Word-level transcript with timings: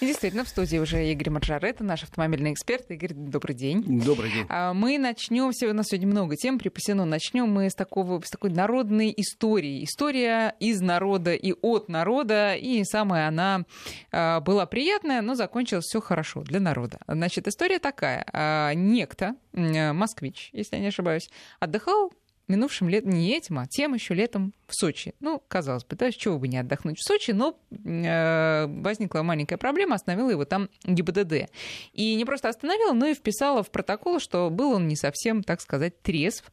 И 0.00 0.06
действительно, 0.06 0.44
в 0.44 0.48
студии 0.48 0.78
уже 0.78 1.06
Игорь 1.10 1.30
Маржарет, 1.30 1.80
наш 1.80 2.02
автомобильный 2.02 2.52
эксперт. 2.52 2.90
Игорь, 2.90 3.14
добрый 3.14 3.54
день. 3.54 3.82
Добрый 4.04 4.30
день. 4.30 4.46
А, 4.48 4.74
мы 4.74 4.98
начнем, 4.98 5.44
у 5.44 5.72
нас 5.72 5.86
сегодня 5.86 6.08
много 6.08 6.36
тем 6.36 6.58
припасено, 6.58 7.04
начнем 7.04 7.48
мы 7.48 7.70
с, 7.70 7.74
такого, 7.74 8.20
с 8.20 8.30
такой 8.30 8.50
народной 8.50 9.14
истории. 9.16 9.84
История 9.84 10.54
из 10.58 10.80
народа 10.80 11.34
и 11.34 11.52
от 11.62 11.88
народа, 11.88 12.54
и 12.54 12.82
самая 12.84 13.28
она 13.28 13.64
а, 14.10 14.40
была 14.40 14.66
приятная, 14.66 15.22
но 15.22 15.34
закончилась 15.34 15.84
все 15.84 16.00
хорошо 16.00 16.42
для 16.42 16.60
народа. 16.60 16.98
Значит, 17.06 17.46
история 17.46 17.78
такая. 17.78 18.26
А, 18.32 18.74
некто, 18.74 19.36
москвич, 19.52 20.50
если 20.52 20.76
я 20.76 20.82
не 20.82 20.88
ошибаюсь, 20.88 21.30
отдыхал 21.60 22.12
минувшим 22.48 22.88
летом, 22.88 23.10
не 23.10 23.30
этим, 23.30 23.58
а 23.58 23.66
тем 23.66 23.94
еще 23.94 24.14
летом 24.14 24.52
в 24.66 24.74
Сочи. 24.74 25.14
Ну, 25.20 25.42
казалось 25.48 25.84
бы, 25.84 25.96
да, 25.96 26.10
с 26.10 26.14
чего 26.14 26.38
бы 26.38 26.48
не 26.48 26.58
отдохнуть 26.58 26.98
в 26.98 27.06
Сочи, 27.06 27.30
но 27.30 27.58
э, 27.70 28.66
возникла 28.66 29.22
маленькая 29.22 29.56
проблема, 29.56 29.96
остановила 29.96 30.30
его 30.30 30.44
там 30.44 30.68
ГИБДД. 30.84 31.50
И 31.92 32.14
не 32.14 32.24
просто 32.24 32.48
остановила, 32.48 32.92
но 32.92 33.06
и 33.06 33.14
вписала 33.14 33.62
в 33.62 33.70
протокол, 33.70 34.20
что 34.20 34.50
был 34.50 34.72
он 34.72 34.88
не 34.88 34.96
совсем, 34.96 35.42
так 35.42 35.60
сказать, 35.60 36.00
трезв. 36.02 36.50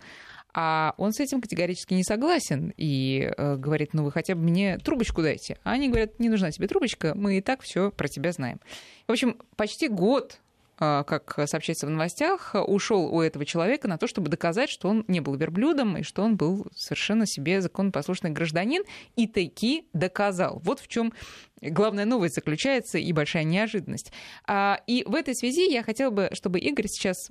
А 0.53 0.95
он 0.97 1.13
с 1.13 1.19
этим 1.19 1.41
категорически 1.41 1.93
не 1.93 2.03
согласен 2.03 2.73
и 2.75 3.31
э, 3.37 3.55
говорит, 3.55 3.93
ну 3.93 4.03
вы 4.03 4.11
хотя 4.11 4.35
бы 4.35 4.41
мне 4.41 4.77
трубочку 4.79 5.21
дайте. 5.21 5.57
А 5.63 5.71
они 5.71 5.87
говорят, 5.87 6.19
не 6.19 6.27
нужна 6.27 6.51
тебе 6.51 6.67
трубочка, 6.67 7.13
мы 7.15 7.37
и 7.37 7.41
так 7.41 7.61
все 7.61 7.89
про 7.91 8.09
тебя 8.09 8.33
знаем. 8.33 8.59
В 9.07 9.11
общем, 9.11 9.37
почти 9.55 9.87
год 9.87 10.39
как 10.81 11.39
сообщается 11.45 11.85
в 11.85 11.91
новостях, 11.91 12.55
ушел 12.55 13.13
у 13.13 13.21
этого 13.21 13.45
человека 13.45 13.87
на 13.87 13.99
то, 13.99 14.07
чтобы 14.07 14.29
доказать, 14.29 14.69
что 14.69 14.89
он 14.89 15.05
не 15.07 15.19
был 15.19 15.35
верблюдом 15.35 15.97
и 15.97 16.01
что 16.01 16.23
он 16.23 16.37
был 16.37 16.65
совершенно 16.75 17.27
себе 17.27 17.61
законопослушный 17.61 18.31
гражданин, 18.31 18.83
и 19.15 19.27
таки 19.27 19.87
доказал. 19.93 20.59
Вот 20.63 20.79
в 20.79 20.87
чем 20.87 21.13
главная 21.61 22.05
новость 22.05 22.33
заключается 22.33 22.97
и 22.97 23.13
большая 23.13 23.43
неожиданность. 23.43 24.11
А, 24.47 24.81
и 24.87 25.03
в 25.05 25.13
этой 25.13 25.35
связи 25.35 25.71
я 25.71 25.83
хотела 25.83 26.09
бы, 26.09 26.29
чтобы 26.33 26.59
Игорь 26.59 26.87
сейчас 26.87 27.29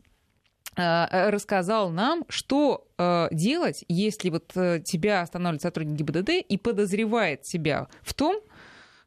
а, 0.76 1.30
рассказал 1.32 1.90
нам, 1.90 2.24
что 2.28 2.86
делать, 3.32 3.84
если 3.88 4.28
вот 4.28 4.52
э, 4.54 4.80
тебя 4.84 5.22
останавливает 5.22 5.62
сотрудник 5.62 5.96
ГИБДД 5.96 6.30
и 6.46 6.58
подозревает 6.58 7.46
себя 7.46 7.88
в 8.02 8.12
том, 8.12 8.42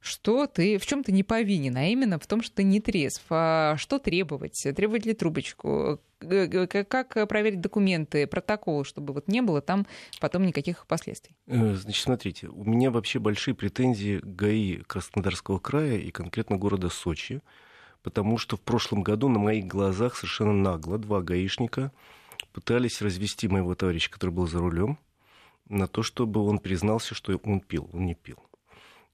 что 0.03 0.47
ты 0.47 0.77
в 0.77 0.85
чем 0.85 1.01
ты 1.01 1.13
не 1.13 1.23
повинен, 1.23 1.77
а 1.77 1.85
именно 1.85 2.19
в 2.19 2.27
том, 2.27 2.41
что 2.41 2.57
ты 2.57 2.63
не 2.63 2.81
трезв. 2.81 3.23
А 3.29 3.77
что 3.77 3.99
требовать? 3.99 4.61
Требовать 4.75 5.05
ли 5.05 5.13
трубочку? 5.13 6.01
Как 6.19 7.27
проверить 7.29 7.61
документы, 7.61 8.27
протокол, 8.27 8.83
чтобы 8.83 9.13
вот 9.13 9.29
не 9.29 9.41
было 9.41 9.61
там 9.61 9.87
потом 10.19 10.45
никаких 10.45 10.85
последствий? 10.87 11.35
Э, 11.47 11.75
значит, 11.75 12.03
смотрите, 12.03 12.47
у 12.47 12.65
меня 12.65 12.91
вообще 12.91 13.19
большие 13.19 13.55
претензии 13.55 14.19
к 14.19 14.25
ГАИ 14.25 14.83
Краснодарского 14.87 15.59
края 15.59 15.97
и 15.97 16.11
конкретно 16.11 16.57
города 16.57 16.89
Сочи, 16.89 17.41
потому 18.01 18.37
что 18.37 18.57
в 18.57 18.61
прошлом 18.61 19.03
году 19.03 19.29
на 19.29 19.39
моих 19.39 19.67
глазах 19.67 20.17
совершенно 20.17 20.53
нагло 20.53 20.97
два 20.97 21.21
гаишника 21.21 21.93
пытались 22.51 23.01
развести 23.01 23.47
моего 23.47 23.73
товарища, 23.73 24.11
который 24.11 24.31
был 24.31 24.47
за 24.47 24.59
рулем, 24.59 24.99
на 25.69 25.87
то, 25.87 26.03
чтобы 26.03 26.41
он 26.41 26.59
признался, 26.59 27.15
что 27.15 27.39
он 27.43 27.61
пил. 27.61 27.89
Он 27.93 28.05
не 28.05 28.15
пил. 28.15 28.37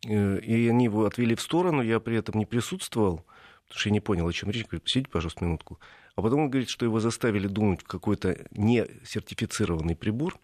Э, 0.08 0.40
и 0.40 0.68
они 0.68 0.86
его 0.86 1.06
отвели 1.06 1.36
в 1.36 1.42
сторону, 1.42 1.82
я 1.82 2.00
при 2.00 2.18
этом 2.18 2.38
не 2.40 2.46
присутствовал, 2.46 3.26
потому 3.68 3.80
что 3.80 3.90
я 3.90 3.94
не 3.94 4.00
понял, 4.00 4.28
о 4.28 4.34
чем 4.34 4.50
речь. 4.50 4.66
Говорит, 4.66 4.84
посидите, 4.84 5.10
пожалуйста, 5.10 5.46
минутку. 5.46 5.80
А 6.16 6.22
потом 6.22 6.42
он 6.42 6.50
говорит, 6.50 6.70
что 6.70 6.86
его 6.86 7.00
заставили 7.00 7.48
думать 7.48 7.82
в 7.82 7.88
какой-то 7.88 8.38
несертифицированный 8.52 9.96
прибор. 9.96 10.38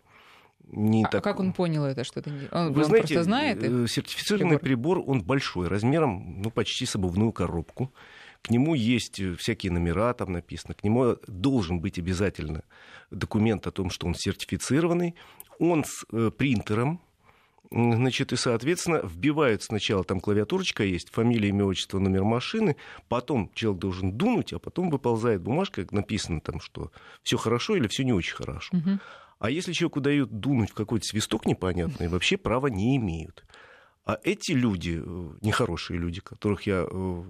Не 0.68 1.04
а 1.04 1.10
так... 1.10 1.24
как 1.24 1.40
он 1.40 1.54
понял 1.54 1.86
это, 1.86 2.04
что 2.04 2.20
это 2.20 2.32
не... 2.32 2.48
Он, 2.52 2.74
Вы 2.74 2.82
он 2.82 2.88
знаете, 2.88 3.14
просто 3.14 3.24
знает 3.24 3.64
э, 3.64 3.88
сертифицированный 3.88 4.58
прибор? 4.58 4.98
прибор, 4.98 5.10
он 5.10 5.22
большой, 5.24 5.68
размером 5.68 6.42
ну, 6.42 6.50
почти 6.50 6.86
с 6.86 6.96
обувную 6.96 7.32
коробку. 7.32 7.94
К 8.42 8.50
нему 8.50 8.74
есть 8.74 9.20
э, 9.20 9.36
всякие 9.36 9.72
номера, 9.72 10.14
там 10.14 10.32
написано. 10.32 10.74
К 10.74 10.84
нему 10.84 11.18
должен 11.28 11.80
быть 11.82 12.00
обязательно 12.00 12.64
документ 13.12 13.68
о 13.68 13.72
том, 13.72 13.90
что 13.90 14.08
он 14.08 14.16
сертифицированный. 14.16 15.16
Он 15.60 15.84
с 15.86 16.04
принтером, 16.32 17.00
Значит, 17.72 18.34
и, 18.34 18.36
соответственно, 18.36 19.02
вбивают 19.04 19.64
сначала, 19.64 20.04
там 20.04 20.20
клавиатурочка 20.20 20.84
есть, 20.84 21.10
фамилия, 21.12 21.50
имя, 21.50 21.66
отчество, 21.66 22.00
номер 22.00 22.24
машины, 22.24 22.76
потом 23.08 23.52
человек 23.54 23.82
должен 23.82 24.12
дунуть, 24.14 24.54
а 24.54 24.60
потом 24.60 24.90
выползает 24.90 25.42
бумажка, 25.42 25.86
написано 25.92 26.42
там, 26.42 26.60
что 26.60 26.92
все 27.24 27.38
хорошо 27.38 27.76
или 27.76 27.88
все 27.88 28.04
не 28.04 28.14
очень 28.14 28.36
хорошо. 28.36 28.76
Угу. 28.78 29.00
А 29.40 29.50
если 29.50 29.74
человеку 29.74 30.02
дают 30.02 30.32
дунуть 30.32 30.72
в 30.72 30.74
какой-то 30.74 31.06
свисток 31.06 31.46
непонятный, 31.46 32.08
вообще 32.08 32.38
права 32.38 32.68
не 32.68 32.96
имеют. 32.98 33.46
А 34.06 34.20
эти 34.24 34.52
люди, 34.52 35.02
э, 35.04 35.30
нехорошие 35.42 36.00
люди, 36.00 36.22
которых 36.22 36.64
я 36.68 36.86
э, 36.90 37.24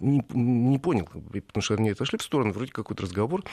не, 0.00 0.22
не 0.32 0.78
понял, 0.78 1.06
потому 1.06 1.62
что 1.62 1.74
они 1.74 1.90
отошли 1.90 2.18
в 2.18 2.22
сторону, 2.22 2.52
вроде 2.52 2.72
какой-то 2.72 3.02
разговор, 3.02 3.44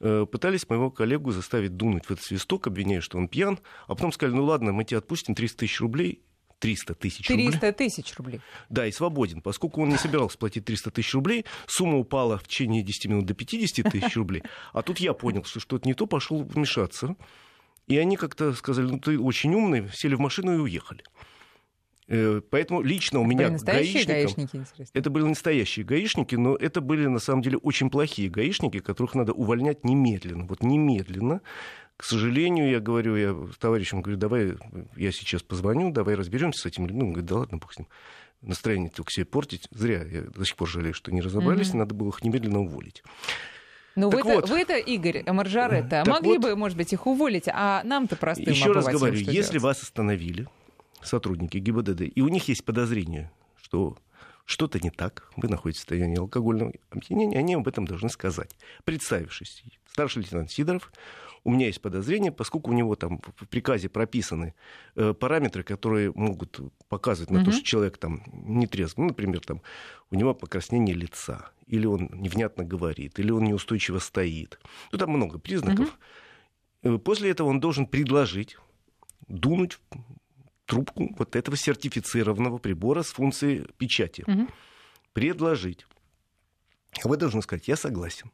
э, 0.00 0.26
пытались 0.30 0.68
моего 0.68 0.90
коллегу 0.90 1.32
заставить 1.32 1.76
дунуть 1.76 2.06
в 2.06 2.10
этот 2.10 2.24
свисток, 2.24 2.66
обвиняя, 2.66 3.00
что 3.00 3.18
он 3.18 3.28
пьян, 3.28 3.58
а 3.86 3.94
потом 3.94 4.12
сказали, 4.12 4.36
ну 4.36 4.44
ладно, 4.44 4.72
мы 4.72 4.84
тебе 4.84 4.98
отпустим 4.98 5.34
300 5.34 5.58
тысяч 5.58 5.80
рублей, 5.80 6.22
300 6.58 6.94
тысяч 6.94 7.28
рублей. 7.28 7.48
300 7.48 7.72
тысяч 7.72 8.14
рублей. 8.16 8.40
Да, 8.68 8.86
и 8.86 8.92
свободен. 8.92 9.40
Поскольку 9.42 9.82
он 9.82 9.90
не 9.90 9.98
собирался 9.98 10.38
платить 10.38 10.64
300 10.64 10.90
тысяч 10.90 11.14
рублей, 11.14 11.44
сумма 11.66 11.98
упала 11.98 12.38
в 12.38 12.46
течение 12.46 12.82
10 12.82 13.06
минут 13.06 13.26
до 13.26 13.34
50 13.34 13.90
тысяч 13.90 14.16
рублей. 14.16 14.42
А 14.72 14.82
тут 14.82 14.98
я 14.98 15.12
понял, 15.12 15.44
что 15.44 15.60
что-то 15.60 15.86
не 15.86 15.94
то, 15.94 16.06
пошел 16.06 16.42
вмешаться. 16.42 17.16
И 17.86 17.96
они 17.98 18.16
как-то 18.16 18.52
сказали, 18.54 18.86
ну 18.86 18.98
ты 18.98 19.18
очень 19.18 19.54
умный, 19.54 19.88
сели 19.92 20.14
в 20.14 20.20
машину 20.20 20.54
и 20.54 20.58
уехали. 20.58 21.04
Э, 22.08 22.40
поэтому 22.50 22.82
лично 22.82 23.18
у 23.18 23.22
это 23.22 23.30
меня 23.30 23.48
гаишники, 23.50 24.56
интересно. 24.56 24.90
Это 24.92 25.10
были 25.10 25.24
настоящие 25.24 25.84
гаишники, 25.84 26.36
но 26.36 26.54
это 26.54 26.80
были 26.80 27.06
на 27.06 27.18
самом 27.18 27.42
деле 27.42 27.58
очень 27.58 27.90
плохие 27.90 28.30
гаишники, 28.30 28.78
которых 28.78 29.14
надо 29.14 29.32
увольнять 29.32 29.84
немедленно. 29.84 30.44
Вот 30.46 30.62
немедленно. 30.62 31.40
К 31.96 32.04
сожалению, 32.04 32.70
я 32.70 32.78
говорю, 32.78 33.16
я 33.16 33.34
товарищам 33.58 34.02
говорю, 34.02 34.18
давай 34.18 34.54
я 34.96 35.12
сейчас 35.12 35.42
позвоню, 35.42 35.90
давай 35.90 36.14
разберемся 36.14 36.60
с 36.60 36.66
этим. 36.66 36.86
Ну, 36.86 37.06
он 37.06 37.12
говорит, 37.12 37.24
да 37.24 37.36
ладно, 37.36 37.58
бог 37.58 37.72
с 37.72 37.78
ним. 37.78 37.88
Настроение 38.42 38.90
только 38.90 39.10
себе 39.10 39.24
портить. 39.24 39.66
Зря. 39.70 40.04
Я 40.04 40.22
до 40.22 40.44
сих 40.44 40.56
пор 40.56 40.68
жалею, 40.68 40.92
что 40.94 41.10
не 41.10 41.22
разобрались. 41.22 41.70
Mm-hmm. 41.70 41.78
Надо 41.78 41.94
было 41.94 42.10
их 42.10 42.22
немедленно 42.22 42.60
уволить. 42.60 43.02
Ну, 43.96 44.10
вы-то, 44.10 44.28
вот. 44.28 44.50
вы-то, 44.50 44.76
Игорь 44.76 45.24
Маржаретта, 45.26 46.04
могли 46.06 46.36
вот, 46.36 46.42
бы, 46.42 46.54
может 46.56 46.76
быть, 46.76 46.92
их 46.92 47.06
уволить, 47.06 47.48
а 47.48 47.82
нам-то 47.82 48.16
простым 48.16 48.52
Еще 48.52 48.72
раз 48.72 48.84
говорю, 48.84 49.16
если 49.16 49.52
делать? 49.52 49.62
вас 49.62 49.82
остановили, 49.82 50.46
сотрудники 51.06 51.58
ГИБДД, 51.58 52.02
и 52.02 52.20
у 52.20 52.28
них 52.28 52.48
есть 52.48 52.64
подозрение, 52.64 53.30
что 53.56 53.96
что-то 54.44 54.78
не 54.78 54.90
так, 54.90 55.30
вы 55.36 55.48
находитесь 55.48 55.80
в 55.80 55.82
состоянии 55.82 56.18
алкогольного 56.18 56.72
опьянения, 56.90 57.38
они 57.38 57.54
об 57.54 57.66
этом 57.66 57.84
должны 57.84 58.08
сказать. 58.08 58.56
Представившись, 58.84 59.64
старший 59.90 60.22
лейтенант 60.22 60.50
Сидоров, 60.50 60.92
у 61.42 61.50
меня 61.50 61.66
есть 61.66 61.80
подозрение, 61.80 62.32
поскольку 62.32 62.70
у 62.70 62.74
него 62.74 62.96
там 62.96 63.20
в 63.36 63.46
приказе 63.46 63.88
прописаны 63.88 64.54
э, 64.96 65.14
параметры, 65.14 65.62
которые 65.62 66.12
могут 66.12 66.60
показывать 66.88 67.30
на 67.30 67.38
угу. 67.38 67.46
то, 67.46 67.52
что 67.52 67.64
человек 67.64 67.98
там 67.98 68.22
не 68.32 68.66
трезв. 68.66 68.98
Ну, 68.98 69.06
например, 69.06 69.40
там 69.40 69.62
у 70.10 70.16
него 70.16 70.34
покраснение 70.34 70.94
лица, 70.94 71.50
или 71.68 71.86
он 71.86 72.10
невнятно 72.12 72.64
говорит, 72.64 73.20
или 73.20 73.30
он 73.30 73.44
неустойчиво 73.44 74.00
стоит. 74.00 74.58
Ну, 74.90 74.98
там 74.98 75.10
много 75.10 75.38
признаков. 75.38 75.96
Угу. 76.82 76.98
После 76.98 77.30
этого 77.30 77.48
он 77.48 77.60
должен 77.60 77.86
предложить 77.86 78.56
дунуть 79.28 79.78
трубку 80.66 81.14
вот 81.16 81.36
этого 81.36 81.56
сертифицированного 81.56 82.58
прибора 82.58 83.02
с 83.02 83.08
функцией 83.08 83.66
печати. 83.78 84.24
Угу. 84.26 84.48
Предложить. 85.12 85.86
А 87.02 87.08
вы 87.08 87.16
должны 87.16 87.42
сказать, 87.42 87.68
я 87.68 87.76
согласен. 87.76 88.30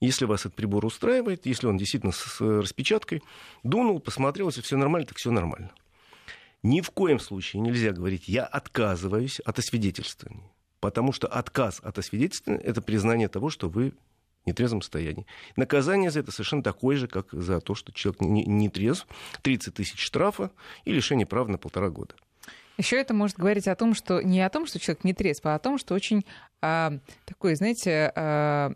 Если 0.00 0.24
вас 0.24 0.40
этот 0.40 0.54
прибор 0.54 0.84
устраивает, 0.84 1.46
если 1.46 1.66
он 1.66 1.76
действительно 1.76 2.12
с 2.12 2.40
распечаткой, 2.40 3.22
дунул, 3.62 4.00
посмотрел, 4.00 4.48
если 4.48 4.62
все 4.62 4.76
нормально, 4.76 5.06
так 5.06 5.18
все 5.18 5.30
нормально. 5.30 5.72
Ни 6.62 6.80
в 6.80 6.90
коем 6.90 7.18
случае 7.18 7.60
нельзя 7.60 7.92
говорить, 7.92 8.28
я 8.28 8.44
отказываюсь 8.44 9.40
от 9.40 9.58
освидетельствования. 9.58 10.50
Потому 10.80 11.12
что 11.12 11.26
отказ 11.28 11.80
от 11.82 11.98
освидетельствования– 11.98 12.62
это 12.64 12.80
признание 12.80 13.28
того, 13.28 13.50
что 13.50 13.68
вы 13.68 13.92
нетрезвом 14.46 14.82
состоянии. 14.82 15.26
Наказание 15.56 16.10
за 16.10 16.20
это 16.20 16.32
совершенно 16.32 16.62
такое 16.62 16.96
же, 16.96 17.06
как 17.06 17.28
за 17.32 17.60
то, 17.60 17.74
что 17.74 17.92
человек 17.92 18.20
не, 18.20 18.44
не 18.44 18.68
трезв. 18.68 19.06
30 19.42 19.74
тысяч 19.74 20.00
штрафа 20.00 20.50
и 20.84 20.92
лишение 20.92 21.26
права 21.26 21.48
на 21.48 21.58
полтора 21.58 21.90
года. 21.90 22.14
Еще 22.78 22.96
это 22.96 23.12
может 23.12 23.36
говорить 23.36 23.68
о 23.68 23.74
том, 23.74 23.94
что 23.94 24.22
не 24.22 24.40
о 24.40 24.48
том, 24.48 24.66
что 24.66 24.78
человек 24.78 25.04
не 25.04 25.12
трезв, 25.12 25.44
а 25.44 25.54
о 25.54 25.58
том, 25.58 25.76
что 25.76 25.94
очень 25.94 26.24
а, 26.62 26.94
такой, 27.26 27.54
знаете, 27.54 28.10
а, 28.16 28.72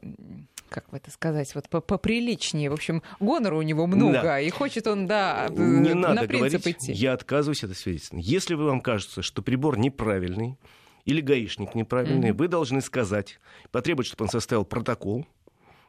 как 0.69 0.91
бы 0.91 0.99
это 0.99 1.11
сказать, 1.11 1.55
вот 1.55 1.69
поприличнее. 1.69 2.69
В 2.69 2.75
общем, 2.75 3.03
гонора 3.21 3.57
у 3.57 3.63
него 3.63 3.87
много, 3.87 4.23
да. 4.23 4.41
и 4.41 4.51
хочет 4.51 4.87
он, 4.87 5.07
да, 5.07 5.49
не 5.51 5.95
на 5.95 6.13
надо 6.13 6.27
говорить, 6.27 6.67
идти. 6.67 6.93
Я 6.93 7.15
отказываюсь 7.15 7.65
от 7.65 7.77
свидетельства. 7.77 8.19
Если 8.19 8.55
вы 8.55 8.67
вам 8.67 8.81
кажется, 8.81 9.23
что 9.23 9.41
прибор 9.41 9.79
неправильный, 9.79 10.59
или 11.05 11.21
гаишник 11.21 11.75
неправильный, 11.75 12.31
mm-hmm. 12.31 12.39
вы 12.39 12.49
должны 12.49 12.81
сказать, 12.81 13.39
потребовать, 13.71 14.07
чтобы 14.07 14.25
он 14.25 14.31
составил 14.31 14.65
протокол, 14.65 15.27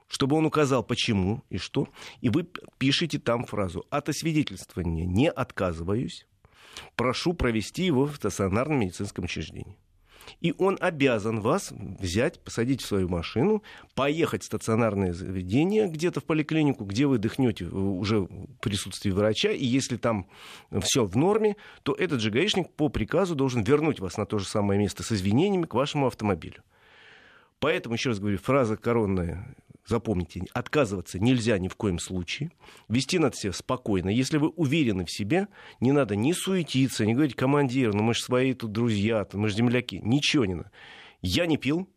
чтобы 0.07 0.35
он 0.35 0.45
указал, 0.45 0.83
почему 0.83 1.43
и 1.49 1.57
что, 1.57 1.87
и 2.21 2.29
вы 2.29 2.47
пишете 2.77 3.19
там 3.19 3.45
фразу 3.45 3.85
«от 3.89 4.09
освидетельствования 4.09 5.05
не 5.05 5.29
отказываюсь, 5.29 6.27
прошу 6.95 7.33
провести 7.33 7.83
его 7.83 8.05
в 8.05 8.15
стационарном 8.15 8.79
медицинском 8.79 9.25
учреждении». 9.25 9.77
и 10.41 10.53
он 10.57 10.77
обязан 10.79 11.39
вас 11.39 11.71
взять, 11.71 12.39
посадить 12.43 12.81
в 12.81 12.85
свою 12.85 13.07
машину, 13.07 13.63
поехать 13.93 14.43
в 14.43 14.45
стационарное 14.45 15.13
заведение 15.13 15.87
где-то 15.87 16.19
в 16.19 16.23
поликлинику, 16.23 16.83
где 16.85 17.05
вы 17.05 17.17
дыхнете 17.17 17.65
уже 17.65 18.21
в 18.21 18.27
присутствии 18.61 19.11
врача, 19.11 19.51
и 19.51 19.65
если 19.65 19.97
там 19.97 20.27
все 20.81 21.05
в 21.05 21.15
норме, 21.15 21.55
то 21.83 21.93
этот 21.93 22.21
же 22.21 22.31
гаишник 22.31 22.71
по 22.71 22.89
приказу 22.89 23.35
должен 23.35 23.63
вернуть 23.63 23.99
вас 23.99 24.17
на 24.17 24.25
то 24.25 24.39
же 24.39 24.45
самое 24.45 24.79
место 24.79 25.03
с 25.03 25.11
извинениями 25.11 25.65
к 25.65 25.73
вашему 25.73 26.07
автомобилю. 26.07 26.63
Поэтому, 27.59 27.95
еще 27.95 28.09
раз 28.09 28.19
говорю, 28.19 28.37
фраза 28.37 28.77
коронная 28.77 29.55
запомните, 29.85 30.43
отказываться 30.53 31.19
нельзя 31.19 31.57
ни 31.59 31.67
в 31.67 31.75
коем 31.75 31.99
случае. 31.99 32.51
Вести 32.89 33.19
надо 33.19 33.35
себя 33.35 33.53
спокойно. 33.53 34.09
Если 34.09 34.37
вы 34.37 34.49
уверены 34.49 35.05
в 35.05 35.11
себе, 35.11 35.47
не 35.79 35.91
надо 35.91 36.15
ни 36.15 36.31
суетиться, 36.31 37.05
ни 37.05 37.13
говорить, 37.13 37.35
командир, 37.35 37.93
ну 37.93 38.03
мы 38.03 38.13
же 38.13 38.21
свои 38.21 38.53
тут 38.53 38.71
друзья, 38.71 39.27
мы 39.33 39.49
же 39.49 39.55
земляки. 39.55 39.99
Ничего 40.03 40.45
не 40.45 40.55
надо. 40.55 40.71
Я 41.21 41.45
не 41.45 41.57
пил, 41.57 41.87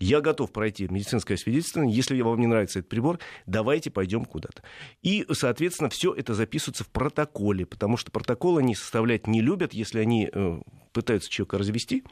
я 0.00 0.20
готов 0.20 0.52
пройти 0.52 0.88
медицинское 0.88 1.36
свидетельствование. 1.36 1.94
Если 1.94 2.20
вам 2.20 2.40
не 2.40 2.46
нравится 2.46 2.80
этот 2.80 2.88
прибор, 2.88 3.18
давайте 3.46 3.90
пойдем 3.90 4.24
куда-то. 4.24 4.62
И, 5.02 5.24
соответственно, 5.32 5.88
все 5.88 6.12
это 6.12 6.34
записывается 6.34 6.84
в 6.84 6.88
протоколе, 6.88 7.64
потому 7.64 7.96
что 7.96 8.10
протоколы 8.10 8.60
они 8.60 8.74
составлять 8.74 9.26
не 9.26 9.40
любят, 9.40 9.72
если 9.72 10.00
они 10.00 10.28
э, 10.32 10.60
пытаются 10.92 11.30
человека 11.30 11.58
развести 11.58 12.04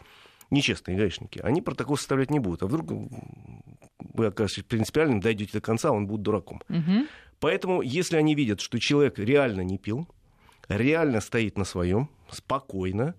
нечестные 0.52 0.96
гаишники, 0.96 1.40
они 1.40 1.62
протокол 1.62 1.96
составлять 1.96 2.30
не 2.30 2.38
будут. 2.38 2.62
А 2.62 2.66
вдруг 2.66 2.92
вы 3.98 4.26
окажетесь 4.26 4.64
принципиальным, 4.64 5.20
дойдете 5.20 5.52
до 5.54 5.60
конца, 5.60 5.90
он 5.90 6.06
будет 6.06 6.22
дураком. 6.22 6.62
Угу. 6.68 7.06
Поэтому, 7.40 7.82
если 7.82 8.16
они 8.16 8.34
видят, 8.34 8.60
что 8.60 8.78
человек 8.78 9.18
реально 9.18 9.62
не 9.62 9.78
пил, 9.78 10.06
реально 10.68 11.20
стоит 11.20 11.58
на 11.58 11.64
своем, 11.64 12.08
спокойно, 12.30 13.14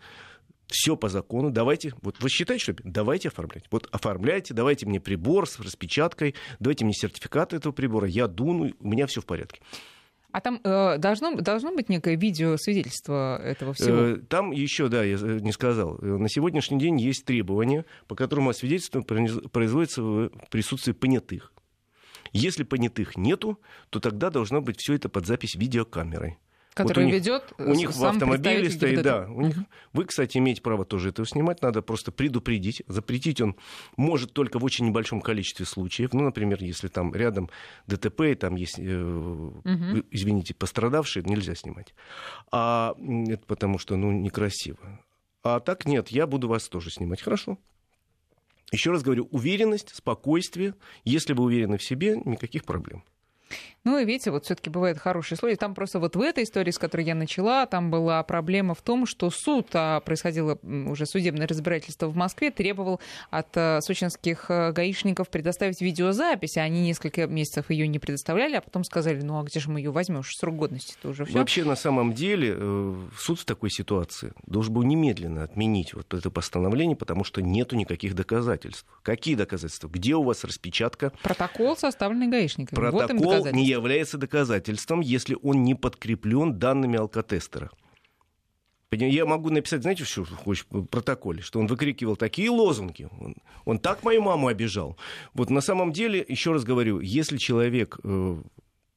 все 0.68 0.96
по 0.96 1.10
закону, 1.10 1.52
давайте, 1.52 1.94
вот 2.02 2.20
вы 2.22 2.30
считаете, 2.30 2.64
что 2.64 2.76
давайте 2.84 3.28
оформлять. 3.28 3.66
Вот 3.70 3.88
оформляйте, 3.92 4.54
давайте 4.54 4.86
мне 4.86 5.00
прибор 5.00 5.48
с 5.48 5.60
распечаткой, 5.60 6.36
давайте 6.60 6.86
мне 6.86 6.94
сертификат 6.94 7.54
этого 7.54 7.74
прибора, 7.74 8.08
я 8.08 8.28
дуну, 8.28 8.72
у 8.80 8.88
меня 8.88 9.06
все 9.08 9.22
в 9.22 9.26
порядке. 9.26 9.62
А 10.34 10.42
там 10.42 10.60
э, 10.64 10.98
должно, 10.98 11.36
должно 11.36 11.76
быть 11.76 11.90
некое 11.90 12.16
видеосвидетельство 12.16 13.40
этого 13.40 13.74
всего? 13.74 13.98
Э, 13.98 14.18
там 14.18 14.52
еще, 14.52 14.88
да, 14.90 15.04
я 15.04 15.16
не 15.16 15.52
сказал. 15.52 16.00
На 16.02 16.28
сегодняшний 16.28 16.80
день 16.80 17.00
есть 17.00 17.24
требования, 17.24 17.86
по 18.08 18.16
которым 18.16 18.50
освидетельствование 18.50 19.30
производится 19.52 20.02
в 20.02 20.32
присутствии 20.50 20.92
понятых. 20.94 21.54
Если 22.32 22.64
понятых 22.64 23.16
нету, 23.16 23.60
то 23.92 24.00
тогда 24.00 24.32
должно 24.32 24.60
быть 24.60 24.78
все 24.80 24.96
это 24.96 25.08
под 25.08 25.28
запись 25.28 25.54
видеокамерой. 25.54 26.40
Который 26.74 27.06
вот 27.06 27.12
у 27.12 27.14
ведет 27.14 27.54
У 27.60 27.74
них 27.74 27.94
в 27.94 28.04
автомобиле 28.04 28.70
стоит, 28.70 29.02
да. 29.04 29.28
У 29.30 29.42
них, 29.42 29.56
вы, 29.94 30.06
кстати, 30.06 30.38
имеете 30.38 30.62
право 30.62 30.86
тоже 30.86 31.10
этого 31.10 31.28
снимать. 31.28 31.62
Надо 31.62 31.82
просто 31.82 32.12
предупредить. 32.12 32.84
Запретить 32.88 33.42
он 33.42 33.56
может 33.96 34.34
только 34.34 34.60
в 34.60 34.64
очень 34.64 34.86
небольшом 34.88 35.22
количестве 35.22 35.66
случаев. 35.66 36.14
Ну, 36.14 36.24
например, 36.24 36.64
если 36.64 36.88
там 36.88 37.14
рядом 37.14 37.50
ДТП, 37.88 38.22
и 38.22 38.36
там 38.36 38.56
есть, 38.56 38.80
э, 38.80 39.04
угу. 39.04 40.04
извините, 40.12 40.54
пострадавшие, 40.54 41.24
нельзя 41.24 41.56
снимать. 41.56 41.94
А 42.52 42.96
это 43.28 43.46
потому 43.46 43.78
что, 43.78 43.96
ну, 43.96 44.12
некрасиво. 44.12 45.00
А 45.44 45.60
так 45.60 45.86
нет, 45.86 46.10
я 46.10 46.26
буду 46.26 46.48
вас 46.48 46.70
тоже 46.70 46.90
снимать. 46.90 47.22
Хорошо. 47.22 47.58
Еще 48.72 48.92
раз 48.92 49.04
говорю, 49.04 49.28
уверенность, 49.30 49.94
спокойствие. 49.94 50.74
Если 51.04 51.34
вы 51.34 51.44
уверены 51.44 51.78
в 51.78 51.84
себе, 51.84 52.18
никаких 52.26 52.66
проблем. 52.66 53.04
Ну 53.84 54.00
и 54.00 54.06
видите, 54.06 54.32
вот 54.32 54.46
все-таки 54.46 54.70
бывают 54.70 54.98
хорошие 54.98 55.38
случаи. 55.38 55.56
Там 55.56 55.76
просто 55.76 56.00
вот 56.00 56.16
в 56.16 56.22
этой 56.22 56.46
истории, 56.46 56.72
с 56.72 56.78
которой 56.78 57.06
я 57.06 57.16
начала, 57.16 57.66
там 57.66 57.92
была 57.92 58.24
проблема 58.24 58.76
в 58.76 58.82
том, 58.82 59.06
что 59.06 59.30
суд, 59.30 59.68
а 59.74 60.00
происходило 60.00 60.58
уже 60.64 61.06
судебное 61.06 61.48
разбирательство 61.48 62.08
в 62.08 62.16
Москве, 62.16 62.50
требовал 62.50 63.02
от 63.30 63.50
а, 63.56 63.82
сочинских 63.82 64.46
а, 64.50 64.72
гаишников 64.72 65.30
предоставить 65.30 65.82
видеозапись, 65.82 66.58
а 66.58 66.62
они 66.62 66.82
несколько 66.82 67.28
месяцев 67.28 67.70
ее 67.70 67.88
не 67.88 68.00
предоставляли, 68.00 68.56
а 68.56 68.62
потом 68.62 68.86
сказали, 68.86 69.22
ну 69.22 69.40
а 69.40 69.44
где 69.44 69.60
же 69.60 69.70
мы 69.70 69.80
ее 69.80 69.92
возьмешь? 69.92 70.34
Срок 70.38 70.56
годности 70.56 70.96
это 71.00 71.10
уже 71.10 71.26
все. 71.26 71.38
Вообще, 71.38 71.66
на 71.66 71.76
самом 71.76 72.14
деле, 72.14 72.56
э, 72.58 72.96
суд 73.18 73.40
в 73.40 73.46
такой 73.46 73.70
ситуации 73.70 74.32
должен 74.48 74.74
был 74.74 74.84
немедленно 74.84 75.44
отменить 75.44 75.94
вот 75.94 76.14
это 76.14 76.30
постановление, 76.32 76.96
потому 76.96 77.26
что 77.26 77.42
нету 77.42 77.76
никаких 77.76 78.16
доказательств. 78.16 78.86
Какие 79.02 79.36
доказательства? 79.36 79.90
Где 79.90 80.16
у 80.16 80.24
вас 80.24 80.46
распечатка? 80.46 81.12
Протокол, 81.22 81.76
составленный 81.76 82.28
гаишниками. 82.28 82.76
Протокол 82.76 83.34
вот 83.34 83.43
не 83.52 83.66
является 83.66 84.18
доказательством, 84.18 85.02
если 85.02 85.38
он 85.42 85.64
не 85.64 85.76
подкреплен 85.76 86.58
данными 86.60 86.98
алкотестера. 86.98 87.72
Я 88.92 89.26
могу 89.26 89.50
написать, 89.50 89.82
знаете, 89.82 90.04
что 90.04 90.24
хочешь 90.26 90.68
в 90.70 90.86
протоколе, 90.86 91.42
что 91.42 91.60
он 91.60 91.68
выкрикивал 91.68 92.16
такие 92.16 92.50
лозунги. 92.50 93.08
Он, 93.20 93.36
он 93.66 93.80
так 93.80 94.04
мою 94.04 94.22
маму 94.22 94.48
обижал. 94.48 94.98
Вот 95.34 95.50
на 95.50 95.62
самом 95.62 95.92
деле, 95.92 96.24
еще 96.28 96.52
раз 96.52 96.64
говорю, 96.64 97.00
если 97.00 97.38
человек 97.38 98.00
э, 98.04 98.42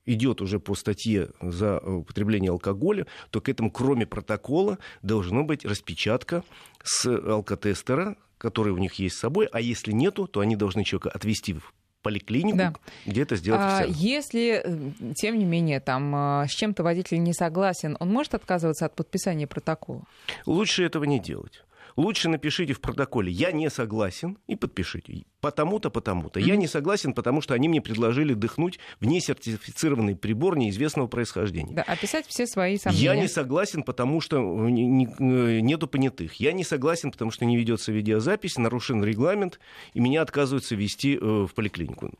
идет 0.04 0.40
уже 0.40 0.60
по 0.60 0.74
статье 0.74 1.30
за 1.40 1.78
употребление 1.78 2.50
алкоголя, 2.50 3.06
то 3.30 3.40
к 3.40 3.48
этому, 3.48 3.70
кроме 3.70 4.06
протокола, 4.06 4.78
должна 5.02 5.42
быть 5.42 5.64
распечатка 5.64 6.44
с 6.82 7.06
алкотестера, 7.06 8.16
который 8.38 8.72
у 8.72 8.78
них 8.78 8.94
есть 8.94 9.16
с 9.16 9.20
собой, 9.20 9.46
а 9.46 9.60
если 9.60 9.92
нету, 9.92 10.26
то 10.26 10.40
они 10.40 10.56
должны 10.56 10.84
человека 10.84 11.10
отвести 11.10 11.54
в 11.54 11.72
поликлинику, 12.06 12.56
да. 12.56 12.74
где 13.04 13.22
это 13.22 13.34
сделать 13.34 13.60
а, 13.60 13.84
Если, 13.88 14.62
э, 14.64 15.12
тем 15.14 15.38
не 15.38 15.44
менее, 15.44 15.80
там 15.80 16.14
э, 16.14 16.46
с 16.46 16.52
чем-то 16.52 16.84
водитель 16.84 17.20
не 17.20 17.32
согласен, 17.32 17.96
он 17.98 18.12
может 18.12 18.34
отказываться 18.34 18.86
от 18.86 18.94
подписания 18.94 19.48
протокола? 19.48 20.02
Лучше 20.46 20.84
этого 20.84 21.02
не 21.02 21.18
делать 21.18 21.62
лучше 21.96 22.28
напишите 22.28 22.72
в 22.72 22.80
протоколе 22.80 23.32
«я 23.32 23.52
не 23.52 23.70
согласен» 23.70 24.38
и 24.46 24.56
подпишите. 24.56 25.24
Потому-то, 25.40 25.90
потому-то. 25.90 26.40
Я 26.40 26.56
не 26.56 26.66
согласен, 26.66 27.12
потому 27.12 27.40
что 27.40 27.54
они 27.54 27.68
мне 27.68 27.80
предложили 27.80 28.34
дыхнуть 28.34 28.78
в 29.00 29.06
несертифицированный 29.06 30.16
прибор 30.16 30.56
неизвестного 30.56 31.06
происхождения. 31.06 31.74
Да, 31.74 31.82
описать 31.82 32.26
все 32.26 32.46
свои 32.46 32.78
сомнения. 32.78 33.04
Я 33.04 33.16
не 33.16 33.28
согласен, 33.28 33.82
потому 33.82 34.20
что 34.20 34.38
э, 34.38 34.70
нету 34.70 35.86
понятых. 35.86 36.34
Я 36.34 36.52
не 36.52 36.64
согласен, 36.64 37.12
потому 37.12 37.30
что 37.30 37.44
не 37.44 37.56
ведется 37.56 37.92
видеозапись, 37.92 38.58
нарушен 38.58 39.04
регламент, 39.04 39.60
и 39.94 40.00
меня 40.00 40.22
отказываются 40.22 40.74
вести 40.74 41.16
э, 41.16 41.18
в 41.20 41.54
поликлинику 41.54 42.12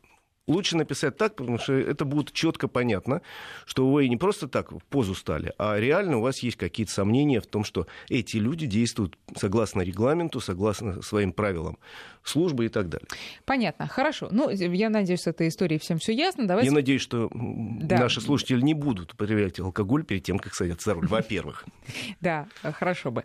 лучше 0.47 0.77
написать 0.77 1.17
так, 1.17 1.35
потому 1.35 1.57
что 1.57 1.73
это 1.73 2.05
будет 2.05 2.31
четко 2.31 2.67
понятно, 2.67 3.21
что 3.65 3.89
вы 3.89 4.07
не 4.07 4.17
просто 4.17 4.47
так 4.47 4.71
в 4.71 4.83
позу 4.85 5.13
стали, 5.13 5.53
а 5.57 5.77
реально 5.77 6.17
у 6.17 6.21
вас 6.21 6.39
есть 6.39 6.57
какие-то 6.57 6.91
сомнения 6.91 7.41
в 7.41 7.47
том, 7.47 7.63
что 7.63 7.87
эти 8.09 8.37
люди 8.37 8.65
действуют 8.65 9.17
согласно 9.35 9.81
регламенту, 9.81 10.39
согласно 10.39 11.01
своим 11.01 11.33
правилам 11.33 11.77
службы 12.23 12.65
и 12.65 12.69
так 12.69 12.89
далее. 12.89 13.07
Понятно, 13.45 13.87
хорошо. 13.87 14.27
Ну, 14.31 14.49
я 14.49 14.89
надеюсь, 14.89 15.21
с 15.21 15.27
этой 15.27 15.47
историей 15.47 15.79
всем 15.79 15.97
все 15.97 16.13
ясно. 16.13 16.47
Давайте... 16.47 16.69
Я 16.69 16.73
надеюсь, 16.73 17.01
что 17.01 17.29
да. 17.33 17.99
наши 17.99 18.21
слушатели 18.21 18.61
не 18.61 18.73
будут 18.73 19.13
употреблять 19.13 19.59
алкоголь 19.59 20.03
перед 20.03 20.23
тем, 20.23 20.39
как 20.39 20.53
садятся 20.53 20.91
за 20.91 20.95
руль, 20.95 21.07
во-первых. 21.07 21.65
Да, 22.21 22.47
хорошо 22.61 23.11
бы. 23.11 23.23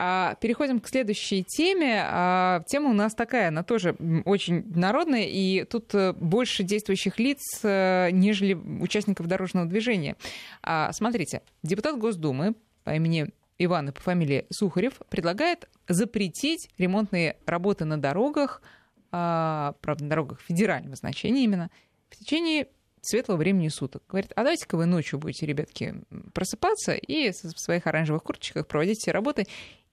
А, 0.00 0.36
переходим 0.36 0.78
к 0.78 0.86
следующей 0.86 1.42
теме. 1.42 2.04
А, 2.04 2.62
тема 2.68 2.90
у 2.90 2.92
нас 2.92 3.16
такая, 3.16 3.48
она 3.48 3.64
тоже 3.64 3.96
очень 4.24 4.64
народная, 4.72 5.24
и 5.24 5.64
тут 5.64 5.92
э, 5.92 6.12
больше 6.12 6.62
действующих 6.62 7.18
лиц, 7.18 7.40
э, 7.64 8.10
нежели 8.12 8.54
участников 8.54 9.26
дорожного 9.26 9.66
движения. 9.66 10.14
А, 10.62 10.92
смотрите, 10.92 11.42
депутат 11.64 11.98
Госдумы 11.98 12.54
по 12.84 12.94
имени 12.94 13.30
Иван 13.58 13.92
по 13.92 14.00
фамилии 14.00 14.46
Сухарев 14.50 15.00
предлагает 15.08 15.68
запретить 15.88 16.70
ремонтные 16.78 17.36
работы 17.44 17.84
на 17.84 18.00
дорогах, 18.00 18.62
правда, 19.10 19.96
на 20.04 20.08
дорогах 20.08 20.40
федерального 20.42 20.94
значения 20.94 21.42
именно, 21.42 21.70
в 22.08 22.16
течение 22.16 22.68
светлого 23.02 23.38
времени 23.38 23.68
суток. 23.68 24.02
Говорит, 24.08 24.32
а 24.36 24.42
давайте-ка 24.42 24.76
вы 24.76 24.86
ночью 24.86 25.18
будете, 25.18 25.46
ребятки, 25.46 25.94
просыпаться 26.34 26.92
и 26.92 27.30
в 27.30 27.58
своих 27.58 27.86
оранжевых 27.86 28.22
курточках 28.22 28.66
проводить 28.66 28.98
все 28.98 29.12
работы 29.12 29.46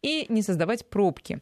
и 0.05 0.25
не 0.29 0.41
создавать 0.41 0.87
пробки. 0.87 1.41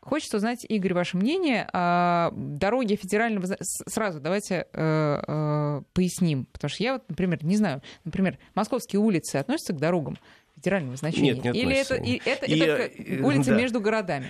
Хочется 0.00 0.36
узнать, 0.36 0.64
Игорь, 0.68 0.94
ваше 0.94 1.16
мнение 1.16 1.68
о 1.72 2.30
дороге 2.32 2.94
федерального... 2.94 3.56
Сразу 3.60 4.20
давайте 4.20 4.66
э, 4.72 5.22
э, 5.26 5.82
поясним, 5.92 6.46
потому 6.52 6.68
что 6.68 6.82
я 6.84 6.92
вот, 6.94 7.08
например, 7.08 7.44
не 7.44 7.56
знаю, 7.56 7.82
например, 8.04 8.38
московские 8.54 9.00
улицы 9.00 9.36
относятся 9.36 9.72
к 9.72 9.78
дорогам 9.78 10.16
федерального 10.54 10.96
значения? 10.96 11.34
Нет, 11.34 11.52
не 11.52 11.60
Или 11.60 11.74
это, 11.74 11.96
и, 11.96 12.20
это, 12.24 12.46
и, 12.46 12.58
это 12.60 12.84
и, 12.84 13.20
улицы 13.20 13.50
да. 13.50 13.56
между 13.56 13.80
городами? 13.80 14.28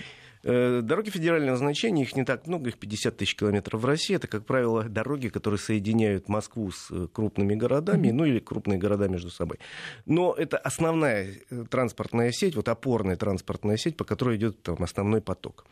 Э, 0.48 0.80
дороги 0.80 1.10
федерального 1.10 1.56
значения, 1.56 2.02
их 2.02 2.14
не 2.14 2.24
так 2.24 2.46
много, 2.46 2.68
их 2.68 2.78
50 2.78 3.16
тысяч 3.16 3.34
километров 3.34 3.80
в 3.80 3.84
России. 3.84 4.14
Это, 4.14 4.28
как 4.28 4.46
правило, 4.46 4.84
дороги, 4.84 5.26
которые 5.26 5.58
соединяют 5.58 6.28
Москву 6.28 6.70
с 6.70 6.88
э, 6.92 7.08
крупными 7.12 7.56
городами, 7.56 8.12
ну 8.12 8.24
или 8.24 8.38
крупные 8.38 8.78
города 8.78 9.08
между 9.08 9.30
собой. 9.30 9.58
Но 10.04 10.34
это 10.38 10.56
основная 10.56 11.32
э, 11.50 11.64
транспортная 11.68 12.30
сеть, 12.30 12.54
вот 12.54 12.68
опорная 12.68 13.16
транспортная 13.16 13.76
сеть, 13.76 13.96
по 13.96 14.04
которой 14.04 14.36
идет 14.36 14.62
там 14.62 14.76
основной 14.84 15.20
поток. 15.20 15.66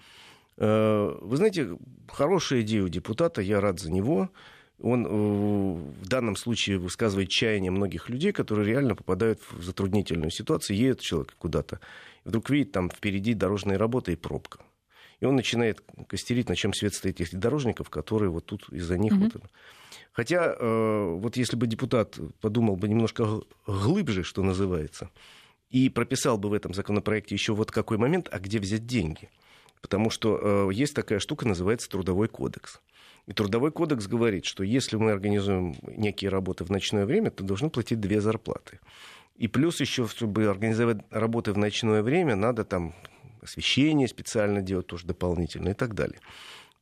Вы 0.56 1.36
знаете, 1.36 1.76
хорошая 2.06 2.60
идея 2.60 2.84
у 2.84 2.88
депутата, 2.88 3.42
я 3.42 3.60
рад 3.60 3.80
за 3.80 3.90
него. 3.90 4.30
Он 4.80 5.04
в 5.04 6.08
данном 6.08 6.36
случае 6.36 6.78
высказывает 6.78 7.28
чаяние 7.28 7.72
многих 7.72 8.08
людей, 8.08 8.30
которые 8.30 8.68
реально 8.68 8.94
попадают 8.94 9.40
в 9.50 9.64
затруднительную 9.64 10.30
ситуацию, 10.30 10.76
едет 10.76 11.00
человек 11.00 11.34
куда-то 11.38 11.80
вдруг 12.24 12.50
видит 12.50 12.72
там 12.72 12.90
впереди 12.90 13.34
дорожные 13.34 13.76
работы 13.76 14.12
и 14.12 14.16
пробка. 14.16 14.60
И 15.20 15.26
он 15.26 15.36
начинает 15.36 15.82
костерить, 16.08 16.48
на 16.48 16.56
чем 16.56 16.72
свет 16.72 16.94
стоит 16.94 17.20
этих 17.20 17.38
дорожников, 17.38 17.88
которые 17.88 18.30
вот 18.30 18.46
тут 18.46 18.68
из-за 18.70 18.98
них... 18.98 19.12
Mm-hmm. 19.12 19.30
Вот, 19.34 19.42
хотя 20.12 20.54
э, 20.58 21.14
вот 21.14 21.36
если 21.36 21.56
бы 21.56 21.66
депутат 21.66 22.18
подумал 22.40 22.76
бы 22.76 22.88
немножко 22.88 23.40
глубже, 23.66 24.22
что 24.22 24.42
называется, 24.42 25.10
и 25.70 25.88
прописал 25.88 26.36
бы 26.38 26.48
в 26.48 26.52
этом 26.52 26.74
законопроекте 26.74 27.34
еще 27.34 27.54
вот 27.54 27.70
какой 27.70 27.96
момент, 27.96 28.28
а 28.30 28.38
где 28.38 28.58
взять 28.58 28.86
деньги. 28.86 29.30
Потому 29.80 30.10
что 30.10 30.68
э, 30.70 30.74
есть 30.74 30.94
такая 30.94 31.18
штука, 31.18 31.46
называется 31.46 31.88
трудовой 31.88 32.28
кодекс. 32.28 32.80
И 33.26 33.32
трудовой 33.32 33.72
кодекс 33.72 34.06
говорит, 34.06 34.44
что 34.44 34.62
если 34.62 34.96
мы 34.96 35.12
организуем 35.12 35.74
некие 35.82 36.30
работы 36.30 36.64
в 36.64 36.70
ночное 36.70 37.06
время, 37.06 37.30
то 37.30 37.42
должны 37.42 37.70
платить 37.70 38.00
две 38.00 38.20
зарплаты. 38.20 38.80
И 39.36 39.48
плюс 39.48 39.80
еще, 39.80 40.06
чтобы 40.06 40.46
организовать 40.46 40.98
работы 41.10 41.52
в 41.52 41.58
ночное 41.58 42.02
время, 42.02 42.36
надо 42.36 42.64
там 42.64 42.94
освещение 43.42 44.08
специально 44.08 44.62
делать 44.62 44.86
тоже 44.86 45.06
дополнительно 45.06 45.70
и 45.70 45.74
так 45.74 45.94
далее. 45.94 46.20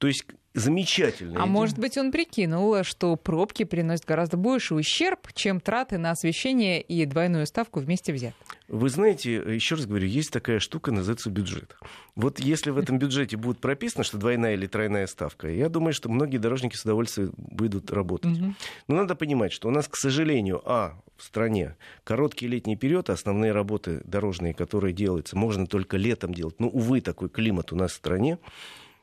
То 0.02 0.08
есть 0.08 0.24
замечательно. 0.52 1.34
А 1.34 1.44
идея. 1.44 1.46
может 1.46 1.78
быть, 1.78 1.96
он 1.96 2.10
прикинул, 2.10 2.82
что 2.82 3.14
пробки 3.14 3.62
приносят 3.62 4.04
гораздо 4.04 4.36
больше 4.36 4.74
ущерб, 4.74 5.32
чем 5.32 5.60
траты 5.60 5.96
на 5.96 6.10
освещение 6.10 6.82
и 6.82 7.06
двойную 7.06 7.46
ставку 7.46 7.78
вместе 7.78 8.12
взят. 8.12 8.34
Вы 8.66 8.88
знаете, 8.88 9.34
еще 9.34 9.76
раз 9.76 9.86
говорю, 9.86 10.08
есть 10.08 10.32
такая 10.32 10.58
штука, 10.58 10.90
называется 10.90 11.30
бюджет. 11.30 11.76
Вот 12.16 12.40
если 12.40 12.70
в 12.70 12.78
этом 12.78 12.98
бюджете 12.98 13.36
будет 13.36 13.60
прописано, 13.60 14.02
что 14.02 14.18
двойная 14.18 14.54
или 14.54 14.66
тройная 14.66 15.06
ставка, 15.06 15.48
я 15.48 15.68
думаю, 15.68 15.92
что 15.92 16.08
многие 16.08 16.38
дорожники 16.38 16.74
с 16.74 16.82
удовольствием 16.82 17.32
будут 17.36 17.92
работать. 17.92 18.36
Угу. 18.40 18.54
Но 18.88 18.96
надо 18.96 19.14
понимать, 19.14 19.52
что 19.52 19.68
у 19.68 19.70
нас, 19.70 19.86
к 19.86 19.94
сожалению, 19.94 20.62
а, 20.64 21.00
в 21.16 21.22
стране 21.22 21.76
короткий 22.02 22.48
летний 22.48 22.74
период, 22.74 23.08
основные 23.08 23.52
работы 23.52 24.00
дорожные, 24.04 24.52
которые 24.52 24.92
делаются, 24.92 25.36
можно 25.36 25.68
только 25.68 25.96
летом 25.96 26.34
делать. 26.34 26.58
Но, 26.58 26.66
увы, 26.66 27.00
такой 27.00 27.28
климат 27.28 27.72
у 27.72 27.76
нас 27.76 27.92
в 27.92 27.94
стране. 27.94 28.38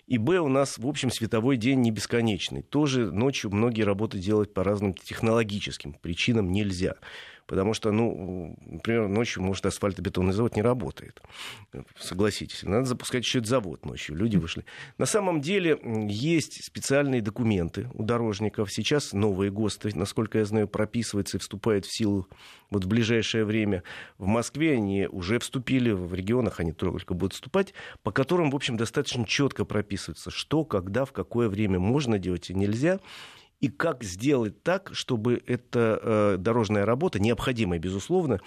И 0.10 0.18
Б, 0.18 0.39
у 0.39 0.48
нас, 0.48 0.80
в 0.80 0.88
общем, 0.88 1.12
световой 1.12 1.56
день 1.56 1.82
не 1.82 1.92
бесконечный. 1.92 2.63
Тоже 2.63 3.12
ночью 3.12 3.51
многие 3.54 3.84
работы 3.84 4.18
делать 4.18 4.51
по 4.51 4.63
разным 4.63 4.96
технологическим 4.96 5.94
причинам 5.94 6.51
нельзя. 6.51 6.96
Потому 7.50 7.74
что, 7.74 7.91
ну, 7.91 8.56
например, 8.62 9.08
ночью, 9.08 9.41
может, 9.41 9.65
асфальтобетонный 9.65 10.34
завод 10.34 10.56
не 10.56 10.62
работает. 10.62 11.20
Согласитесь. 11.98 12.62
Надо 12.62 12.86
запускать 12.86 13.24
еще 13.24 13.44
завод 13.44 13.88
ночью. 13.88 14.15
Люди 14.15 14.38
вышли. 14.38 14.65
На 15.00 15.08
самом 15.08 15.41
деле 15.41 15.79
есть 16.08 16.63
специальные 16.63 17.24
документы 17.24 17.89
у 17.96 18.03
дорожников. 18.03 18.72
Сейчас 18.72 19.13
новые 19.13 19.50
ГОСТы, 19.50 19.89
насколько 19.96 20.38
я 20.38 20.46
знаю, 20.46 20.68
прописываются 20.68 21.38
и 21.38 21.39
вступают 21.39 21.88
в 21.88 21.91
силу 21.91 22.27
вот 22.70 22.86
в 22.86 22.88
ближайшее 22.88 23.46
время. 23.46 23.82
В 24.20 24.27
Москве 24.27 24.74
они 24.74 25.08
уже 25.08 25.39
вступили, 25.39 25.89
в 25.89 26.13
регионах 26.13 26.60
они 26.60 26.72
только 26.72 27.15
будут 27.15 27.34
вступать, 27.34 27.74
по 28.03 28.12
которым, 28.12 28.51
в 28.51 28.56
общем, 28.56 28.77
достаточно 28.77 29.25
четко 29.25 29.65
прописывается, 29.65 30.29
что, 30.29 30.65
когда, 30.65 31.03
в 31.03 31.13
какое 31.13 31.50
время 31.50 31.79
можно 31.79 32.20
делать 32.20 32.51
и 32.51 32.53
нельзя 32.53 33.00
и 33.60 33.68
как 33.68 34.04
сделать 34.04 34.63
так, 34.63 34.89
чтобы 34.94 35.42
эта 35.46 36.00
э, 36.01 36.36
дорожная 36.38 36.86
работа, 36.86 37.20
необходимая, 37.20 37.80
безусловно, 37.80 38.39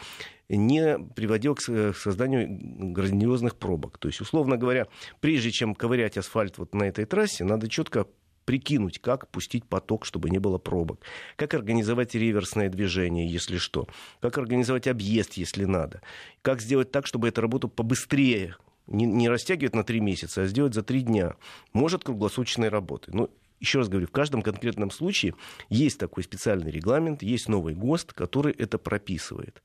не 0.48 0.98
приводила 0.98 1.54
к 1.54 1.94
созданию 1.94 2.46
грандиозных 2.92 3.56
пробок. 3.56 3.98
То 3.98 4.08
есть, 4.08 4.20
условно 4.20 4.56
говоря, 4.56 4.86
прежде 5.20 5.50
чем 5.50 5.74
ковырять 5.74 6.16
асфальт 6.16 6.58
вот 6.58 6.74
на 6.74 6.84
этой 6.84 7.04
трассе, 7.04 7.44
надо 7.44 7.68
четко 7.68 8.06
прикинуть, 8.44 8.98
как 8.98 9.28
пустить 9.28 9.64
поток, 9.64 10.04
чтобы 10.04 10.30
не 10.30 10.38
было 10.38 10.58
пробок, 10.58 11.00
как 11.36 11.54
организовать 11.54 12.14
реверсное 12.14 12.68
движение, 12.68 13.26
если 13.26 13.56
что, 13.56 13.86
как 14.20 14.36
организовать 14.38 14.88
объезд, 14.88 15.34
если 15.34 15.64
надо, 15.64 16.02
как 16.42 16.60
сделать 16.60 16.90
так, 16.90 17.06
чтобы 17.06 17.28
эта 17.28 17.40
работа 17.40 17.68
побыстрее 17.68 18.56
не, 18.86 19.06
не 19.06 19.28
растягивать 19.28 19.74
на 19.74 19.84
три 19.84 20.00
месяца, 20.00 20.42
а 20.42 20.46
сделать 20.46 20.74
за 20.74 20.82
три 20.82 21.02
дня. 21.02 21.34
Может 21.72 22.04
круглосуточной 22.04 22.68
работы. 22.68 23.12
Ну, 23.14 23.30
еще 23.62 23.78
раз 23.78 23.88
говорю, 23.88 24.08
в 24.08 24.10
каждом 24.10 24.42
конкретном 24.42 24.90
случае 24.90 25.34
есть 25.70 25.98
такой 25.98 26.24
специальный 26.24 26.70
регламент, 26.70 27.22
есть 27.22 27.48
новый 27.48 27.74
ГОСТ, 27.74 28.12
который 28.12 28.52
это 28.52 28.76
прописывает. 28.76 29.62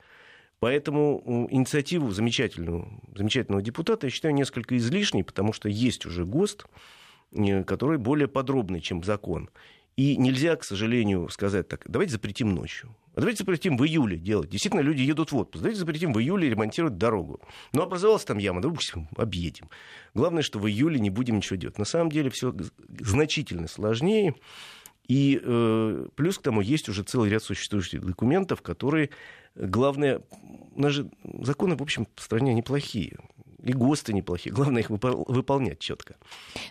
Поэтому 0.60 1.48
инициативу 1.50 2.12
замечательного, 2.12 2.88
замечательного 3.16 3.62
депутата 3.62 4.08
я 4.08 4.12
считаю 4.12 4.36
несколько 4.36 4.78
излишней, 4.78 5.24
потому 5.24 5.52
что 5.52 5.68
есть 5.68 6.06
уже 6.06 6.26
ГОСТ, 6.26 6.66
э, 7.32 7.64
который 7.64 7.98
более 7.98 8.28
подробный, 8.28 8.82
чем 8.82 9.04
закон. 9.04 9.50
И 9.98 10.16
нельзя, 10.16 10.56
к 10.56 10.64
сожалению, 10.64 11.28
сказать 11.30 11.68
так, 11.68 11.82
давайте 11.88 12.14
запретим 12.14 12.54
ночью. 12.54 12.96
А 13.16 13.20
давайте 13.20 13.40
запретим 13.40 13.78
в 13.78 13.84
июле 13.84 14.16
делать. 14.16 14.48
Действительно, 14.48 14.82
люди 14.82 15.02
едут 15.02 15.32
в 15.32 15.38
отпуск. 15.38 15.64
Давайте 15.64 15.80
запретим 15.80 16.14
в 16.14 16.20
июле 16.20 16.48
ремонтировать 16.52 16.98
дорогу. 16.98 17.42
Ну, 17.74 17.82
образовалась 17.82 18.24
там 18.24 18.38
яма, 18.38 18.62
допустим, 18.62 19.10
объедем. 19.18 19.72
Главное, 20.14 20.44
что 20.44 20.60
в 20.60 20.68
июле 20.68 21.00
не 21.00 21.10
будем 21.10 21.38
ничего 21.38 21.56
делать. 21.56 21.80
На 21.80 21.86
самом 21.86 22.12
деле 22.12 22.30
все 22.30 22.54
значительно 23.00 23.68
сложнее. 23.68 24.36
И 25.08 25.42
э, 25.42 26.08
плюс 26.14 26.38
к 26.38 26.44
тому 26.44 26.62
есть 26.62 26.90
уже 26.90 27.02
целый 27.02 27.32
ряд 27.32 27.42
существующих 27.42 28.06
документов, 28.06 28.62
которые, 28.62 29.10
главное, 29.56 30.22
у 30.76 30.80
нас 30.80 30.94
же 30.94 31.10
законы, 31.42 31.76
в 31.76 31.82
общем, 31.82 32.08
в 32.14 32.22
стране 32.22 32.54
неплохие 32.54 33.18
и 33.64 33.74
ГОСТы 33.74 34.14
неплохие. 34.14 34.54
Главное 34.54 34.82
их 34.82 34.90
выполнять 34.90 35.80
четко. 35.80 36.16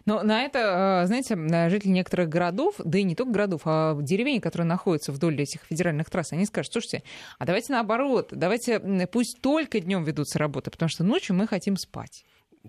Но 0.04 0.22
на 0.22 0.42
это, 0.42 1.02
а, 1.02 1.06
знаете, 1.06 1.36
жители 1.68 1.90
некоторых 1.90 2.28
городов, 2.28 2.76
да 2.78 2.98
и 2.98 3.02
не 3.02 3.14
только 3.14 3.32
городов, 3.32 3.62
а 3.64 3.96
деревень, 4.00 4.40
которые 4.40 4.66
находятся 4.66 5.12
вдоль 5.12 5.40
этих 5.40 5.62
федеральных 5.62 6.10
трасс, 6.10 6.32
они 6.32 6.46
скажут, 6.46 6.72
слушайте, 6.72 7.02
а 7.38 7.44
давайте 7.44 7.72
наоборот, 7.72 8.28
давайте 8.30 8.78
пусть 9.10 9.40
только 9.40 9.80
днем 9.80 10.04
ведутся 10.04 10.38
работы, 10.38 10.70
потому 10.70 10.88
что 10.88 11.04
ночью 11.04 11.34
мы 11.34 11.46
хотим 11.46 11.76
спать. 11.76 12.24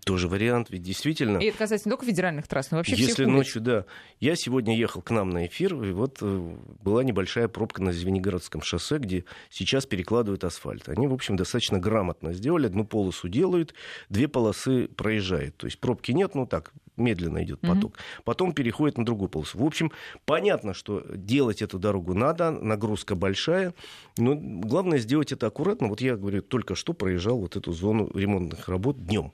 Тоже 0.05 0.27
вариант, 0.27 0.69
ведь 0.69 0.83
действительно... 0.83 1.37
И 1.37 1.45
это 1.45 1.57
касается 1.57 1.87
не 1.87 1.91
только 1.91 2.05
федеральных 2.05 2.47
трасс, 2.47 2.71
но 2.71 2.77
вообще 2.77 2.95
Если 2.95 3.13
всех 3.13 3.27
ночью, 3.27 3.61
да. 3.61 3.85
Я 4.19 4.35
сегодня 4.35 4.77
ехал 4.77 5.01
к 5.01 5.11
нам 5.11 5.29
на 5.29 5.47
эфир, 5.47 5.73
и 5.83 5.91
вот 5.91 6.17
э, 6.21 6.55
была 6.81 7.03
небольшая 7.03 7.47
пробка 7.47 7.81
на 7.81 7.93
Звенигородском 7.93 8.61
шоссе, 8.61 8.97
где 8.97 9.25
сейчас 9.49 9.85
перекладывают 9.85 10.43
асфальт. 10.43 10.89
Они, 10.89 11.07
в 11.07 11.13
общем, 11.13 11.35
достаточно 11.35 11.79
грамотно 11.79 12.33
сделали. 12.33 12.67
Одну 12.67 12.85
полосу 12.85 13.27
делают, 13.27 13.73
две 14.09 14.27
полосы 14.27 14.87
проезжают. 14.87 15.57
То 15.57 15.67
есть 15.67 15.79
пробки 15.79 16.11
нет, 16.11 16.35
ну 16.35 16.45
так, 16.45 16.73
медленно 16.97 17.43
идет 17.43 17.61
поток. 17.61 17.95
Mm-hmm. 17.95 18.21
Потом 18.25 18.53
переходит 18.53 18.97
на 18.97 19.05
другую 19.05 19.29
полосу. 19.29 19.57
В 19.57 19.63
общем, 19.63 19.91
понятно, 20.25 20.73
что 20.73 21.03
делать 21.15 21.61
эту 21.61 21.79
дорогу 21.79 22.13
надо, 22.13 22.51
нагрузка 22.51 23.15
большая, 23.15 23.73
но 24.17 24.35
главное 24.35 24.99
сделать 24.99 25.31
это 25.31 25.47
аккуратно. 25.47 25.87
Вот 25.87 26.01
я 26.01 26.15
говорю, 26.15 26.41
только 26.41 26.75
что 26.75 26.93
проезжал 26.93 27.39
вот 27.39 27.55
эту 27.55 27.71
зону 27.71 28.09
ремонтных 28.13 28.67
работ 28.67 28.97
днем. 29.05 29.31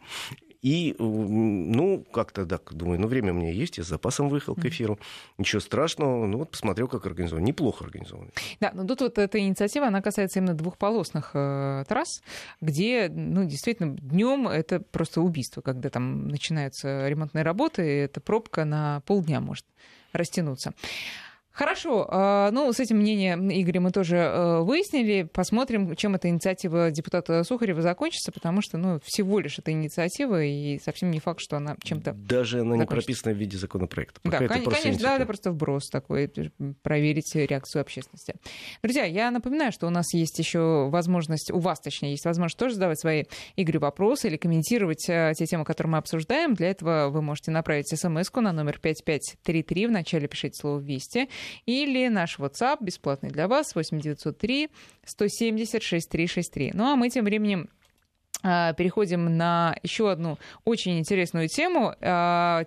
И, 0.63 0.95
ну, 0.97 2.05
как-то 2.11 2.45
так, 2.45 2.73
думаю, 2.73 2.99
ну, 2.99 3.07
время 3.07 3.33
у 3.33 3.35
меня 3.35 3.51
есть, 3.51 3.77
я 3.77 3.83
с 3.83 3.87
запасом 3.87 4.29
выехал 4.29 4.55
к 4.55 4.65
эфиру. 4.65 4.97
Ничего 5.37 5.59
страшного, 5.59 6.25
ну, 6.25 6.39
вот 6.39 6.51
посмотрел, 6.51 6.87
как 6.87 7.05
организовано. 7.05 7.45
Неплохо 7.45 7.83
организовано. 7.83 8.31
Да, 8.61 8.71
но 8.73 8.85
тут 8.85 9.01
вот 9.01 9.17
эта 9.17 9.39
инициатива, 9.39 9.87
она 9.87 10.01
касается 10.01 10.39
именно 10.39 10.53
двухполосных 10.53 11.31
э, 11.33 11.83
трасс, 11.87 12.23
где, 12.61 13.09
ну, 13.13 13.43
действительно, 13.43 13.97
днем 13.97 14.47
это 14.47 14.79
просто 14.79 15.21
убийство, 15.21 15.61
когда 15.61 15.89
там 15.89 16.29
начинаются 16.29 17.09
ремонтные 17.09 17.43
работы, 17.43 17.85
и 17.85 17.97
эта 17.97 18.21
пробка 18.21 18.63
на 18.63 19.01
полдня 19.01 19.41
может 19.41 19.65
растянуться. 20.13 20.73
Хорошо. 21.53 22.07
А, 22.09 22.49
ну, 22.49 22.73
с 22.73 22.79
этим 22.79 22.97
мнение 22.97 23.35
Игоря 23.61 23.79
мы 23.79 23.91
тоже 23.91 24.17
э, 24.17 24.61
выяснили. 24.61 25.29
Посмотрим, 25.31 25.95
чем 25.95 26.15
эта 26.15 26.27
инициатива 26.27 26.89
депутата 26.89 27.43
Сухарева 27.43 27.83
закончится, 27.83 28.31
потому 28.31 28.63
что, 28.63 28.79
ну, 28.79 28.99
всего 29.03 29.39
лишь 29.39 29.59
это 29.59 29.71
инициатива, 29.71 30.43
и 30.43 30.79
совсем 30.79 31.11
не 31.11 31.19
факт, 31.19 31.41
что 31.41 31.57
она 31.57 31.75
чем-то 31.83 32.13
Даже 32.13 32.61
она 32.61 32.71
закончится. 32.71 32.81
не 32.81 32.87
прописана 32.87 33.35
в 33.35 33.37
виде 33.37 33.55
законопроекта. 33.55 34.19
Пока 34.21 34.39
да, 34.39 34.45
это 34.45 34.53
конечно, 34.55 34.71
конечно 34.71 35.01
да, 35.03 35.15
это 35.17 35.25
просто 35.27 35.51
вброс 35.51 35.89
такой, 35.89 36.31
проверить 36.81 37.35
реакцию 37.35 37.81
общественности. 37.81 38.33
Друзья, 38.81 39.05
я 39.05 39.29
напоминаю, 39.29 39.71
что 39.71 39.85
у 39.85 39.91
нас 39.91 40.11
есть 40.15 40.39
еще 40.39 40.89
возможность, 40.89 41.51
у 41.51 41.59
вас, 41.59 41.79
точнее, 41.79 42.11
есть 42.11 42.25
возможность 42.25 42.57
тоже 42.57 42.73
задавать 42.73 42.99
свои 42.99 43.25
Игорю 43.57 43.79
вопросы 43.79 44.27
или 44.27 44.37
комментировать 44.37 45.07
э, 45.07 45.33
те 45.35 45.45
темы, 45.45 45.65
которые 45.65 45.91
мы 45.91 45.97
обсуждаем. 45.99 46.55
Для 46.55 46.71
этого 46.71 47.09
вы 47.09 47.21
можете 47.21 47.51
направить 47.51 47.87
смс 47.89 48.33
на 48.33 48.51
номер 48.51 48.79
5533, 48.79 49.85
вначале 49.85 50.27
пишите 50.27 50.59
слово 50.59 50.79
«Вести», 50.79 51.29
или 51.65 52.07
наш 52.07 52.39
WhatsApp 52.39 52.77
бесплатный 52.81 53.29
для 53.29 53.47
вас 53.47 53.75
8903 53.75 54.69
170 55.05 55.83
6363. 55.83 56.71
Ну 56.73 56.85
а 56.85 56.95
мы 56.95 57.09
тем 57.09 57.25
временем 57.25 57.69
переходим 58.43 59.37
на 59.37 59.75
еще 59.83 60.11
одну 60.11 60.37
очень 60.65 60.99
интересную 60.99 61.47
тему, 61.47 61.95
а, 62.01 62.65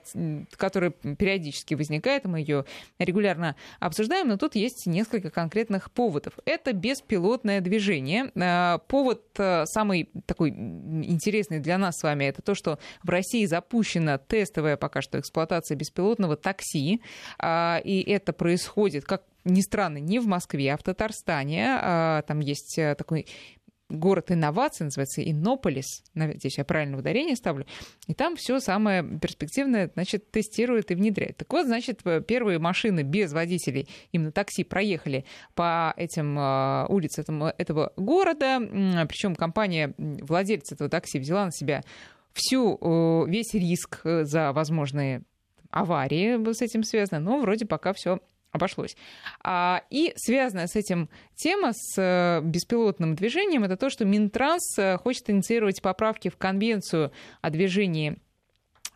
которая 0.57 0.91
периодически 0.91 1.75
возникает, 1.75 2.25
мы 2.25 2.41
ее 2.41 2.65
регулярно 2.99 3.57
обсуждаем, 3.79 4.29
но 4.29 4.39
тут 4.39 4.55
есть 4.55 4.87
несколько 4.87 5.31
конкретных 5.31 5.91
поводов. 5.91 6.33
Это 6.47 6.73
беспилотное 6.73 7.61
движение. 7.61 8.33
А, 8.35 8.79
повод 8.79 9.23
самый 9.37 10.09
такой 10.25 10.51
интересный 10.51 11.61
для 11.61 11.79
нас 11.79 11.99
с 11.99 12.03
вами, 12.03 12.25
это 12.25 12.43
то, 12.43 12.55
что 12.55 12.79
в 13.03 13.11
России 13.11 13.45
запущена 13.45 14.19
тестовая 14.19 14.77
пока 14.77 15.03
что 15.03 15.21
эксплуатация 15.21 15.77
беспилотного 15.77 16.37
такси, 16.37 17.03
и 17.45 18.05
это 18.09 18.33
происходит, 18.33 19.05
как 19.05 19.23
ни 19.45 19.61
странно, 19.61 19.99
не 19.99 20.19
в 20.19 20.27
Москве, 20.27 20.75
а 20.75 20.77
в 20.77 20.83
Татарстане. 20.83 22.23
Там 22.27 22.41
есть 22.41 22.77
такой 22.99 23.27
город 23.89 24.33
инноваций, 24.33 24.85
называется 24.85 25.23
Иннополис, 25.23 26.03
надеюсь, 26.15 26.59
я 26.59 26.65
правильно 26.65 26.99
ударение 26.99 27.37
ставлю, 27.37 27.67
и 28.07 28.15
там 28.15 28.37
все 28.37 28.59
самое 28.61 29.03
перспективное, 29.03 29.91
значит, 29.95 30.31
тестируют 30.31 30.91
и 30.91 30.95
внедряют. 30.95 31.37
Так 31.37 31.53
вот, 31.53 31.67
значит, 31.67 32.03
первые 32.27 32.59
машины 32.59 33.03
без 33.03 33.33
водителей, 33.33 33.89
именно 34.13 34.33
такси, 34.33 34.65
проехали 34.65 35.25
по 35.55 35.95
этим 35.97 36.39
э, 36.39 36.87
улицам 36.89 37.45
этого 37.45 37.93
города, 37.97 38.59
причем 39.09 39.35
компания, 39.35 39.95
владелец 39.99 40.73
этого 40.73 40.91
такси 40.91 41.19
взяла 41.19 41.47
на 41.47 41.53
себя 41.53 41.83
всю, 42.33 42.79
э, 42.81 43.31
весь 43.31 43.55
риск 43.55 44.01
за 44.05 44.53
возможные 44.53 45.23
аварии 45.71 46.53
с 46.53 46.63
этим 46.63 46.83
связано, 46.83 47.21
но 47.21 47.39
вроде 47.39 47.67
пока 47.67 47.93
все 47.93 48.21
обошлось. 48.57 48.97
А, 49.43 49.83
и 49.91 50.13
связанная 50.17 50.67
с 50.67 50.77
этим 50.77 51.09
тема 51.35 51.73
с 51.73 51.97
э, 51.97 52.41
беспилотным 52.43 53.15
движением, 53.15 53.65
это 53.65 53.77
то, 53.77 53.91
что 53.91 54.05
Минтранс 54.05 54.79
э, 54.79 54.97
хочет 54.99 55.31
инициировать 55.31 55.81
поправки 55.81 56.29
в 56.29 56.37
Конвенцию 56.37 57.13
о 57.41 57.51
движении 57.51 58.19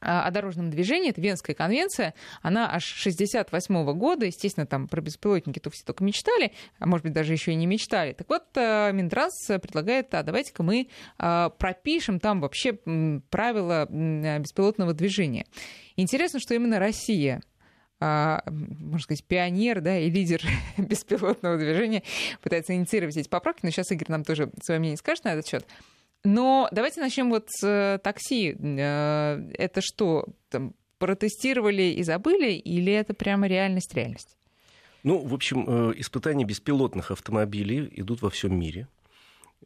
а, 0.02 0.26
о 0.26 0.30
дорожном 0.30 0.70
движении, 0.70 1.10
это 1.10 1.20
Венская 1.20 1.54
конвенция, 1.54 2.14
она 2.40 2.72
аж 2.72 2.84
68 2.84 3.92
года, 3.92 4.24
естественно, 4.24 4.66
там 4.66 4.88
про 4.88 5.02
беспилотники-то 5.02 5.68
все 5.68 5.84
только 5.84 6.02
мечтали, 6.04 6.52
а 6.78 6.86
может 6.86 7.04
быть, 7.04 7.12
даже 7.12 7.34
еще 7.34 7.52
и 7.52 7.54
не 7.54 7.66
мечтали. 7.66 8.14
Так 8.14 8.28
вот, 8.30 8.44
э, 8.54 8.92
Минтранс 8.92 9.34
предлагает, 9.46 10.14
а 10.14 10.22
давайте-ка 10.22 10.62
мы 10.62 10.88
пропишем 11.18 12.18
там 12.18 12.40
вообще 12.40 12.72
правила 13.28 13.86
беспилотного 13.90 14.94
движения. 14.94 15.44
Интересно, 15.96 16.40
что 16.40 16.54
именно 16.54 16.78
Россия 16.78 17.42
можно 18.00 18.98
сказать, 19.00 19.24
пионер 19.24 19.80
да, 19.80 19.98
и 19.98 20.10
лидер 20.10 20.42
беспилотного 20.78 21.58
движения 21.58 22.02
пытается 22.42 22.74
инициировать 22.74 23.16
эти 23.16 23.28
поправки. 23.28 23.60
Но 23.62 23.70
сейчас 23.70 23.90
Игорь 23.90 24.10
нам 24.10 24.24
тоже 24.24 24.50
свое 24.62 24.80
мнение 24.80 24.96
скажет 24.96 25.24
на 25.24 25.34
этот 25.34 25.46
счет. 25.46 25.66
Но 26.24 26.68
давайте 26.70 27.00
начнем 27.00 27.30
вот 27.30 27.46
с 27.48 27.66
э, 27.66 27.98
такси. 28.02 28.54
Э, 28.58 29.50
это 29.54 29.80
что, 29.80 30.26
там, 30.50 30.74
протестировали 30.98 31.82
и 31.84 32.02
забыли, 32.02 32.52
или 32.52 32.92
это 32.92 33.14
прямо 33.14 33.46
реальность, 33.46 33.94
реальность? 33.94 34.36
Ну, 35.02 35.18
в 35.18 35.32
общем, 35.32 35.64
э, 35.66 35.94
испытания 35.96 36.44
беспилотных 36.44 37.10
автомобилей 37.10 37.90
идут 37.92 38.20
во 38.22 38.30
всем 38.30 38.58
мире. 38.58 38.86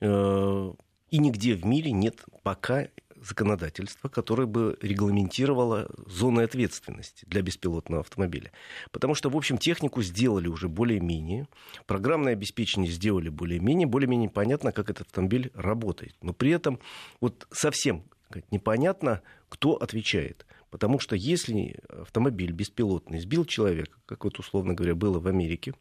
И 0.00 1.18
нигде 1.18 1.54
в 1.54 1.64
мире 1.64 1.92
нет 1.92 2.24
пока 2.42 2.88
законодательство, 3.24 4.08
которое 4.08 4.46
бы 4.46 4.76
регламентировало 4.80 5.90
зоны 6.06 6.42
ответственности 6.42 7.24
для 7.26 7.42
беспилотного 7.42 8.02
автомобиля. 8.02 8.52
Потому 8.90 9.14
что, 9.14 9.30
в 9.30 9.36
общем, 9.36 9.58
технику 9.58 10.02
сделали 10.02 10.48
уже 10.48 10.68
более-менее, 10.68 11.48
программное 11.86 12.34
обеспечение 12.34 12.90
сделали 12.90 13.28
более-менее, 13.28 13.86
более-менее 13.86 14.30
понятно, 14.30 14.72
как 14.72 14.90
этот 14.90 15.06
автомобиль 15.06 15.50
работает. 15.54 16.14
Но 16.22 16.32
при 16.32 16.50
этом 16.50 16.78
вот 17.20 17.46
совсем 17.50 18.04
непонятно, 18.50 19.22
кто 19.48 19.74
отвечает. 19.74 20.46
Потому 20.70 20.98
что 20.98 21.14
если 21.14 21.78
автомобиль 21.88 22.50
беспилотный 22.50 23.20
сбил 23.20 23.44
человека, 23.44 23.96
как 24.06 24.24
вот 24.24 24.38
условно 24.38 24.74
говоря 24.74 24.96
было 24.96 25.20
в 25.20 25.28
Америке, 25.28 25.74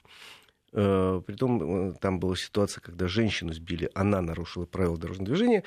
э, 0.71 1.21
Притом 1.25 1.89
э, 1.89 1.93
там 1.93 2.19
была 2.19 2.35
ситуация, 2.35 2.81
когда 2.81 3.07
женщину 3.07 3.53
сбили, 3.53 3.89
она 3.95 4.21
нарушила 4.21 4.65
правила 4.65 4.97
дорожного 4.97 5.29
движения, 5.29 5.63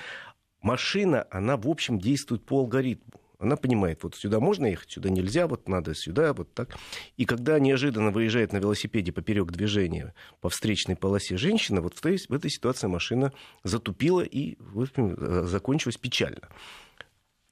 машина, 0.63 1.27
она, 1.31 1.57
в 1.57 1.69
общем, 1.69 1.99
действует 1.99 2.45
по 2.45 2.61
алгоритму. 2.61 3.21
Она 3.39 3.57
понимает, 3.57 4.03
вот 4.03 4.15
сюда 4.15 4.41
можно 4.41 4.65
ехать, 4.67 4.91
сюда 4.91 5.11
нельзя, 5.11 5.47
вот 5.47 5.69
надо 5.69 5.95
сюда, 5.95 6.33
вот 6.33 6.55
так. 6.55 6.77
И 7.19 7.27
когда 7.27 7.59
неожиданно 7.59 8.11
выезжает 8.11 8.53
на 8.53 8.57
велосипеде 8.57 9.13
поперек 9.13 9.53
движения 9.53 10.15
по 10.41 10.49
встречной 10.49 10.97
полосе 10.97 11.37
женщина, 11.37 11.83
вот 11.83 11.95
в, 11.95 12.01
той, 12.01 12.17
в 12.17 12.33
этой 12.33 12.51
ситуации 12.51 12.87
машина 12.87 13.33
затупила 13.63 14.23
и 14.23 14.57
в 14.59 14.87
э, 14.97 15.43
закончилась 15.47 15.99
печально. 15.99 16.49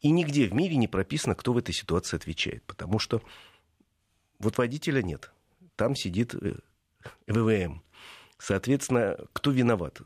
И 0.01 0.11
нигде 0.11 0.49
в 0.49 0.55
мире 0.55 0.77
не 0.77 0.89
прописано, 0.89 1.35
кто 1.35 1.53
в 1.53 1.59
этой 1.59 1.75
ситуации 1.75 2.17
отвечает, 2.17 2.63
потому 2.65 2.99
что 2.99 3.23
вот 4.39 4.57
водителя 4.57 5.03
нет. 5.03 5.33
Там 5.77 5.95
сидит 5.97 6.35
э, 6.35 6.55
ВВМ. 7.27 7.83
Соответственно, 8.39 9.19
кто 9.33 9.51
виноват? 9.51 10.01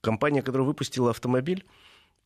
Компания, 0.00 0.42
которая 0.42 0.66
выпустила 0.66 1.10
автомобиль, 1.10 1.64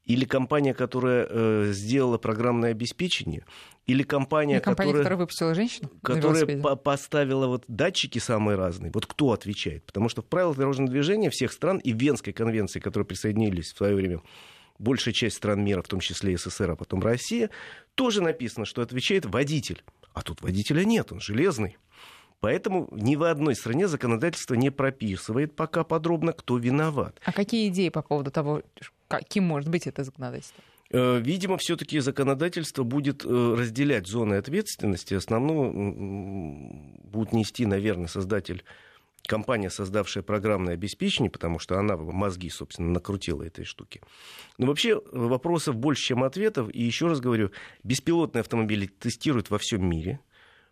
или 0.06 0.24
компания, 0.24 0.72
которая 0.72 1.26
э, 1.28 1.72
сделала 1.72 2.16
программное 2.16 2.70
обеспечение, 2.70 3.44
или 3.86 4.02
компания, 4.04 4.54
или 4.54 4.60
компания 4.60 4.90
которая, 4.90 5.02
которая 5.02 5.18
выпустила 5.18 5.54
женщину, 5.54 5.90
которая 6.02 6.46
по 6.60 6.76
поставила 6.76 7.48
вот 7.48 7.64
датчики 7.68 8.18
самые 8.18 8.56
разные. 8.56 8.92
Вот 8.92 9.06
кто 9.06 9.32
отвечает? 9.32 9.84
Потому 9.84 10.08
что 10.08 10.22
в 10.22 10.26
правилах 10.26 10.56
дорожного 10.56 10.90
движения 10.90 11.28
всех 11.30 11.52
стран 11.52 11.78
и 11.78 11.92
Венской 11.92 12.32
конвенции, 12.32 12.78
которые 12.78 13.06
присоединились 13.06 13.72
в 13.72 13.76
свое 13.76 13.94
время 13.96 14.22
большая 14.78 15.12
часть 15.12 15.36
стран 15.36 15.64
мира, 15.64 15.82
в 15.82 15.88
том 15.88 16.00
числе 16.00 16.34
и 16.34 16.36
СССР, 16.36 16.70
а 16.70 16.76
потом 16.76 17.00
Россия, 17.00 17.50
тоже 17.94 18.22
написано, 18.22 18.64
что 18.64 18.82
отвечает 18.82 19.26
водитель. 19.26 19.82
А 20.14 20.22
тут 20.22 20.40
водителя 20.40 20.84
нет, 20.84 21.12
он 21.12 21.20
железный. 21.20 21.76
Поэтому 22.40 22.88
ни 22.92 23.16
в 23.16 23.22
одной 23.22 23.54
стране 23.54 23.88
законодательство 23.88 24.54
не 24.54 24.70
прописывает 24.70 25.56
пока 25.56 25.84
подробно, 25.84 26.32
кто 26.32 26.58
виноват. 26.58 27.20
А 27.24 27.32
какие 27.32 27.68
идеи 27.68 27.88
по 27.88 28.02
поводу 28.02 28.30
того, 28.30 28.62
каким 29.08 29.44
может 29.44 29.70
быть 29.70 29.86
это 29.86 30.04
законодательство? 30.04 30.62
Э, 30.90 31.18
видимо, 31.18 31.56
все-таки 31.58 31.98
законодательство 31.98 32.82
будет 32.84 33.24
э, 33.24 33.28
разделять 33.28 34.06
зоны 34.06 34.34
ответственности. 34.34 35.14
Основную 35.14 35.72
будет 37.04 37.32
нести, 37.32 37.66
наверное, 37.66 38.06
создатель 38.06 38.64
компания, 39.26 39.70
создавшая 39.70 40.22
программное 40.22 40.74
обеспечение, 40.74 41.30
потому 41.30 41.58
что 41.58 41.78
она 41.78 41.96
мозги, 41.96 42.48
собственно, 42.48 42.90
накрутила 42.90 43.42
этой 43.42 43.64
штуки. 43.64 44.00
Но 44.58 44.66
вообще 44.66 45.00
вопросов 45.12 45.76
больше, 45.76 46.04
чем 46.04 46.22
ответов. 46.22 46.68
И 46.72 46.82
еще 46.82 47.08
раз 47.08 47.20
говорю, 47.20 47.50
беспилотные 47.82 48.40
автомобили 48.40 48.86
тестируют 48.86 49.50
во 49.50 49.58
всем 49.58 49.88
мире. 49.88 50.20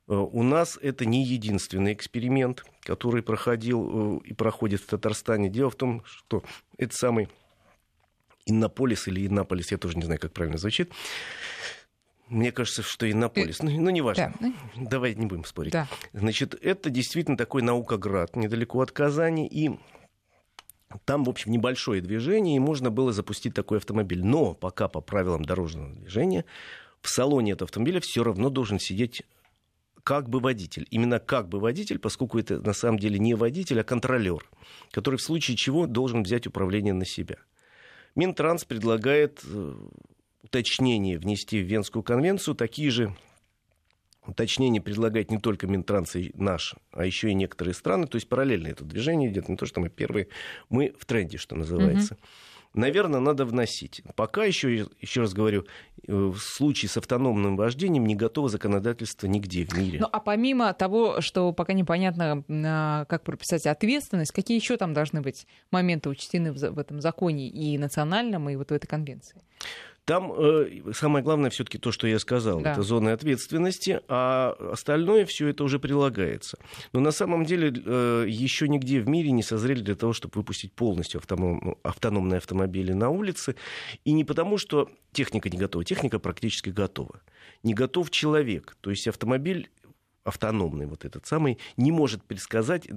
Э, 0.09 0.15
у 0.15 0.43
нас 0.43 0.79
это 0.81 1.07
не 1.07 1.25
единственный 1.25 1.93
эксперимент, 1.93 2.65
который 2.83 3.23
проходил 3.23 4.19
и 4.19 4.33
проходит 4.33 4.81
в 4.83 4.87
Татарстане. 4.87 5.49
Дело 5.49 5.71
в 5.71 5.77
том, 5.77 6.03
что 6.05 6.45
это 6.77 6.95
самый 6.95 7.29
Иннополис 8.47 9.09
или 9.09 9.27
Иннополис, 9.27 9.73
я 9.73 9.79
тоже 9.79 9.97
не 9.97 10.05
знаю, 10.05 10.21
как 10.21 10.33
правильно 10.33 10.59
звучит. 10.59 10.93
Мне 12.29 12.53
кажется, 12.53 12.83
что 12.83 13.11
Иннополис. 13.11 13.63
Ну, 13.63 13.71
ну 13.71 13.91
неважно. 13.91 14.35
Да. 14.41 14.53
Ну. 14.77 14.89
Давай 14.89 15.15
не 15.15 15.27
будем 15.27 15.45
спорить. 15.45 15.73
Да. 15.73 15.89
Значит, 16.13 16.55
это 16.55 16.91
действительно 16.91 17.37
такой 17.37 17.63
наукоград 17.63 18.35
недалеко 18.37 18.81
от 18.81 18.93
Казани. 18.93 19.47
И 19.47 19.79
там, 21.05 21.25
в 21.25 21.29
общем, 21.29 21.53
небольшое 21.53 22.01
движение, 22.01 22.57
и 22.57 22.61
можно 22.61 22.91
было 22.91 23.13
запустить 23.13 23.55
такой 23.55 23.79
автомобиль. 23.79 24.25
Но 24.25 24.55
пока 24.55 24.89
по 24.89 25.01
правилам 25.01 25.45
дорожного 25.45 25.93
движения 25.93 26.45
в 27.03 27.09
салоне 27.11 27.53
этого 27.53 27.67
автомобиля 27.67 28.01
все 28.01 28.25
равно 28.25 28.49
должен 28.49 28.79
сидеть 28.79 29.23
как 30.05 30.29
бы 30.29 30.39
водитель. 30.39 30.87
Именно 30.91 31.19
как 31.19 31.49
бы 31.49 31.59
водитель, 31.59 31.99
поскольку 31.99 32.39
это 32.39 32.61
на 32.61 32.75
самом 32.75 32.99
деле 32.99 33.19
не 33.19 33.35
водитель, 33.35 33.81
а 33.81 33.85
контролер, 33.85 34.49
который 34.93 35.17
в 35.17 35.23
случае 35.23 35.57
чего 35.57 35.87
должен 35.87 36.23
взять 36.23 36.47
управление 36.47 36.93
на 36.93 37.07
себя. 37.07 37.37
Минтранс 38.15 38.65
предлагает 38.65 39.41
э, 39.45 39.75
уточнения 40.43 41.19
внести 41.19 41.61
в 41.61 41.67
Венскую 41.67 42.03
конвенцию. 42.03 42.55
Такие 42.55 42.91
же 42.91 43.17
уточнения 44.27 44.81
предлагает 44.81 45.31
не 45.31 45.39
только 45.39 45.67
Минтранс 45.67 46.15
и 46.17 46.31
наш, 46.35 46.77
а 46.93 47.07
еще 47.07 47.31
и 47.31 47.35
некоторые 47.35 47.75
страны. 47.75 48.07
То 48.07 48.17
есть 48.17 48.29
параллельно 48.29 48.69
это 48.69 48.85
движение 48.85 49.31
идет. 49.31 49.49
Не 49.49 49.57
то, 49.57 49.67
что 49.67 49.81
мы 49.81 49.89
первые, 49.89 50.29
мы 50.69 50.95
в 50.99 51.07
тренде, 51.07 51.39
что 51.39 51.57
называется. 51.57 52.15
Mm-hmm 52.15 52.54
наверное, 52.75 53.21
надо 53.21 53.45
вносить. 53.45 54.03
Пока 54.17 54.45
еще, 54.45 54.87
еще 55.01 55.21
раз 55.23 55.33
говорю, 55.33 55.67
э, 56.07 56.13
в 56.13 56.39
случае 56.39 56.89
с 56.89 56.97
автономным 56.97 57.57
вождением 57.57 58.07
не 58.07 58.15
готово 58.15 58.49
законодательство 58.49 59.27
нигде 59.27 59.65
в 59.65 59.77
мире. 59.77 59.99
Ну, 60.01 60.09
а 60.11 60.21
помимо 60.21 60.73
того, 60.75 61.21
что 61.21 61.53
пока 61.53 61.73
непонятно, 61.73 62.45
а, 62.49 63.05
как 63.07 63.25
прописать 63.25 63.67
ответственность, 63.67 64.33
какие 64.33 64.59
еще 64.59 64.77
там 64.77 64.93
должны 64.93 65.23
быть 65.23 65.47
моменты 65.71 66.09
учтены 66.09 66.53
в 66.53 66.79
этом 66.79 67.01
законе 67.01 67.49
и 67.49 67.79
национальном, 67.79 68.51
и 68.51 68.57
вот 68.57 68.71
в 68.71 68.75
этой 68.75 68.87
конвенции? 68.87 69.41
Там 70.05 70.33
э, 70.37 70.93
самое 70.93 71.25
главное 71.25 71.49
все-таки 71.49 71.79
то, 71.79 71.91
что 71.91 72.07
я 72.07 72.19
сказал, 72.19 72.61
да. 72.61 72.73
это 72.73 72.83
зоны 72.83 73.11
ответственности, 73.11 74.01
а 74.07 74.55
остальное 74.73 75.25
все 75.25 75.49
это 75.49 75.65
уже 75.65 75.79
прилагается. 75.79 76.59
Но 76.93 77.01
на 77.01 77.11
самом 77.11 77.47
деле 77.47 77.73
э, 77.75 78.27
еще 78.29 78.69
нигде 78.69 79.01
в 79.01 79.09
мире 79.09 79.31
не 79.31 79.43
созрели 79.43 79.81
для 79.81 79.95
того, 79.95 80.13
чтобы 80.13 80.35
выпустить 80.35 80.73
полностью 80.73 81.19
автоном, 81.21 81.61
ну, 81.63 81.79
автономные 81.83 82.39
автомобили 82.39 82.93
на 82.93 83.09
улицы. 83.09 83.57
И 84.05 84.13
не 84.13 84.25
потому, 84.25 84.59
что 84.59 84.91
техника 85.13 85.49
не 85.49 85.57
готова, 85.57 85.85
техника 85.85 86.19
практически 86.19 86.69
готова. 86.69 87.23
Не 87.63 87.73
готов 87.73 88.11
человек. 88.11 88.77
То 88.83 88.91
есть 88.91 89.09
автомобиль 89.09 89.71
автономный 90.25 90.87
вот 90.87 91.05
этот 91.05 91.27
самый, 91.27 91.59
не 91.77 91.93
может 91.93 92.23
предсказать 92.25 92.89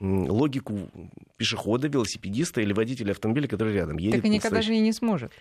логику 0.00 0.90
пешехода, 1.36 1.88
велосипедиста 1.88 2.60
или 2.60 2.72
водителя 2.72 3.10
автомобиля, 3.10 3.48
который 3.48 3.74
рядом 3.74 3.98
едет. 3.98 4.16
Так 4.16 4.24
и 4.24 4.28
никогда 4.28 4.62
же 4.62 4.74
и 4.74 4.80
не 4.80 4.92
сможет. 4.92 5.32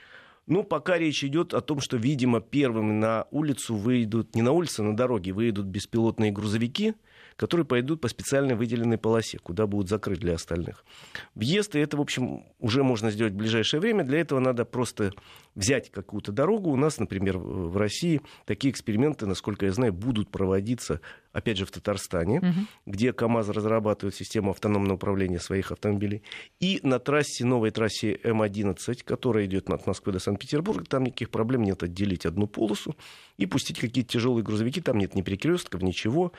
Ну, 0.47 0.63
пока 0.63 0.97
речь 0.97 1.23
идет 1.23 1.53
о 1.53 1.61
том, 1.61 1.79
что, 1.79 1.97
видимо, 1.97 2.39
первыми 2.39 2.91
на 2.91 3.25
улицу 3.31 3.75
выйдут, 3.75 4.35
не 4.35 4.43
на 4.43 4.51
улицу, 4.51 4.83
а 4.83 4.85
на 4.85 4.95
дороге 4.95 5.31
выйдут 5.31 5.65
беспилотные 5.65 6.31
грузовики, 6.31 6.93
которые 7.35 7.65
пойдут 7.65 8.01
по 8.01 8.07
специально 8.07 8.55
выделенной 8.55 8.97
полосе, 8.97 9.39
куда 9.39 9.67
будут 9.67 9.89
закрыты 9.89 10.21
для 10.21 10.35
остальных. 10.35 10.85
Въезд, 11.33 11.75
и 11.75 11.79
это, 11.79 11.97
в 11.97 12.01
общем, 12.01 12.45
уже 12.59 12.83
можно 12.83 13.11
сделать 13.11 13.33
в 13.33 13.37
ближайшее 13.37 13.79
время. 13.79 14.03
Для 14.03 14.19
этого 14.19 14.39
надо 14.39 14.65
просто 14.65 15.11
взять 15.55 15.89
какую-то 15.91 16.31
дорогу. 16.31 16.69
У 16.69 16.75
нас, 16.75 16.99
например, 16.99 17.37
в 17.37 17.75
России 17.77 18.21
такие 18.45 18.71
эксперименты, 18.71 19.25
насколько 19.25 19.65
я 19.65 19.71
знаю, 19.71 19.93
будут 19.93 20.29
проводиться, 20.29 21.01
опять 21.33 21.57
же, 21.57 21.65
в 21.65 21.71
Татарстане, 21.71 22.39
угу. 22.39 22.67
где 22.85 23.13
КАМАЗ 23.13 23.49
разрабатывает 23.49 24.15
систему 24.15 24.51
автономного 24.51 24.95
управления 24.95 25.39
своих 25.39 25.71
автомобилей. 25.71 26.23
И 26.59 26.79
на 26.83 26.99
трассе, 26.99 27.45
новой 27.45 27.71
трассе 27.71 28.15
М11, 28.15 29.03
которая 29.03 29.45
идет 29.45 29.69
от 29.69 29.87
Москвы 29.87 30.13
до 30.13 30.19
Санкт-Петербурга, 30.19 30.85
там 30.85 31.03
никаких 31.03 31.29
проблем 31.29 31.63
нет 31.63 31.83
отделить 31.83 32.25
одну 32.25 32.47
полосу 32.47 32.95
и 33.37 33.45
пустить 33.45 33.79
какие-то 33.79 34.09
тяжелые 34.09 34.43
грузовики. 34.43 34.81
Там 34.81 34.97
нет 34.97 35.15
ни 35.15 35.21
перекрестков, 35.21 35.81
ничего. 35.81 36.31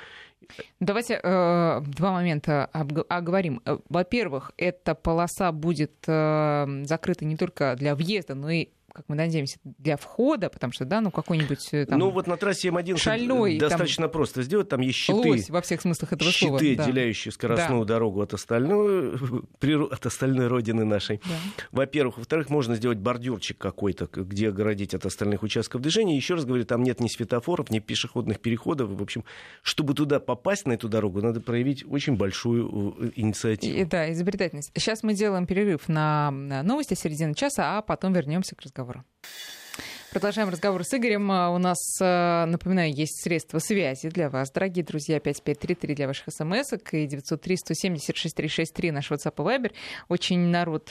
Давайте 0.81 1.21
э, 1.23 1.81
два 1.87 2.13
момента 2.13 2.67
оговорим. 2.67 3.61
Э, 3.65 3.79
во-первых, 3.89 4.53
эта 4.57 4.95
полоса 4.95 5.53
будет 5.53 6.05
э, 6.07 6.83
закрыта 6.85 7.25
не 7.25 7.37
только 7.37 7.75
для 7.77 7.95
въезда, 7.95 8.35
но 8.35 8.51
и 8.51 8.69
как 8.97 9.05
мы 9.09 9.17
надеемся, 9.17 9.59
для 9.65 9.97
входа, 9.97 10.49
потому 10.49 10.73
что, 10.73 10.85
да, 10.85 11.01
ну 11.01 11.11
какой-нибудь 11.11 11.69
э, 11.73 11.87
там... 11.87 11.99
Ну 11.99 12.11
вот 12.11 12.27
на 12.27 12.37
трассе 12.37 12.69
М11 12.69 12.97
шальной, 12.97 13.59
достаточно 13.59 14.05
там, 14.05 14.13
просто 14.13 14.43
сделать, 14.43 14.69
там 14.69 14.81
есть 14.81 14.99
щиты... 14.99 15.29
Лось, 15.29 15.51
во 15.51 15.61
всех 15.61 15.83
смыслах 15.83 16.15
этого 16.15 16.31
щиты, 16.31 16.47
слова. 16.47 16.59
Щиты, 16.59 16.83
отделяющие 16.83 17.33
скоростную 17.33 17.85
да. 17.85 17.95
дорогу 17.95 18.23
от 18.23 18.33
остальной, 18.35 19.17
от 19.93 20.07
остальной 20.07 20.47
родины 20.49 20.85
нашей. 20.85 21.21
Да. 21.25 21.65
Во-первых. 21.73 22.19
Во-вторых, 22.19 22.49
можно 22.49 22.75
сделать 22.77 22.99
бордюрчик 22.99 23.59
какой-то, 23.59 24.09
где 24.13 24.49
огородить 24.49 24.95
от 24.95 25.05
остальных 25.05 25.43
участков 25.43 25.83
движения. 25.83 26.17
Еще 26.17 26.35
раз 26.35 26.45
говорю, 26.45 26.65
там 26.65 26.83
нет 26.83 27.01
ни 27.01 27.09
светофоров, 27.09 27.71
ни 27.71 27.79
пешеходных 27.79 28.41
переходов. 28.41 28.91
В 28.91 29.03
общем, 29.03 29.25
чтобы 29.63 29.95
туда 29.95 30.21
попасть, 30.21 30.67
на 30.67 30.73
эту 30.73 30.89
дорогу, 30.89 31.21
надо 31.21 31.41
проявить 31.41 31.85
очень 31.87 32.17
большую 32.17 32.95
э, 32.99 33.11
инициативу. 33.17 33.77
И, 33.77 33.85
да, 33.85 34.11
изобретательность. 34.13 34.71
Сейчас 34.75 35.03
мы 35.03 35.15
делаем 35.15 35.47
перерыв 35.47 35.89
на 35.89 36.31
новости 36.31 36.95
середины 36.95 37.35
часа, 37.35 37.79
а 37.79 37.83
потом 37.83 38.13
вернемся 38.13 38.55
к 38.57 38.63
разговору 38.63 38.86
разговора. 38.87 39.05
Продолжаем 40.13 40.49
разговор 40.49 40.83
с 40.83 40.95
Игорем. 40.95 41.31
А, 41.31 41.51
у 41.51 41.59
нас, 41.59 41.77
а, 42.01 42.47
напоминаю, 42.47 42.91
есть 42.91 43.23
средства 43.23 43.59
связи 43.59 44.09
для 44.09 44.31
вас, 44.31 44.51
дорогие 44.51 44.83
друзья. 44.83 45.21
5533 45.21 45.95
для 45.95 46.07
ваших 46.07 46.29
смс 46.31 46.73
и 46.93 47.07
903-170-6363 47.07 48.93
наш 48.93 49.11
WhatsApp 49.11 49.35
и 49.37 49.43
Viber. 49.43 49.73
Очень 50.09 50.39
народ, 50.47 50.91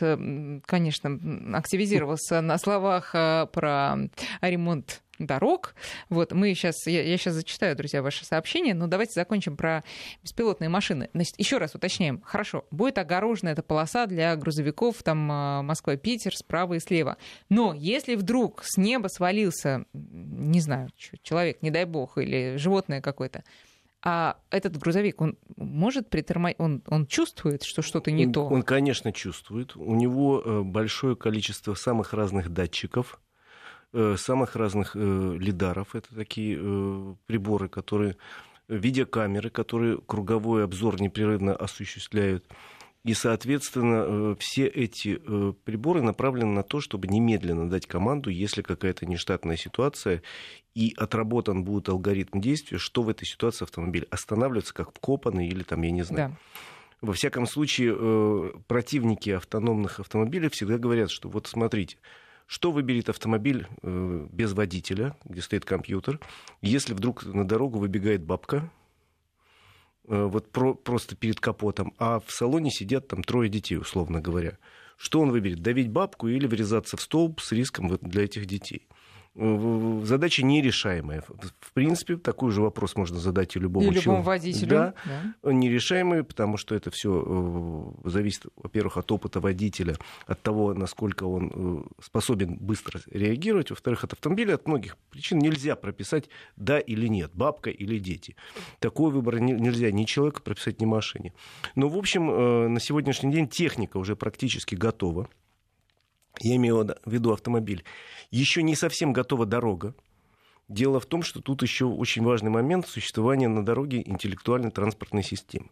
конечно, 0.66 1.20
активизировался 1.54 2.42
на 2.42 2.60
словах 2.60 3.12
а, 3.14 3.48
про 3.48 3.98
ремонт 4.42 5.02
дорог. 5.20 5.76
Вот 6.10 6.32
мы 6.32 6.54
сейчас, 6.54 6.88
я, 6.88 7.04
я 7.04 7.18
сейчас 7.18 7.36
зачитаю, 7.36 7.76
друзья, 7.76 8.02
ваши 8.02 8.26
сообщения, 8.26 8.74
но 8.74 8.88
давайте 8.88 9.14
закончим 9.14 9.58
про 9.58 9.84
беспилотные 10.24 10.70
машины. 10.70 11.10
Значит, 11.14 11.36
еще 11.38 11.58
раз 11.58 11.76
уточняем. 11.76 12.22
Хорошо, 12.22 12.66
будет 12.72 12.98
огорожена 12.98 13.50
эта 13.50 13.64
полоса 13.64 14.06
для 14.06 14.36
грузовиков 14.36 15.02
там 15.04 15.30
а, 15.32 15.62
Москва-Питер 15.62 16.36
справа 16.36 16.76
и 16.76 16.80
слева. 16.80 17.18
Но 17.50 17.74
если 17.74 18.16
вдруг 18.16 18.64
с 18.64 18.78
неба 18.78 19.08
свалился, 19.08 19.86
не 19.94 20.62
знаю, 20.62 20.90
человек, 21.22 21.62
не 21.62 21.72
дай 21.72 21.86
бог, 21.86 22.18
или 22.18 22.58
животное 22.58 23.02
какое-то, 23.02 23.44
а 24.08 24.38
этот 24.52 24.78
грузовик, 24.78 25.20
он 25.20 25.36
может 25.58 26.12
притормозить, 26.12 26.60
он, 26.60 26.84
он 26.86 27.08
чувствует, 27.08 27.64
что 27.64 27.82
что-то 27.82 28.12
не 28.12 28.28
он, 28.28 28.34
то? 28.34 28.46
Он, 28.46 28.62
конечно, 28.62 29.12
чувствует. 29.12 29.76
У 29.76 29.96
него 29.96 30.44
э, 30.46 30.62
большое 30.62 31.16
количество 31.16 31.74
самых 31.74 32.14
разных 32.14 32.50
датчиков, 32.50 33.20
самых 34.18 34.56
разных 34.56 34.96
э, 34.96 35.38
лидаров. 35.40 35.96
Это 35.96 36.14
такие 36.16 36.58
э, 36.60 37.16
приборы, 37.28 37.70
которые 37.70 38.18
видеокамеры, 38.68 39.50
которые 39.50 40.00
круговой 40.06 40.64
обзор 40.64 41.02
непрерывно 41.02 41.56
осуществляют. 41.56 42.46
И, 43.04 43.14
соответственно, 43.14 44.36
все 44.40 44.66
эти 44.66 45.20
приборы 45.64 46.02
направлены 46.02 46.54
на 46.54 46.64
то, 46.64 46.82
чтобы 46.82 47.08
немедленно 47.08 47.70
дать 47.70 47.86
команду, 47.86 48.32
если 48.32 48.64
какая-то 48.64 49.06
нештатная 49.06 49.58
ситуация, 49.58 50.24
и 50.74 50.92
отработан 50.98 51.64
будет 51.64 51.88
алгоритм 51.88 52.40
действия, 52.40 52.80
что 52.80 53.04
в 53.04 53.10
этой 53.10 53.26
ситуации 53.26 53.66
автомобиль 53.66 54.08
останавливается 54.10 54.74
как 54.74 54.90
вкопанный 54.92 55.48
или 55.48 55.62
там, 55.62 55.84
я 55.84 55.92
не 55.92 56.02
знаю. 56.02 56.30
Да. 56.32 56.38
Во 57.02 57.14
всяком 57.14 57.46
случае, 57.46 57.96
противники 58.68 59.30
автономных 59.30 60.00
автомобилей 60.00 60.50
всегда 60.50 60.80
говорят, 60.80 61.12
что 61.12 61.30
вот 61.30 61.46
смотрите, 61.46 61.98
что 62.48 62.72
выберет 62.72 63.10
автомобиль 63.10 63.68
э, 63.82 64.28
без 64.32 64.54
водителя, 64.54 65.16
где 65.26 65.42
стоит 65.42 65.66
компьютер, 65.66 66.20
если 66.62 66.94
вдруг 66.94 67.26
на 67.26 67.48
дорогу 67.48 67.80
выбегает 67.80 68.24
бабка, 68.24 68.72
э, 70.08 70.24
вот 70.26 70.52
про, 70.52 70.76
просто 70.76 71.16
перед 71.16 71.40
капотом, 71.40 71.94
а 71.98 72.20
в 72.20 72.32
салоне 72.32 72.72
сидят 72.72 73.08
там 73.08 73.24
трое 73.24 73.50
детей, 73.50 73.78
условно 73.78 74.22
говоря. 74.22 74.58
Что 74.98 75.20
он 75.20 75.32
выберет? 75.32 75.62
Давить 75.62 75.90
бабку 75.90 76.28
или 76.28 76.48
врезаться 76.48 76.96
в 76.98 77.02
столб 77.02 77.42
с 77.42 77.52
риском 77.52 77.98
для 78.02 78.24
этих 78.24 78.46
детей? 78.46 78.88
Задача 79.36 80.46
нерешаемая. 80.46 81.22
В 81.60 81.74
принципе, 81.74 82.16
такой 82.16 82.52
же 82.52 82.62
вопрос 82.62 82.96
можно 82.96 83.18
задать 83.18 83.56
и 83.56 83.60
любому, 83.60 83.92
и 83.92 83.94
любому 83.94 84.22
водителю. 84.22 84.70
Да, 84.70 84.94
да, 85.44 85.52
нерешаемый, 85.52 86.24
потому 86.24 86.56
что 86.56 86.74
это 86.74 86.90
все 86.90 87.24
э, 88.06 88.10
зависит, 88.10 88.46
во-первых, 88.56 88.98
от 88.98 89.12
опыта 89.12 89.42
водителя, 89.42 89.98
от 90.26 90.42
того, 90.42 90.74
насколько 90.74 91.26
он 91.26 91.52
э, 91.54 92.02
способен 92.02 92.56
быстро 92.56 93.02
реагировать. 93.12 93.72
Во-вторых, 93.72 94.06
от 94.06 94.14
автомобиля, 94.14 94.56
от 94.56 94.68
многих 94.68 94.98
причин 95.10 95.40
нельзя 95.40 95.76
прописать 95.76 96.30
да 96.56 96.80
или 96.80 97.08
нет, 97.08 97.32
бабка 97.34 97.70
или 97.70 98.00
дети. 98.00 98.38
Такой 98.80 99.12
выбор 99.12 99.40
нельзя 99.40 99.92
ни 99.92 100.06
человеку 100.06 100.42
прописать, 100.44 100.80
ни 100.80 100.86
машине. 100.86 101.34
Но, 101.76 101.90
в 101.90 101.98
общем, 101.98 102.30
э, 102.32 102.68
на 102.70 102.80
сегодняшний 102.80 103.34
день 103.34 103.50
техника 103.50 103.98
уже 103.98 104.16
практически 104.16 104.76
готова. 104.76 105.28
Я 106.40 106.56
имею 106.56 106.86
в 106.86 107.12
виду 107.12 107.32
автомобиль. 107.32 107.84
Еще 108.32 108.64
не 108.64 108.76
совсем 108.76 109.14
готова 109.14 109.46
дорога. 109.46 109.96
Дело 110.68 111.00
в 111.00 111.06
том, 111.06 111.22
что 111.22 111.42
тут 111.42 111.62
еще 111.62 111.86
очень 111.86 112.24
важный 112.24 112.50
момент 112.50 112.88
существования 112.88 113.48
на 113.48 113.64
дороге 113.64 114.02
интеллектуальной 114.06 114.72
транспортной 114.72 115.24
системы. 115.24 115.70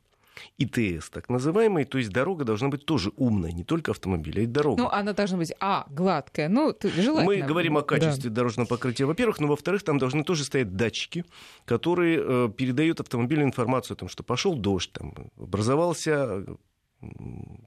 ИТС, 0.57 1.09
так 1.09 1.29
называемый, 1.29 1.85
то 1.85 1.97
есть 1.97 2.11
дорога 2.11 2.43
должна 2.43 2.69
быть 2.69 2.85
тоже 2.85 3.11
умная, 3.17 3.51
не 3.51 3.63
только 3.63 3.91
автомобиль, 3.91 4.39
а 4.39 4.41
и 4.43 4.45
дорога. 4.45 4.81
Ну, 4.81 4.89
она 4.89 5.13
должна 5.13 5.37
быть, 5.37 5.53
а, 5.59 5.85
гладкая, 5.89 6.49
ну, 6.49 6.75
желательно. 6.81 7.23
Мы 7.23 7.41
говорим 7.41 7.77
о 7.77 7.81
качестве 7.81 8.29
да. 8.29 8.37
дорожного 8.37 8.67
покрытия, 8.67 9.05
во-первых, 9.05 9.39
но 9.39 9.47
во-вторых, 9.47 9.83
там 9.83 9.97
должны 9.97 10.23
тоже 10.23 10.43
стоять 10.43 10.75
датчики, 10.75 11.25
которые 11.65 12.19
э, 12.21 12.49
передают 12.55 12.99
автомобилю 12.99 13.43
информацию 13.43 13.95
о 13.95 13.97
том, 13.97 14.09
что 14.09 14.23
пошел 14.23 14.55
дождь, 14.55 14.91
там, 14.91 15.13
образовался 15.37 16.45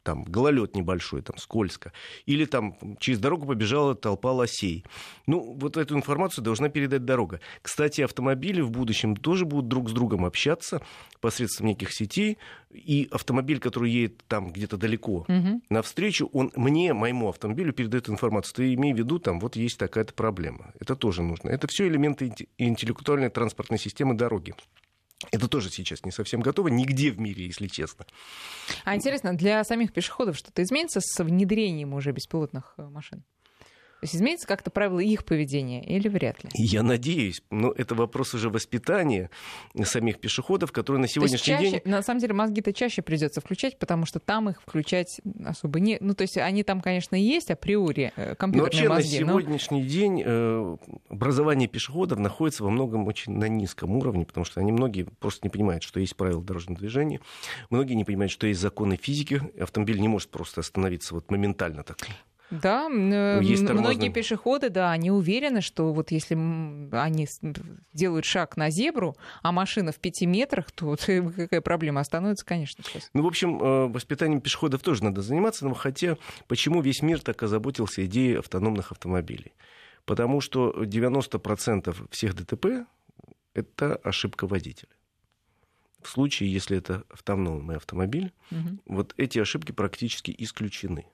там 0.02 0.24
гололед 0.24 0.74
небольшой, 0.76 1.22
там 1.22 1.36
скользко, 1.38 1.92
или 2.26 2.44
там 2.44 2.76
через 2.98 3.18
дорогу 3.18 3.46
побежала 3.46 3.94
толпа 3.94 4.32
лосей. 4.32 4.84
Ну, 5.26 5.54
вот 5.54 5.76
эту 5.76 5.96
информацию 5.96 6.44
должна 6.44 6.68
передать 6.68 7.04
дорога. 7.04 7.40
Кстати, 7.62 8.00
автомобили 8.02 8.60
в 8.60 8.70
будущем 8.70 9.16
тоже 9.16 9.44
будут 9.44 9.68
друг 9.68 9.88
с 9.88 9.92
другом 9.92 10.24
общаться 10.24 10.80
посредством 11.20 11.66
неких 11.66 11.92
сетей, 11.92 12.38
и 12.70 13.08
автомобиль, 13.10 13.58
который 13.58 13.90
едет 13.90 14.22
там 14.28 14.52
где-то 14.52 14.76
далеко 14.76 15.24
угу. 15.28 15.62
навстречу, 15.70 16.28
он 16.32 16.52
мне, 16.56 16.92
моему 16.92 17.28
автомобилю 17.28 17.72
передает 17.72 18.08
информацию. 18.08 18.54
Ты 18.54 18.74
имей 18.74 18.92
в 18.92 18.98
виду, 18.98 19.18
там 19.18 19.40
вот 19.40 19.56
есть 19.56 19.78
такая-то 19.78 20.12
проблема. 20.14 20.72
Это 20.78 20.94
тоже 20.94 21.22
нужно. 21.22 21.48
Это 21.48 21.66
все 21.68 21.86
элементы 21.86 22.32
интеллектуальной 22.58 23.30
транспортной 23.30 23.78
системы 23.78 24.14
дороги. 24.14 24.54
Это 25.30 25.48
тоже 25.48 25.70
сейчас 25.70 26.04
не 26.04 26.10
совсем 26.10 26.40
готово, 26.40 26.68
нигде 26.68 27.10
в 27.10 27.18
мире, 27.18 27.46
если 27.46 27.66
честно. 27.66 28.06
А 28.84 28.94
интересно, 28.94 29.36
для 29.36 29.62
самих 29.64 29.92
пешеходов 29.92 30.36
что-то 30.36 30.62
изменится 30.62 31.00
с 31.00 31.22
внедрением 31.22 31.94
уже 31.94 32.12
беспилотных 32.12 32.74
э, 32.76 32.82
машин? 32.82 33.24
То 34.06 34.08
есть 34.08 34.16
изменится 34.18 34.46
как-то 34.46 34.70
правило 34.70 35.00
их 35.00 35.24
поведения 35.24 35.84
или 35.84 36.06
вряд 36.06 36.44
ли? 36.44 36.50
Я 36.54 36.84
надеюсь. 36.84 37.42
Но 37.50 37.72
это 37.72 37.96
вопрос 37.96 38.34
уже 38.34 38.50
воспитания 38.50 39.30
самих 39.82 40.20
пешеходов, 40.20 40.70
которые 40.70 41.00
на 41.00 41.08
сегодняшний 41.08 41.54
чаще, 41.54 41.70
день... 41.70 41.82
На 41.84 42.02
самом 42.02 42.20
деле 42.20 42.32
мозги-то 42.32 42.72
чаще 42.72 43.02
придется 43.02 43.40
включать, 43.40 43.80
потому 43.80 44.06
что 44.06 44.20
там 44.20 44.48
их 44.48 44.62
включать 44.62 45.20
особо 45.44 45.80
не... 45.80 45.98
Ну, 46.00 46.14
то 46.14 46.22
есть 46.22 46.38
они 46.38 46.62
там, 46.62 46.82
конечно, 46.82 47.16
есть 47.16 47.50
априори 47.50 48.12
э, 48.14 48.36
компьютерные 48.36 48.88
но 48.88 48.94
вообще 48.94 49.08
мозги. 49.10 49.24
на 49.24 49.30
сегодняшний 49.30 49.82
но... 49.82 49.88
день 49.88 50.22
э, 50.24 50.76
образование 51.08 51.66
пешеходов 51.66 52.20
находится 52.20 52.62
во 52.62 52.70
многом 52.70 53.08
очень 53.08 53.32
на 53.32 53.48
низком 53.48 53.90
уровне, 53.96 54.24
потому 54.24 54.44
что 54.44 54.60
они 54.60 54.70
многие 54.70 55.02
просто 55.02 55.40
не 55.42 55.50
понимают, 55.50 55.82
что 55.82 55.98
есть 55.98 56.14
правила 56.14 56.44
дорожного 56.44 56.78
движения. 56.78 57.20
Многие 57.70 57.94
не 57.94 58.04
понимают, 58.04 58.30
что 58.30 58.46
есть 58.46 58.60
законы 58.60 58.96
физики. 58.96 59.42
Автомобиль 59.60 59.98
не 59.98 60.06
может 60.06 60.28
просто 60.28 60.60
остановиться 60.60 61.12
вот 61.12 61.28
моментально 61.32 61.82
так 61.82 61.96
Да, 62.50 62.88
ну, 62.88 63.40
есть 63.40 63.62
многие 63.62 64.08
пешеходы, 64.08 64.70
да, 64.70 64.92
они 64.92 65.10
уверены, 65.10 65.60
что 65.60 65.92
вот 65.92 66.10
если 66.10 66.34
они 66.34 67.26
делают 67.92 68.24
шаг 68.24 68.56
на 68.56 68.70
зебру, 68.70 69.16
а 69.42 69.52
машина 69.52 69.92
в 69.92 69.96
пяти 69.96 70.26
метрах, 70.26 70.70
то 70.70 70.96
какая 70.96 71.60
проблема 71.60 72.00
остановится, 72.00 72.46
конечно. 72.46 72.84
Сейчас. 72.84 73.10
Ну, 73.14 73.22
в 73.22 73.26
общем, 73.26 73.60
э, 73.60 73.86
воспитанием 73.88 74.40
пешеходов 74.40 74.82
тоже 74.82 75.02
надо 75.02 75.22
заниматься, 75.22 75.66
но 75.66 75.74
хотя 75.74 76.16
почему 76.46 76.82
весь 76.82 77.02
мир 77.02 77.20
так 77.20 77.42
озаботился 77.42 78.04
идеей 78.04 78.38
автономных 78.38 78.92
автомобилей? 78.92 79.52
Потому 80.04 80.40
что 80.40 80.70
90% 80.84 82.08
всех 82.10 82.34
ДТП— 82.34 82.86
это 83.54 83.96
ошибка 83.96 84.46
водителя. 84.46 84.90
В 86.00 86.08
случае, 86.08 86.52
если 86.52 86.78
это 86.78 87.02
автономный 87.10 87.76
автомобиль, 87.76 88.32
угу. 88.52 88.78
вот 88.86 89.14
эти 89.16 89.40
ошибки 89.40 89.72
практически 89.72 90.32
исключены. 90.38 91.06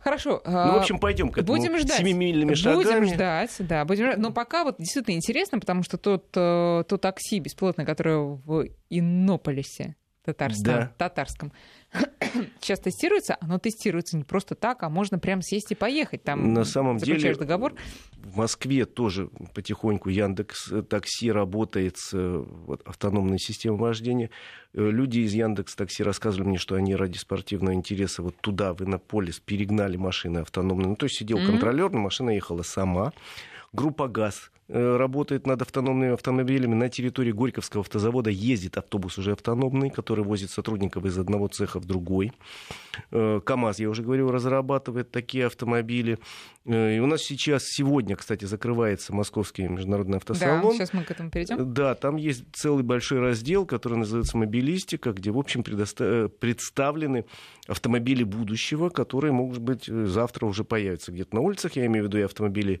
Хорошо. 0.00 0.42
Ну, 0.44 0.52
в 0.52 0.76
общем, 0.76 0.98
пойдем 0.98 1.30
к 1.30 1.38
этому 1.38 1.58
будем 1.58 1.78
ждать. 1.78 1.98
семимильными 1.98 2.54
шагами. 2.54 2.82
Будем 2.82 3.04
ждать, 3.14 3.50
да. 3.58 3.84
Будем 3.84 4.06
ждать. 4.06 4.18
Но 4.18 4.32
пока 4.32 4.64
вот 4.64 4.76
действительно 4.78 5.14
интересно, 5.14 5.60
потому 5.60 5.82
что 5.82 5.98
тот, 5.98 6.26
э, 6.34 6.84
то 6.88 6.98
такси 6.98 7.38
бесплатное, 7.38 7.84
которое 7.84 8.18
в 8.18 8.66
Иннополисе, 8.88 9.96
Татарстан, 10.24 10.80
да. 10.80 10.92
татарском, 10.98 11.52
сейчас 12.60 12.78
тестируется, 12.80 13.38
оно 13.40 13.58
тестируется 13.58 14.18
не 14.18 14.24
просто 14.24 14.54
так, 14.54 14.82
а 14.82 14.90
можно 14.90 15.18
прям 15.18 15.40
сесть 15.40 15.72
и 15.72 15.74
поехать. 15.74 16.22
Там 16.22 16.52
На 16.52 16.64
самом 16.64 16.98
деле 16.98 17.34
договор. 17.34 17.74
в 18.16 18.36
Москве 18.36 18.84
тоже 18.84 19.30
потихоньку 19.54 20.10
Яндекс 20.10 20.72
Такси 20.88 21.32
работает 21.32 21.96
с 21.96 22.12
вот, 22.12 22.82
автономной 22.86 23.38
системой 23.38 23.78
вождения. 23.78 24.30
Э, 24.74 24.90
люди 24.90 25.20
из 25.20 25.32
Яндекс 25.32 25.74
Такси 25.74 26.02
рассказывали 26.02 26.48
мне, 26.48 26.58
что 26.58 26.74
они 26.74 26.94
ради 26.94 27.16
спортивного 27.16 27.74
интереса 27.74 28.22
вот 28.22 28.36
туда, 28.40 28.74
в 28.74 28.82
Иннополис, 28.82 29.40
перегнали 29.40 29.96
машины 29.96 30.38
автономные. 30.38 30.88
Ну, 30.88 30.96
то 30.96 31.06
есть 31.06 31.16
сидел 31.16 31.38
mm-hmm. 31.38 31.46
контролер, 31.46 31.90
машина 31.90 32.30
ехала 32.30 32.62
сама. 32.62 33.12
Группа 33.72 34.08
ГАЗ 34.08 34.50
Э, 34.59 34.59
работает 34.72 35.46
над 35.46 35.62
автономными 35.62 36.12
автомобилями. 36.12 36.74
На 36.74 36.88
территории 36.88 37.32
Горьковского 37.32 37.82
автозавода 37.82 38.30
ездит 38.30 38.76
автобус 38.76 39.18
уже 39.18 39.32
автономный, 39.32 39.90
который 39.90 40.24
возит 40.24 40.50
сотрудников 40.50 41.04
из 41.04 41.18
одного 41.18 41.48
цеха 41.48 41.80
в 41.80 41.84
другой. 41.84 42.32
Э, 43.10 43.40
КАМАЗ, 43.44 43.80
я 43.80 43.90
уже 43.90 44.02
говорил, 44.02 44.30
разрабатывает 44.30 45.10
такие 45.10 45.46
автомобили. 45.46 46.18
Э, 46.66 46.96
и 46.96 47.00
у 47.00 47.06
нас 47.06 47.22
сейчас, 47.22 47.64
сегодня, 47.64 48.16
кстати, 48.16 48.44
закрывается 48.44 49.14
Московский 49.14 49.68
международный 49.68 50.18
автосалон. 50.18 50.70
Да, 50.70 50.74
сейчас 50.74 50.92
мы 50.92 51.04
к 51.04 51.10
этому 51.10 51.30
перейдем. 51.30 51.72
Да, 51.72 51.94
там 51.94 52.16
есть 52.16 52.44
целый 52.52 52.84
большой 52.84 53.20
раздел, 53.20 53.66
который 53.66 53.98
называется 53.98 54.36
«Мобилистика», 54.36 55.12
где, 55.12 55.30
в 55.30 55.38
общем, 55.38 55.62
предоста... 55.62 56.30
представлены 56.38 57.24
автомобили 57.66 58.24
будущего, 58.24 58.88
которые, 58.88 59.32
может 59.32 59.62
быть, 59.62 59.86
завтра 59.86 60.46
уже 60.46 60.64
появятся 60.64 61.12
где-то 61.12 61.34
на 61.34 61.40
улицах. 61.40 61.76
Я 61.76 61.86
имею 61.86 62.04
в 62.04 62.08
виду 62.08 62.18
и 62.18 62.22
автомобили 62.22 62.80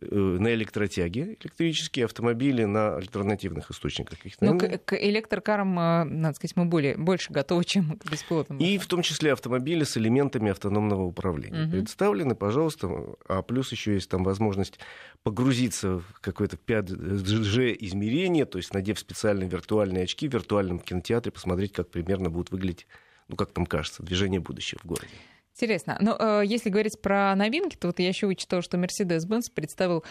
на 0.00 0.54
электротяге, 0.54 1.36
электрические 1.40 2.06
автомобили 2.06 2.64
на 2.64 2.96
альтернативных 2.96 3.70
источниках. 3.70 4.18
Но 4.40 4.58
к, 4.58 4.78
к 4.84 4.94
электрокарам, 4.94 5.78
э, 5.78 6.04
надо 6.04 6.36
сказать, 6.36 6.56
мы 6.56 6.64
более, 6.64 6.96
больше 6.96 7.32
готовы, 7.32 7.64
чем 7.64 7.98
к 7.98 8.10
беспилотным. 8.10 8.58
И 8.58 8.78
в 8.78 8.86
том 8.86 9.02
числе 9.02 9.32
автомобили 9.32 9.84
с 9.84 9.96
элементами 9.96 10.50
автономного 10.50 11.02
управления. 11.02 11.64
Угу. 11.64 11.70
Представлены, 11.72 12.34
пожалуйста, 12.34 12.90
а 13.28 13.42
плюс 13.42 13.72
еще 13.72 13.94
есть 13.94 14.08
там 14.08 14.24
возможность 14.24 14.78
погрузиться 15.22 15.98
в 15.98 16.20
какое-то 16.20 16.56
5G-измерение, 16.56 18.46
то 18.46 18.58
есть 18.58 18.72
надев 18.72 18.98
специальные 18.98 19.48
виртуальные 19.48 20.04
очки 20.04 20.28
в 20.28 20.32
виртуальном 20.32 20.80
кинотеатре, 20.80 21.32
посмотреть, 21.32 21.72
как 21.72 21.90
примерно 21.90 22.30
будет 22.30 22.50
выглядеть, 22.50 22.86
ну, 23.28 23.36
как 23.36 23.54
нам 23.56 23.66
кажется, 23.66 24.02
движение 24.02 24.40
будущего 24.40 24.80
в 24.82 24.86
городе. 24.86 25.12
Интересно. 25.60 25.98
Но 26.00 26.16
э, 26.18 26.42
если 26.46 26.70
говорить 26.70 27.02
про 27.02 27.34
новинки, 27.36 27.76
то 27.76 27.88
вот 27.88 27.98
я 27.98 28.08
еще 28.08 28.26
вычитала, 28.26 28.62
что 28.62 28.78
Mercedes-Benz 28.78 29.52
представил 29.54 30.04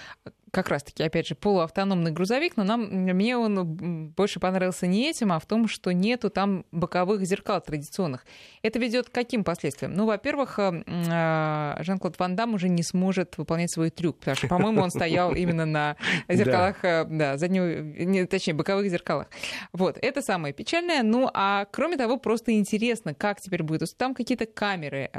как 0.51 0.69
раз-таки, 0.69 1.03
опять 1.03 1.27
же, 1.27 1.35
полуавтономный 1.35 2.11
грузовик, 2.11 2.57
но 2.57 2.63
нам, 2.63 2.81
мне 2.81 3.37
он 3.37 4.09
больше 4.09 4.39
понравился 4.39 4.87
не 4.87 5.09
этим, 5.09 5.31
а 5.31 5.39
в 5.39 5.45
том, 5.45 5.67
что 5.67 5.91
нету 5.91 6.29
там 6.29 6.65
боковых 6.71 7.25
зеркал 7.25 7.61
традиционных. 7.61 8.25
Это 8.61 8.79
ведет 8.79 9.09
к 9.09 9.11
каким 9.11 9.43
последствиям? 9.43 9.93
Ну, 9.93 10.05
во-первых, 10.05 10.59
э, 10.59 10.83
э, 10.85 11.83
Жан-Клод 11.83 12.19
Ван 12.19 12.35
Дам 12.35 12.53
уже 12.53 12.69
не 12.69 12.83
сможет 12.83 13.37
выполнять 13.37 13.71
свой 13.71 13.89
трюк, 13.89 14.19
потому 14.19 14.35
что, 14.35 14.47
по-моему, 14.47 14.81
он 14.81 14.91
стоял 14.91 15.33
именно 15.33 15.65
на 15.65 15.95
зеркалах, 16.29 16.83
э, 16.83 17.05
да, 17.05 17.37
заднего, 17.37 18.27
точнее, 18.27 18.53
боковых 18.53 18.89
зеркалах. 18.89 19.27
Вот, 19.73 19.97
это 20.01 20.21
самое 20.21 20.53
печальное. 20.53 21.03
Ну, 21.03 21.29
а 21.33 21.65
кроме 21.71 21.97
того, 21.97 22.17
просто 22.17 22.53
интересно, 22.53 23.13
как 23.13 23.41
теперь 23.41 23.63
будет. 23.63 23.79
Там 23.97 24.13
какие-то 24.13 24.45
камеры 24.45 25.09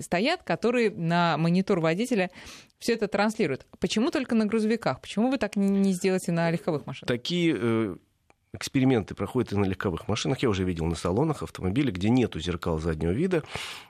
стоят, 0.00 0.42
которые 0.42 0.90
на 0.90 1.36
монитор 1.36 1.80
водителя 1.80 2.30
все 2.78 2.94
это 2.94 3.08
транслируют. 3.08 3.66
Почему 3.78 4.10
только 4.10 4.34
на 4.34 4.46
грузовиках? 4.46 5.00
Почему 5.00 5.30
вы 5.30 5.38
так 5.38 5.56
не 5.56 5.92
сделаете 5.92 6.32
на 6.32 6.50
легковых 6.50 6.86
машинах? 6.86 7.08
Такие 7.08 7.56
э, 7.58 7.96
эксперименты 8.54 9.14
проходят 9.14 9.52
и 9.52 9.56
на 9.56 9.64
легковых 9.64 10.08
машинах. 10.08 10.38
Я 10.40 10.48
уже 10.48 10.64
видел 10.64 10.86
на 10.86 10.94
салонах 10.94 11.42
автомобилей, 11.42 11.90
где 11.90 12.08
нету 12.08 12.40
зеркал 12.40 12.78
заднего 12.78 13.10
вида. 13.10 13.42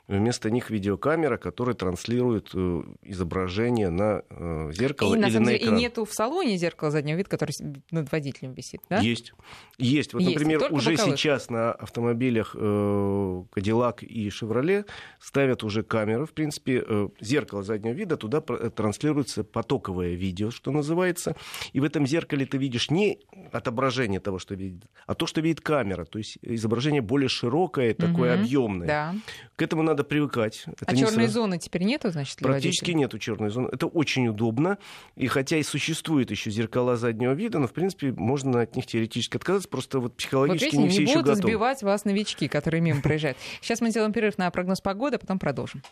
Вместо 0.06 0.50
них 0.50 0.68
видеокамера, 0.68 1.38
которая 1.38 1.74
транслирует 1.74 2.50
э, 2.54 2.82
изображение 3.02 3.88
на 3.88 4.22
э, 4.28 4.70
зеркало 4.72 5.14
и, 5.14 5.18
или 5.18 5.38
на, 5.38 5.46
деле, 5.46 5.56
экран. 5.56 5.76
И 5.76 5.80
нету 5.80 6.04
в 6.04 6.12
салоне 6.12 6.56
зеркала 6.58 6.90
заднего 6.90 7.16
вида, 7.16 7.30
который 7.30 7.52
над 7.90 8.12
водителем 8.12 8.52
висит, 8.52 8.82
да? 8.90 8.98
Есть. 8.98 9.32
Есть. 9.78 10.12
Вот, 10.12 10.20
Есть. 10.20 10.34
например, 10.34 10.66
уже 10.70 10.92
боковых. 10.92 11.18
сейчас 11.18 11.48
на 11.48 11.72
автомобилях 11.72 12.54
э, 12.54 12.58
Cadillac 12.58 14.04
и 14.04 14.28
Chevrolet 14.28 14.86
ставят 15.20 15.64
уже 15.64 15.82
камеры. 15.82 16.26
В 16.26 16.32
принципе, 16.32 16.84
зеркало 17.20 17.62
заднего 17.62 17.94
вида, 17.94 18.16
туда 18.18 18.40
транслируется 18.40 19.42
потоковое 19.42 20.14
видео, 20.14 20.50
что 20.50 20.70
называется. 20.70 21.34
И 21.72 21.80
в 21.80 21.84
этом 21.84 22.06
зеркале 22.06 22.44
ты 22.44 22.58
видишь 22.58 22.90
не 22.90 23.20
отображение 23.52 24.20
того, 24.20 24.38
что 24.38 24.54
видит, 24.54 24.84
а 25.06 25.14
то, 25.14 25.26
что 25.26 25.40
видит 25.40 25.60
камера. 25.60 26.04
То 26.04 26.18
есть 26.18 26.38
изображение 26.42 27.00
более 27.00 27.28
широкое, 27.28 27.94
такое 27.94 28.34
угу. 28.34 28.42
объемное. 28.42 28.86
Да. 28.86 29.14
К 29.56 29.62
этому 29.62 29.82
надо 29.82 29.93
привыкать. 30.02 30.64
Это 30.66 30.86
а 30.86 30.96
черной 30.96 31.12
сразу... 31.12 31.32
зоны 31.32 31.58
теперь 31.58 31.84
нету, 31.84 32.10
значит, 32.10 32.38
для 32.38 32.48
Практически 32.48 32.86
водителя? 32.86 32.98
нету 32.98 33.18
черной 33.18 33.50
зоны. 33.50 33.68
Это 33.70 33.86
очень 33.86 34.26
удобно. 34.26 34.78
И 35.14 35.28
хотя 35.28 35.58
и 35.58 35.62
существуют 35.62 36.30
еще 36.32 36.50
зеркала 36.50 36.96
заднего 36.96 37.32
вида, 37.32 37.58
но, 37.60 37.68
в 37.68 37.72
принципе, 37.72 38.12
можно 38.12 38.62
от 38.62 38.74
них 38.74 38.86
теоретически 38.86 39.36
отказаться. 39.36 39.68
Просто 39.68 40.00
вот 40.00 40.16
психологически 40.16 40.74
вот 40.74 40.82
видите, 40.82 40.82
не 40.82 40.88
все 40.88 40.98
не 40.98 41.04
еще 41.04 41.20
будут 41.20 41.36
готовы. 41.36 41.48
сбивать 41.52 41.82
вас 41.82 42.04
новички, 42.04 42.48
которые 42.48 42.80
мимо 42.80 43.02
проезжают. 43.02 43.38
Сейчас 43.60 43.80
мы 43.80 43.90
сделаем 43.90 44.12
перерыв 44.12 44.38
на 44.38 44.50
прогноз 44.50 44.80
погоды, 44.80 45.16
а 45.16 45.18
потом 45.18 45.38
продолжим. 45.38 45.82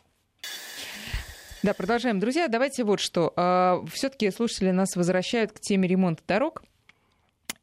Да, 1.62 1.74
продолжаем. 1.74 2.18
Друзья, 2.18 2.48
давайте 2.48 2.82
вот 2.82 2.98
что. 2.98 3.32
А, 3.36 3.84
Все-таки 3.92 4.30
слушатели 4.32 4.72
нас 4.72 4.96
возвращают 4.96 5.52
к 5.52 5.60
теме 5.60 5.86
ремонта 5.86 6.22
дорог. 6.26 6.64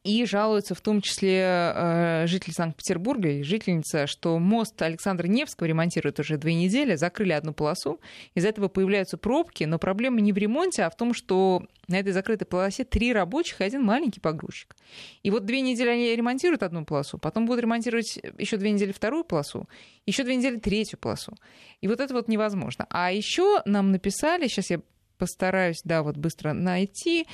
И 0.02 0.24
жалуются 0.24 0.74
в 0.74 0.80
том 0.80 1.02
числе 1.02 1.42
э, 1.42 2.24
жители 2.26 2.52
Санкт-Петербурга 2.52 3.28
и 3.28 3.42
жительница, 3.42 4.06
что 4.06 4.38
мост 4.38 4.80
Александра 4.80 5.26
Невского 5.26 5.66
ремонтируют 5.66 6.18
уже 6.18 6.38
две 6.38 6.54
недели, 6.54 6.94
закрыли 6.94 7.32
одну 7.32 7.52
полосу. 7.52 8.00
Из-за 8.34 8.48
этого 8.48 8.68
появляются 8.68 9.18
пробки, 9.18 9.64
но 9.64 9.78
проблема 9.78 10.22
не 10.22 10.32
в 10.32 10.38
ремонте, 10.38 10.84
а 10.84 10.90
в 10.90 10.96
том, 10.96 11.12
что 11.12 11.66
на 11.86 11.98
этой 11.98 12.12
закрытой 12.12 12.46
полосе 12.46 12.84
три 12.84 13.12
рабочих 13.12 13.60
и 13.60 13.64
один 13.64 13.82
маленький 13.82 14.20
погрузчик. 14.20 14.74
И 15.22 15.30
вот 15.30 15.44
две 15.44 15.60
недели 15.60 15.90
они 15.90 16.16
ремонтируют 16.16 16.62
одну 16.62 16.86
полосу, 16.86 17.18
потом 17.18 17.44
будут 17.44 17.60
ремонтировать 17.60 18.18
еще 18.38 18.56
две 18.56 18.70
недели 18.70 18.92
вторую 18.92 19.24
полосу, 19.24 19.68
еще 20.06 20.24
две 20.24 20.36
недели 20.36 20.58
третью 20.58 20.98
полосу. 20.98 21.36
И 21.82 21.88
вот 21.88 22.00
это 22.00 22.14
вот 22.14 22.26
невозможно. 22.26 22.86
А 22.88 23.12
еще 23.12 23.60
нам 23.66 23.90
написали, 23.90 24.48
сейчас 24.48 24.70
я 24.70 24.80
постараюсь, 25.20 25.82
да, 25.84 26.02
вот 26.02 26.16
быстро 26.16 26.54
найти, 26.54 27.26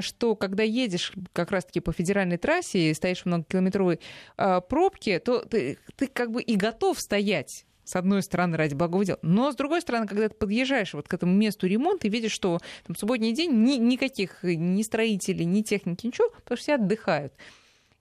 что 0.00 0.36
когда 0.36 0.62
едешь 0.62 1.12
как 1.32 1.50
раз-таки 1.50 1.80
по 1.80 1.92
федеральной 1.92 2.36
трассе 2.36 2.90
и 2.90 2.94
стоишь 2.94 3.22
в 3.22 3.26
многокилометровой 3.26 4.00
а, 4.36 4.60
пробке, 4.60 5.18
то 5.18 5.40
ты, 5.40 5.78
ты 5.96 6.06
как 6.06 6.30
бы 6.30 6.42
и 6.42 6.56
готов 6.56 7.00
стоять 7.00 7.64
с 7.84 7.94
одной 7.94 8.20
стороны, 8.22 8.56
ради 8.56 8.74
благого 8.74 9.04
дела. 9.04 9.18
Но, 9.22 9.52
с 9.52 9.54
другой 9.54 9.80
стороны, 9.80 10.08
когда 10.08 10.28
ты 10.28 10.34
подъезжаешь 10.34 10.92
вот 10.92 11.06
к 11.06 11.14
этому 11.14 11.32
месту 11.32 11.68
ремонта 11.68 12.08
и 12.08 12.10
видишь, 12.10 12.32
что 12.32 12.58
там 12.84 12.96
субботний 12.96 13.30
день 13.30 13.52
ни, 13.62 13.76
никаких 13.76 14.42
ни 14.42 14.82
строителей, 14.82 15.44
ни 15.44 15.62
техники, 15.62 16.04
ничего, 16.04 16.30
потому 16.30 16.56
что 16.56 16.64
все 16.64 16.74
отдыхают. 16.74 17.32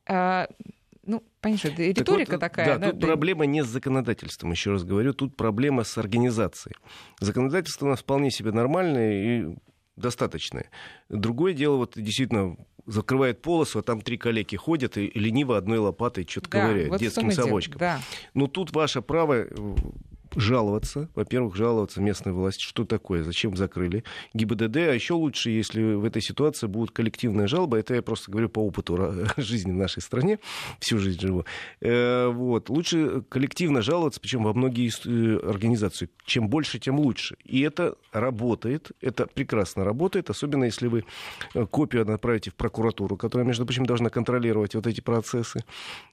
А, 0.08 0.48
ну, 1.06 1.24
понятно, 1.42 1.70
риторика 1.70 2.32
так 2.32 2.32
вот, 2.32 2.40
такая. 2.40 2.66
Да, 2.66 2.78
да, 2.78 2.92
тут 2.92 3.00
да. 3.00 3.08
проблема 3.08 3.46
не 3.46 3.64
с 3.64 3.68
законодательством, 3.68 4.52
еще 4.52 4.72
раз 4.72 4.84
говорю, 4.84 5.14
тут 5.14 5.36
проблема 5.36 5.84
с 5.84 5.98
организацией. 5.98 6.76
Законодательство 7.20 7.86
у 7.86 7.90
нас 7.90 8.00
вполне 8.00 8.32
себе 8.32 8.52
нормальное 8.52 9.12
и 9.12 9.56
достаточное. 9.96 10.70
Другое 11.10 11.54
дело, 11.54 11.78
вот 11.78 11.94
действительно, 11.96 12.58
закрывает 12.86 13.42
полосу, 13.42 13.80
а 13.80 13.84
там 13.84 14.02
три 14.02 14.18
коллеги 14.18 14.56
ходят 14.56 14.98
и 14.98 15.12
лениво 15.16 15.58
одной 15.58 15.80
лопатой 15.80 16.26
что-то 16.30 16.50
да, 16.50 16.62
ковыряют, 16.62 16.90
вот 16.90 17.00
детским 17.00 17.32
совочком. 17.32 17.80
Да. 17.80 18.00
Но 18.34 18.48
тут 18.48 18.72
ваше 18.72 19.02
право 19.02 19.46
жаловаться. 20.36 21.10
Во-первых, 21.16 21.56
жаловаться 21.56 22.02
местной 22.02 22.34
власти, 22.34 22.64
что 22.64 22.86
такое, 22.86 23.24
зачем 23.24 23.56
закрыли 23.56 24.04
ГИБДД. 24.34 24.78
А 24.78 24.94
еще 24.94 25.14
лучше, 25.14 25.50
если 25.50 25.94
в 25.94 26.04
этой 26.04 26.22
ситуации 26.22 26.68
будет 26.68 26.92
коллективная 26.92 27.48
жалоба. 27.48 27.78
Это 27.78 27.96
я 27.96 28.02
просто 28.02 28.32
говорю 28.32 28.50
по 28.50 28.60
опыту 28.60 29.14
жизни 29.38 29.72
в 29.72 29.76
нашей 29.76 30.02
стране. 30.02 30.40
Всю 30.80 30.98
жизнь 30.98 31.20
живу. 31.20 31.46
Э, 31.82 32.28
вот. 32.28 32.70
Лучше 32.70 33.24
коллективно 33.30 33.82
жаловаться, 33.82 34.20
причем 34.20 34.44
во 34.44 34.54
многие 34.54 34.92
э, 35.06 35.50
организации. 35.50 36.10
Чем 36.26 36.50
больше, 36.50 36.80
тем 36.80 37.00
лучше. 37.00 37.38
И 37.44 37.62
это 37.62 37.96
работает. 38.12 38.92
Это 39.02 39.28
прекрасно 39.28 39.84
работает. 39.84 40.30
Особенно 40.30 40.66
если 40.66 40.88
вы 40.88 41.06
э, 41.54 41.66
копию 41.66 42.06
направите 42.06 42.52
в 42.52 42.56
прокуратуру, 42.56 43.18
которая, 43.18 43.48
между 43.48 43.66
прочим, 43.66 43.86
должна 43.86 44.10
контролировать 44.10 44.76
вот 44.76 44.88
эти 44.88 45.02
процессы 45.02 45.64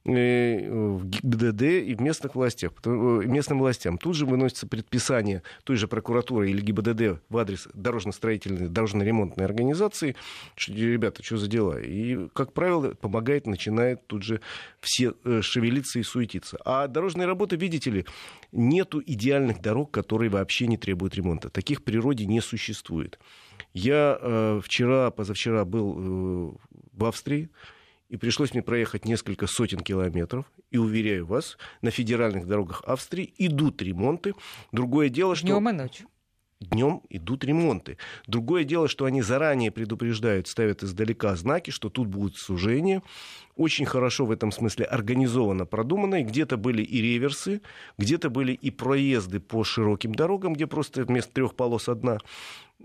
в 0.04 1.04
ГИБДД 1.04 1.62
и 1.62 1.94
в 1.94 2.00
местных 2.00 2.34
властях, 2.34 2.72
местным 2.84 3.58
властям. 3.58 3.98
Тут 3.98 4.11
тут 4.12 4.18
же 4.18 4.26
выносится 4.26 4.66
предписание 4.66 5.42
той 5.64 5.76
же 5.76 5.88
прокуратуры 5.88 6.50
или 6.50 6.60
ГИБДД 6.60 7.22
в 7.30 7.38
адрес 7.38 7.66
дорожно-строительной, 7.72 8.68
дорожно-ремонтной 8.68 9.46
организации, 9.46 10.16
что, 10.54 10.74
ребята, 10.74 11.22
что 11.22 11.38
за 11.38 11.48
дела? 11.48 11.80
И, 11.80 12.28
как 12.34 12.52
правило, 12.52 12.90
помогает, 12.90 13.46
начинает 13.46 14.06
тут 14.06 14.22
же 14.22 14.42
все 14.82 15.14
э, 15.24 15.40
шевелиться 15.40 15.98
и 15.98 16.02
суетиться. 16.02 16.58
А 16.62 16.88
дорожные 16.88 17.26
работы, 17.26 17.56
видите 17.56 17.90
ли, 17.90 18.04
нету 18.52 19.02
идеальных 19.04 19.62
дорог, 19.62 19.90
которые 19.90 20.28
вообще 20.28 20.66
не 20.66 20.76
требуют 20.76 21.14
ремонта. 21.14 21.48
Таких 21.48 21.78
в 21.78 21.82
природе 21.82 22.26
не 22.26 22.42
существует. 22.42 23.18
Я 23.72 24.18
э, 24.20 24.60
вчера, 24.62 25.10
позавчера 25.10 25.64
был 25.64 25.96
э, 25.96 26.52
в 26.92 27.04
Австрии, 27.06 27.48
и 28.12 28.16
пришлось 28.18 28.52
мне 28.52 28.62
проехать 28.62 29.06
несколько 29.06 29.46
сотен 29.46 29.80
километров. 29.80 30.44
И 30.70 30.76
уверяю 30.76 31.24
вас, 31.24 31.56
на 31.80 31.90
федеральных 31.90 32.46
дорогах 32.46 32.82
Австрии 32.86 33.32
идут 33.38 33.80
ремонты. 33.80 34.34
Другое 34.70 35.08
дело, 35.08 35.34
что... 35.34 35.46
Днем 35.46 35.68
и 35.70 35.72
ночью 35.72 36.06
днем 36.62 37.02
идут 37.10 37.44
ремонты. 37.44 37.98
Другое 38.26 38.64
дело, 38.64 38.88
что 38.88 39.04
они 39.04 39.22
заранее 39.22 39.70
предупреждают, 39.70 40.46
ставят 40.46 40.82
издалека 40.82 41.34
знаки, 41.36 41.70
что 41.70 41.88
тут 41.88 42.06
будет 42.06 42.36
сужение. 42.36 43.02
Очень 43.56 43.84
хорошо 43.84 44.24
в 44.24 44.30
этом 44.30 44.52
смысле 44.52 44.84
организовано, 44.84 45.66
продумано. 45.66 46.20
И 46.20 46.24
где-то 46.24 46.56
были 46.56 46.82
и 46.82 47.02
реверсы, 47.02 47.62
где-то 47.98 48.30
были 48.30 48.52
и 48.52 48.70
проезды 48.70 49.40
по 49.40 49.64
широким 49.64 50.14
дорогам, 50.14 50.54
где 50.54 50.66
просто 50.66 51.04
вместо 51.04 51.32
трех 51.32 51.54
полос 51.54 51.88
одна 51.88 52.18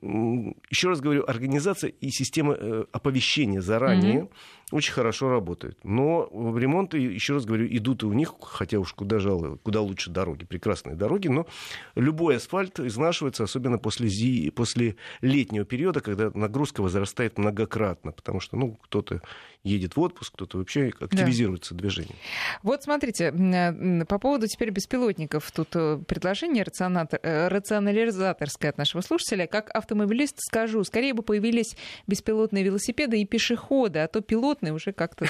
еще 0.02 0.90
раз 0.90 1.02
говорю, 1.02 1.24
организация 1.28 1.90
и 1.90 2.10
система 2.10 2.54
э, 2.54 2.86
оповещения 2.92 3.62
заранее 3.62 4.22
mm-hmm. 4.22 4.30
очень 4.72 4.94
хорошо 4.94 5.30
работают. 5.30 5.78
Но 5.84 6.30
ремонты, 6.58 6.98
еще 6.98 7.34
раз 7.34 7.46
говорю, 7.46 7.68
идут 7.68 8.04
и 8.04 8.06
у 8.06 8.14
них, 8.14 8.34
хотя 8.42 8.80
уж 8.80 8.94
куда 8.94 9.20
жалко, 9.20 9.58
куда 9.58 9.82
лучше 9.82 10.10
дороги, 10.10 10.46
прекрасные 10.46 10.96
дороги, 10.96 11.28
но 11.28 11.48
любой 11.96 12.38
асфальт 12.38 12.80
изнашивается, 12.80 13.44
особенно 13.44 13.78
после, 13.78 14.08
зи, 14.08 14.50
после 14.52 14.96
летнего 15.22 15.66
периода, 15.66 16.02
когда 16.02 16.32
нагрузка 16.34 16.82
возрастает 16.82 17.38
многократно, 17.38 18.12
потому 18.12 18.40
что 18.40 18.58
ну, 18.58 18.78
кто-то 18.84 19.22
едет 19.64 19.96
в 19.96 20.02
отпуск, 20.02 20.34
кто-то 20.34 20.58
вообще 20.58 20.92
активизируется 21.00 21.74
да. 21.74 21.82
движение. 21.82 22.16
Вот 22.64 22.84
смотрите, 22.84 23.26
э, 23.26 24.06
по 24.06 24.20
поводу 24.20 24.48
теперь 24.48 24.72
беспилотников. 24.72 25.52
Тут 25.52 25.70
э, 25.76 26.00
предложение 26.08 26.64
рационализаторское 26.64 28.72
от 28.72 28.78
нашего 28.78 29.02
слушателя. 29.02 29.48
Как 29.48 29.70
автомобилист 29.88 30.42
скажу, 30.42 30.84
скорее 30.84 31.14
бы 31.14 31.24
появились 31.24 31.76
беспилотные 32.08 32.64
велосипеды 32.64 33.22
и 33.22 33.26
пешеходы, 33.26 34.00
а 34.00 34.08
то 34.08 34.22
пилотные 34.22 34.74
уже 34.74 34.92
как-то 34.92 35.28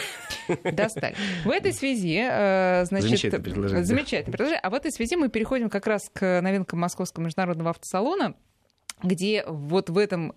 достали. 0.71 1.15
В 1.45 1.49
этой 1.49 1.73
связи, 1.73 2.19
э, 2.27 2.85
значит... 2.85 3.09
Замечательное 3.09 3.43
предложение. 3.43 3.85
Замечательное 3.85 4.31
предложение. 4.31 4.59
А 4.61 4.69
в 4.69 4.73
этой 4.73 4.91
связи 4.91 5.15
мы 5.15 5.29
переходим 5.29 5.69
как 5.69 5.85
раз 5.87 6.09
к 6.11 6.41
новинкам 6.41 6.79
Московского 6.79 7.23
международного 7.23 7.69
автосалона, 7.69 8.35
где 9.03 9.43
вот 9.47 9.89
в 9.89 9.97
этом 9.97 10.33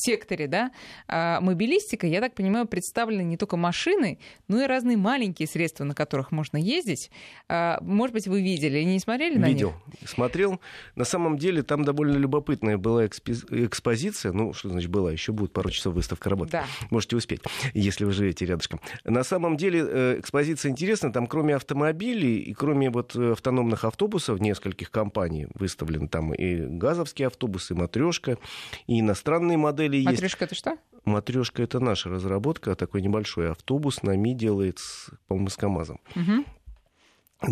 секторе, 0.00 0.46
да, 0.46 0.70
а 1.06 1.40
мобилистика, 1.40 2.06
я 2.06 2.20
так 2.20 2.34
понимаю, 2.34 2.66
представлены 2.66 3.22
не 3.22 3.36
только 3.36 3.56
машины, 3.56 4.18
но 4.48 4.62
и 4.62 4.66
разные 4.66 4.96
маленькие 4.96 5.48
средства, 5.48 5.84
на 5.84 5.94
которых 5.94 6.32
можно 6.32 6.56
ездить. 6.56 7.10
А, 7.48 7.78
может 7.82 8.12
быть, 8.12 8.28
вы 8.28 8.42
видели, 8.42 8.82
не 8.82 8.98
смотрели 8.98 9.38
на 9.38 9.48
Видел, 9.48 9.74
них? 10.00 10.08
смотрел. 10.08 10.60
На 10.94 11.04
самом 11.04 11.38
деле 11.38 11.62
там 11.62 11.84
довольно 11.84 12.16
любопытная 12.16 12.78
была 12.78 13.06
экспозиция, 13.06 14.32
ну, 14.32 14.52
что 14.52 14.68
значит 14.68 14.90
была, 14.90 15.12
еще 15.12 15.32
будет 15.32 15.52
пару 15.52 15.70
часов 15.70 15.94
выставка 15.94 16.30
работы. 16.30 16.52
Да. 16.52 16.64
Можете 16.90 17.16
успеть, 17.16 17.40
если 17.74 18.04
вы 18.04 18.12
живете 18.12 18.46
рядышком. 18.46 18.80
На 19.04 19.24
самом 19.24 19.56
деле 19.56 19.84
э, 19.86 20.16
экспозиция 20.20 20.70
интересна, 20.70 21.12
там 21.12 21.26
кроме 21.26 21.54
автомобилей 21.56 22.38
и 22.38 22.54
кроме 22.54 22.90
вот 22.90 23.16
автономных 23.16 23.84
автобусов 23.84 24.40
нескольких 24.40 24.90
компаний 24.90 25.48
выставлены 25.54 26.08
там 26.08 26.34
и 26.34 26.56
газовские 26.56 27.28
автобусы, 27.28 27.74
и 27.74 27.76
матрешка, 27.76 28.38
и 28.86 29.00
иностранные 29.00 29.58
модели, 29.58 29.87
модели 29.88 29.96
есть. 29.96 30.06
Матрешка 30.06 30.44
это 30.44 30.54
что? 30.54 30.78
Матрешка 31.04 31.62
это 31.62 31.80
наша 31.80 32.08
разработка, 32.08 32.74
такой 32.74 33.02
небольшой 33.02 33.50
автобус 33.50 34.02
НАМИ 34.02 34.34
делает, 34.34 34.78
по-моему, 35.26 35.48
с 35.48 35.56
КАМАЗом. 35.56 36.00
Угу. 36.14 36.44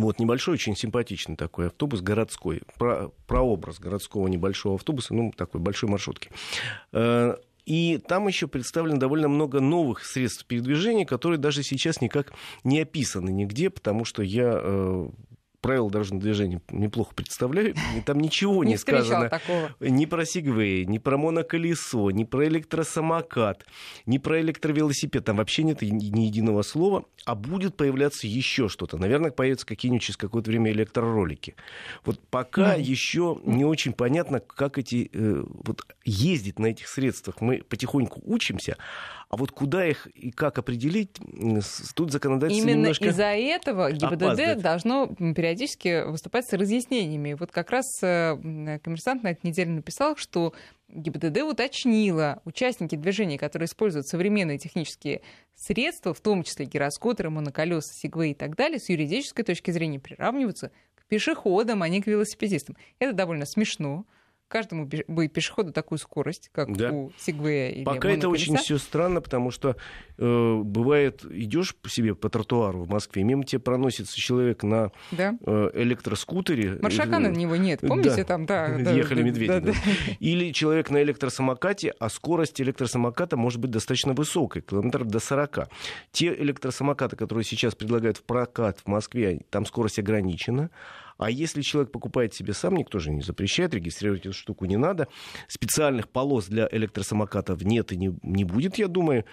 Вот, 0.00 0.18
небольшой, 0.18 0.54
очень 0.54 0.76
симпатичный 0.76 1.36
такой 1.36 1.68
автобус 1.68 2.00
городской. 2.00 2.62
Про, 2.76 3.12
прообраз 3.26 3.78
городского 3.78 4.26
небольшого 4.26 4.76
автобуса, 4.76 5.14
ну, 5.14 5.32
такой 5.36 5.60
большой 5.60 5.88
маршрутки. 5.88 6.30
Э, 6.92 7.36
и 7.66 7.98
там 7.98 8.26
еще 8.26 8.48
представлено 8.48 8.98
довольно 8.98 9.28
много 9.28 9.60
новых 9.60 10.04
средств 10.04 10.44
передвижения, 10.44 11.06
которые 11.06 11.38
даже 11.38 11.62
сейчас 11.62 12.00
никак 12.00 12.32
не 12.64 12.80
описаны 12.80 13.30
нигде, 13.30 13.70
потому 13.70 14.04
что 14.04 14.22
я 14.22 14.58
э, 14.60 15.08
правила 15.66 15.90
дорожного 15.90 16.22
движения 16.22 16.60
неплохо 16.70 17.12
представляю. 17.12 17.74
Там 18.04 18.20
ничего 18.20 18.62
не, 18.62 18.72
не 18.72 18.76
сказано 18.76 19.28
такого. 19.28 19.72
ни 19.80 20.06
про 20.06 20.24
сигвей, 20.24 20.84
ни 20.84 20.98
про 20.98 21.16
моноколесо, 21.18 22.12
ни 22.12 22.22
про 22.22 22.46
электросамокат, 22.46 23.66
ни 24.06 24.18
про 24.18 24.40
электровелосипед. 24.40 25.24
Там 25.24 25.38
вообще 25.38 25.64
нет 25.64 25.82
ни 25.82 26.22
единого 26.22 26.62
слова. 26.62 27.04
А 27.26 27.34
будет 27.34 27.76
появляться 27.76 28.28
еще 28.28 28.68
что-то. 28.68 28.98
Наверное, 28.98 29.32
появятся 29.32 29.66
какие-нибудь 29.66 30.02
через 30.02 30.16
какое-то 30.16 30.48
время 30.48 30.70
электроролики. 30.70 31.56
Вот 32.04 32.20
пока 32.30 32.76
mm. 32.76 32.80
еще 32.80 33.40
не 33.44 33.64
очень 33.64 33.92
понятно, 33.92 34.38
как 34.38 34.78
эти 34.78 35.10
э, 35.12 35.44
вот 35.44 35.82
ездить 36.04 36.60
на 36.60 36.66
этих 36.66 36.86
средствах. 36.86 37.40
Мы 37.40 37.64
потихоньку 37.68 38.22
учимся. 38.24 38.76
А 39.28 39.36
вот 39.36 39.50
куда 39.50 39.84
их 39.84 40.06
и 40.06 40.30
как 40.30 40.58
определить, 40.58 41.18
тут 41.94 42.12
законодательство 42.12 42.62
Именно 42.62 42.82
немножко 42.82 43.06
из-за 43.06 43.24
этого 43.24 43.90
ГИБДД 43.90 44.22
опаздывает. 44.22 44.62
должно 44.62 45.08
периодически 45.08 46.08
выступать 46.08 46.46
с 46.46 46.52
разъяснениями. 46.52 47.32
Вот 47.32 47.50
как 47.50 47.72
раз 47.72 47.86
э, 48.02 48.78
коммерсант 48.84 49.24
на 49.24 49.32
этой 49.32 49.48
неделе 49.48 49.72
написал, 49.72 50.16
что 50.16 50.54
ГИБДД 50.88 51.42
уточнила, 51.42 52.40
участники 52.44 52.94
движения, 52.94 53.38
которые 53.38 53.66
используют 53.66 54.06
современные 54.06 54.58
технические 54.58 55.22
средства, 55.54 56.14
в 56.14 56.20
том 56.20 56.44
числе 56.44 56.66
гироскутеры, 56.66 57.30
моноколеса, 57.30 57.92
сигвей 57.92 58.32
и 58.32 58.34
так 58.34 58.54
далее, 58.54 58.78
с 58.78 58.88
юридической 58.88 59.42
точки 59.42 59.70
зрения 59.72 59.98
приравниваются 59.98 60.70
к 60.94 61.06
пешеходам, 61.06 61.82
а 61.82 61.88
не 61.88 62.00
к 62.00 62.06
велосипедистам. 62.06 62.76
Это 62.98 63.12
довольно 63.12 63.46
смешно 63.46 64.06
каждому 64.48 64.88
пешеходу 64.88 65.72
такую 65.72 65.98
скорость, 65.98 66.50
как 66.52 66.74
да. 66.76 66.92
у 66.92 67.12
Сигвея 67.18 67.70
или 67.70 67.84
Пока 67.84 68.08
это 68.10 68.28
очень 68.28 68.56
все 68.56 68.78
странно, 68.78 69.20
потому 69.20 69.50
что 69.50 69.76
э, 70.18 70.60
бывает, 70.62 71.24
идешь 71.24 71.74
по 71.74 71.88
себе 71.88 72.14
по 72.14 72.28
тротуару 72.28 72.82
в 72.84 72.88
Москве, 72.88 73.24
мимо 73.24 73.44
тебя 73.44 73.60
проносится 73.60 74.16
человек 74.16 74.62
на 74.62 74.92
да. 75.10 75.36
э, 75.44 75.70
электроскутере. 75.74 76.78
Маршака 76.80 77.18
на 77.18 77.28
него 77.28 77.56
нет, 77.56 77.80
помните 77.80 78.16
да. 78.16 78.24
там, 78.24 78.46
да. 78.46 78.66
Ехали 78.76 79.20
да, 79.20 79.24
медведи. 79.24 79.48
Да, 79.48 79.60
да. 79.60 79.72
Или 80.20 80.52
человек 80.52 80.90
на 80.90 81.02
электросамокате, 81.02 81.92
а 81.98 82.08
скорость 82.08 82.60
электросамоката 82.60 83.36
может 83.36 83.60
быть 83.60 83.70
достаточно 83.70 84.12
высокой, 84.12 84.62
километров 84.62 85.08
до 85.08 85.18
40. 85.18 85.68
Те 86.12 86.34
электросамокаты, 86.34 87.16
которые 87.16 87.44
сейчас 87.44 87.74
предлагают 87.74 88.18
в 88.18 88.22
прокат 88.22 88.80
в 88.84 88.86
Москве, 88.86 89.40
там 89.50 89.66
скорость 89.66 89.98
ограничена. 89.98 90.70
А 91.18 91.30
если 91.30 91.62
человек 91.62 91.92
покупает 91.92 92.34
себе 92.34 92.52
сам, 92.52 92.76
никто 92.76 92.98
же 92.98 93.10
не 93.10 93.22
запрещает, 93.22 93.74
регистрировать 93.74 94.26
эту 94.26 94.34
штуку 94.34 94.66
не 94.66 94.76
надо. 94.76 95.08
Специальных 95.48 96.08
полос 96.08 96.46
для 96.46 96.68
электросамокатов 96.70 97.62
нет 97.62 97.92
и 97.92 97.96
не, 97.96 98.14
не 98.22 98.44
будет, 98.44 98.76
я 98.76 98.88
думаю. 98.88 99.24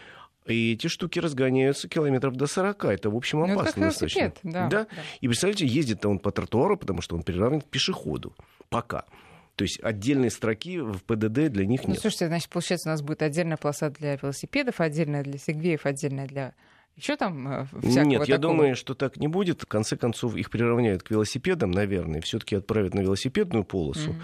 И 0.45 0.73
эти 0.73 0.87
штуки 0.87 1.19
разгоняются 1.19 1.87
километров 1.87 2.35
до 2.35 2.47
40. 2.47 2.85
Это, 2.85 3.09
в 3.09 3.15
общем, 3.15 3.39
ну, 3.39 3.53
опасно 3.53 3.83
ну, 3.83 3.87
достаточно. 3.87 4.33
Да, 4.43 4.67
да? 4.67 4.69
да. 4.69 4.87
И 5.21 5.27
представляете, 5.27 5.65
ездит-то 5.65 6.09
он 6.09 6.19
по 6.19 6.31
тротуару, 6.31 6.77
потому 6.77 7.01
что 7.01 7.15
он 7.15 7.23
приравнен 7.23 7.61
к 7.61 7.65
пешеходу. 7.65 8.35
Пока. 8.69 9.05
То 9.55 9.63
есть 9.63 9.79
отдельной 9.81 10.31
строки 10.31 10.79
в 10.79 11.03
ПДД 11.03 11.49
для 11.51 11.65
них 11.65 11.83
ну, 11.83 11.91
нет. 11.91 12.01
Слушайте, 12.01 12.27
значит, 12.27 12.49
получается, 12.49 12.89
у 12.89 12.91
нас 12.91 13.01
будет 13.01 13.21
отдельная 13.21 13.57
полоса 13.57 13.89
для 13.89 14.15
велосипедов, 14.15 14.81
отдельная 14.81 15.23
для 15.23 15.37
сегвеев, 15.37 15.85
отдельная 15.85 16.27
для 16.27 16.55
еще 16.95 17.15
там 17.15 17.47
э, 17.47 17.65
всякого 17.81 18.09
Нет, 18.09 18.27
я 18.27 18.37
думаю, 18.37 18.75
что 18.75 18.93
так 18.93 19.17
не 19.17 19.27
будет. 19.27 19.63
В 19.63 19.65
конце 19.65 19.97
концов, 19.97 20.35
их 20.35 20.51
приравняют 20.51 21.01
к 21.01 21.09
велосипедам, 21.09 21.71
наверное, 21.71 22.21
все-таки 22.21 22.55
отправят 22.55 22.93
на 22.93 23.01
велосипедную 23.01 23.63
полосу, 23.63 24.15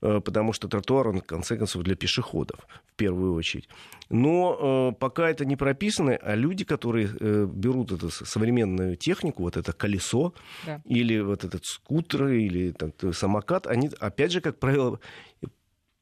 mm-hmm. 0.00 0.20
потому 0.20 0.52
что 0.52 0.68
тротуар, 0.68 1.08
он, 1.08 1.20
в 1.20 1.24
конце 1.24 1.56
концов, 1.56 1.82
для 1.82 1.96
пешеходов, 1.96 2.60
в 2.92 2.96
первую 2.96 3.34
очередь. 3.34 3.68
Но 4.10 4.90
э, 4.92 4.98
пока 4.98 5.30
это 5.30 5.46
не 5.46 5.56
прописано, 5.56 6.16
а 6.16 6.34
люди, 6.34 6.64
которые 6.64 7.08
э, 7.18 7.46
берут 7.50 7.92
эту 7.92 8.10
современную 8.10 8.96
технику, 8.96 9.42
вот 9.42 9.56
это 9.56 9.72
колесо, 9.72 10.34
да. 10.66 10.82
или 10.84 11.18
вот 11.20 11.44
этот 11.44 11.64
скутер, 11.64 12.28
или 12.28 12.72
там, 12.72 12.92
самокат, 13.12 13.66
они, 13.66 13.90
опять 14.00 14.32
же, 14.32 14.42
как 14.42 14.58
правило, 14.58 15.00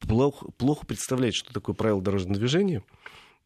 плохо, 0.01 0.47
плохо 0.57 0.87
представляют, 0.87 1.37
что 1.37 1.53
такое 1.53 1.75
правило 1.75 2.03
дорожного 2.03 2.39
движения 2.39 2.83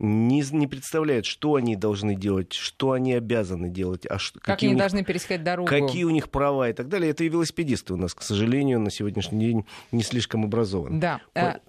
не, 0.00 0.42
не 0.52 0.66
представляют, 0.66 1.26
что 1.26 1.54
они 1.56 1.76
должны 1.76 2.14
делать, 2.14 2.54
что 2.54 2.92
они 2.92 3.12
обязаны 3.12 3.68
делать, 3.68 4.06
а 4.06 4.18
что, 4.18 4.40
как 4.40 4.62
они 4.62 4.72
них, 4.72 4.78
должны 4.78 5.04
пересекать 5.04 5.44
дорогу, 5.44 5.68
какие 5.68 6.04
у 6.04 6.10
них 6.10 6.30
права 6.30 6.70
и 6.70 6.72
так 6.72 6.88
далее. 6.88 7.10
Это 7.10 7.22
и 7.22 7.28
велосипедисты 7.28 7.92
у 7.92 7.96
нас, 7.96 8.14
к 8.14 8.22
сожалению, 8.22 8.80
на 8.80 8.90
сегодняшний 8.90 9.38
день 9.38 9.66
не 9.92 10.02
слишком 10.02 10.44
образованы. 10.44 10.98
Да. 10.98 11.20
По... 11.34 11.60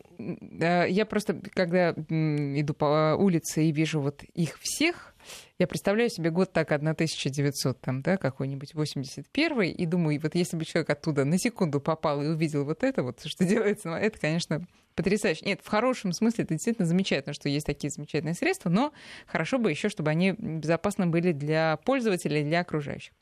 А, 0.61 0.85
я 0.85 1.05
просто, 1.05 1.39
когда 1.53 1.91
иду 1.91 2.73
по 2.73 3.15
улице 3.19 3.65
и 3.65 3.71
вижу 3.71 3.99
вот 3.99 4.23
их 4.23 4.57
всех, 4.59 5.13
я 5.59 5.67
представляю 5.67 6.09
себе 6.09 6.31
год 6.31 6.51
так 6.51 6.71
1900, 6.71 7.79
там, 7.79 8.01
да, 8.01 8.17
какой-нибудь 8.17 8.73
81 8.73 9.61
и 9.61 9.85
думаю, 9.85 10.19
вот 10.21 10.35
если 10.35 10.57
бы 10.57 10.65
человек 10.65 10.89
оттуда 10.89 11.25
на 11.25 11.37
секунду 11.37 11.79
попал 11.79 12.21
и 12.21 12.27
увидел 12.27 12.65
вот 12.65 12.83
это 12.83 13.03
вот, 13.03 13.21
что 13.25 13.45
делается, 13.45 13.89
ну, 13.89 13.95
это, 13.95 14.19
конечно, 14.19 14.65
потрясающе. 14.95 15.45
Нет, 15.45 15.61
в 15.63 15.67
хорошем 15.67 16.13
смысле 16.13 16.43
это 16.43 16.53
действительно 16.53 16.87
замечательно, 16.87 17.33
что 17.33 17.49
есть 17.49 17.65
такие 17.65 17.89
замечательные 17.89 18.33
средства, 18.33 18.69
но 18.69 18.93
хорошо 19.27 19.57
бы 19.57 19.69
еще, 19.69 19.89
чтобы 19.89 20.09
они 20.09 20.33
безопасны 20.37 21.07
были 21.07 21.31
для 21.31 21.77
пользователей, 21.85 22.43
для 22.43 22.61
окружающих. 22.61 23.13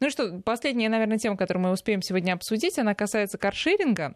Ну 0.00 0.10
что, 0.10 0.40
последняя, 0.44 0.88
наверное, 0.88 1.18
тема, 1.18 1.36
которую 1.36 1.64
мы 1.64 1.72
успеем 1.72 2.02
сегодня 2.02 2.32
обсудить, 2.32 2.78
она 2.78 2.94
касается 2.94 3.38
каршеринга. 3.38 4.14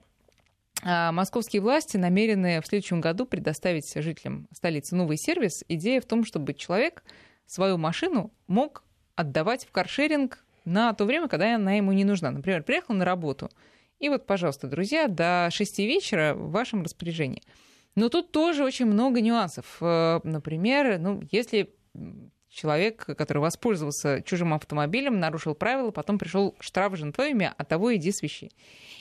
А, 0.83 1.13
московские 1.13 1.63
власти 1.63 1.97
намерены 1.97 2.61
в 2.61 2.67
следующем 2.67 3.01
году 3.01 3.27
предоставить 3.27 3.93
жителям 3.95 4.49
столицы 4.53 4.97
новый 4.97 5.17
сервис. 5.19 5.63
Идея 5.69 6.01
в 6.01 6.07
том, 6.07 6.25
чтобы 6.25 6.55
человек 6.55 7.03
свою 7.51 7.79
машину 7.79 8.33
мог 8.47 8.85
отдавать 9.17 9.65
в 9.65 9.73
каршеринг 9.73 10.45
на 10.65 10.93
то 10.93 11.05
время, 11.05 11.29
когда 11.29 11.57
она 11.57 11.73
ему 11.73 11.93
не 11.93 12.05
нужна. 12.05 12.31
Например, 12.31 12.63
приехал 12.63 12.95
на 12.95 13.05
работу, 13.05 13.51
и 13.99 14.09
вот, 14.09 14.25
пожалуйста, 14.25 14.69
друзья, 14.69 15.09
до 15.09 15.49
6 15.51 15.79
вечера 15.81 16.35
в 16.35 16.53
вашем 16.53 16.85
распоряжении. 16.85 17.43
Но 17.97 18.09
тут 18.09 18.31
тоже 18.31 18.65
очень 18.65 18.87
много 18.87 19.21
нюансов. 19.21 19.79
Э, 19.81 20.21
например, 20.23 20.99
ну, 21.01 21.23
если 21.33 21.75
человек, 22.49 23.05
который 23.05 23.39
воспользовался 23.39 24.23
чужим 24.23 24.55
автомобилем, 24.55 25.19
нарушил 25.19 25.55
правила, 25.55 25.91
потом 25.91 26.19
пришел 26.19 26.55
штраф 26.61 26.97
же 26.97 27.05
на 27.05 27.13
твое 27.13 27.33
имя, 27.33 27.55
а 27.59 27.65
того 27.65 27.95
иди 27.95 28.13
свищи 28.13 28.53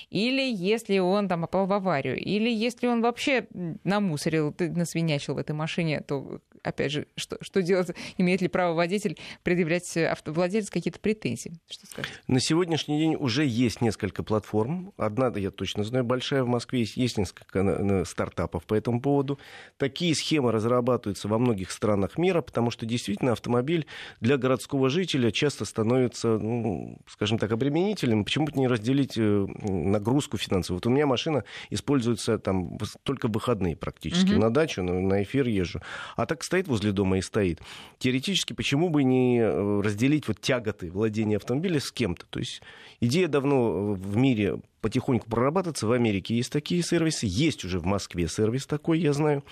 или 0.10 0.42
если 0.42 0.98
он 0.98 1.28
там 1.28 1.42
попал 1.42 1.68
в 1.68 1.74
аварию, 1.74 2.18
или 2.18 2.50
если 2.50 2.88
он 2.88 3.02
вообще 3.02 3.48
намусорил, 3.84 4.56
насвинячил 4.60 5.36
в 5.36 5.38
этой 5.38 5.52
машине, 5.52 6.02
то, 6.02 6.42
опять 6.64 6.92
же, 6.92 7.08
что, 7.16 7.38
что 7.42 7.62
делать? 7.62 7.90
Имеет 8.18 8.42
ли 8.42 8.48
право 8.48 8.74
водитель 8.74 9.18
предъявлять 9.44 9.98
владельцу 10.26 10.72
какие-то 10.72 11.00
претензии? 11.00 11.60
Что 11.70 11.86
скажете? 11.86 12.16
На 12.28 12.40
сегодняшний 12.40 12.98
день 12.98 13.16
уже 13.16 13.46
есть 13.46 13.82
несколько 13.82 14.24
платформ. 14.24 14.94
Одна, 14.98 15.32
я 15.36 15.52
точно 15.52 15.84
знаю, 15.84 16.04
большая 16.04 16.44
в 16.44 16.48
Москве, 16.48 16.80
есть, 16.80 16.98
есть 16.98 17.18
несколько 17.18 18.06
стартапов 18.06 18.66
по 18.66 18.74
этому 18.74 19.02
поводу. 19.02 19.40
Такие 19.78 20.16
схемы 20.16 20.52
разрабатываются 20.52 21.28
во 21.28 21.38
многих 21.38 21.72
странах 21.72 22.18
мира, 22.18 22.42
потому 22.42 22.72
что 22.72 22.86
действительно 22.86 23.34
автомобиль 23.34 23.86
для 24.22 24.38
городского 24.38 24.90
жителя 24.90 25.32
часто 25.32 25.66
становится, 25.66 26.40
ну, 26.40 26.98
скажем 27.08 27.38
так, 27.38 27.52
обременительным. 27.52 28.26
Почему-то 28.26 28.58
не 28.58 28.68
разделить 28.68 29.18
э, 29.18 29.22
на 29.22 30.00
нагрузку 30.00 30.38
финансовую. 30.38 30.78
Вот 30.78 30.88
у 30.88 30.90
меня 30.90 31.06
машина 31.06 31.44
используется 31.70 32.40
там 32.40 32.78
только 33.04 33.28
в 33.28 33.32
выходные 33.32 33.76
практически. 33.76 34.32
Угу. 34.32 34.42
На 34.42 34.50
дачу, 34.50 34.82
на, 34.82 34.94
на 34.94 35.24
эфир 35.24 35.48
езжу. 35.48 35.82
А 36.16 36.26
так 36.26 36.44
стоит 36.50 36.68
возле 36.68 36.92
дома 36.92 37.20
и 37.20 37.22
стоит. 37.22 37.62
Теоретически, 38.00 38.54
почему 38.54 38.90
бы 38.90 39.04
не 39.04 39.40
э, 39.40 39.82
разделить 39.82 40.28
вот 40.28 40.42
тяготы 40.42 40.90
владения 40.90 41.38
автомобилем 41.38 41.80
с 41.80 41.92
кем-то? 41.92 42.26
То 42.28 42.40
есть 42.40 42.64
идея 43.00 43.28
давно 43.28 43.94
в 43.94 44.18
мире 44.18 44.60
потихоньку 44.82 45.30
прорабатываться. 45.30 45.86
В 45.86 45.92
Америке 45.92 46.36
есть 46.36 46.52
такие 46.52 46.82
сервисы, 46.82 47.28
есть 47.30 47.64
уже 47.66 47.80
в 47.80 47.86
Москве 47.86 48.28
сервис 48.28 48.66
такой, 48.66 49.00
я 49.00 49.14
знаю. 49.14 49.44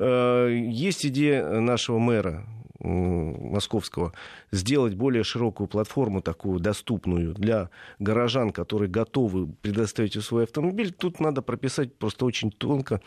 Э, 0.00 0.48
есть 0.50 1.06
идея 1.06 1.60
нашего 1.60 2.00
мэра 2.00 2.44
московского 2.80 4.12
сделать 4.50 4.94
более 4.94 5.22
широкую 5.22 5.68
платформу, 5.68 6.22
такую 6.22 6.60
доступную 6.60 7.34
для 7.34 7.70
горожан, 7.98 8.50
которые 8.50 8.88
готовы 8.88 9.46
предоставить 9.60 10.20
свой 10.24 10.44
автомобиль, 10.44 10.92
тут 10.92 11.20
надо 11.20 11.42
прописать 11.42 11.94
просто 11.94 12.24
очень 12.24 12.50
тонко 12.50 13.00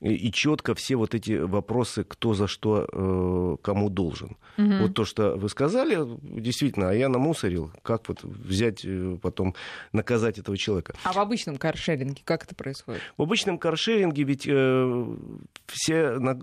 и 0.00 0.30
четко 0.32 0.74
все 0.74 0.96
вот 0.96 1.14
эти 1.14 1.38
вопросы, 1.38 2.04
кто 2.04 2.34
за 2.34 2.46
что 2.46 2.88
э, 2.92 3.56
кому 3.62 3.88
должен. 3.88 4.36
Угу. 4.58 4.74
Вот 4.82 4.94
то, 4.94 5.04
что 5.04 5.36
вы 5.36 5.48
сказали, 5.48 5.98
действительно, 6.22 6.90
а 6.90 6.94
я 6.94 7.08
намусорил, 7.08 7.72
как 7.82 8.08
вот 8.08 8.22
взять 8.22 8.84
э, 8.84 9.16
потом 9.22 9.54
наказать 9.92 10.38
этого 10.38 10.56
человека. 10.56 10.94
А 11.04 11.12
в 11.12 11.18
обычном 11.18 11.56
каршеринге 11.56 12.22
как 12.24 12.44
это 12.44 12.54
происходит? 12.54 13.00
В 13.16 13.22
обычном 13.22 13.58
каршеринге 13.58 14.24
ведь 14.24 14.46
э, 14.46 15.16
все 15.66 16.18
на, 16.18 16.34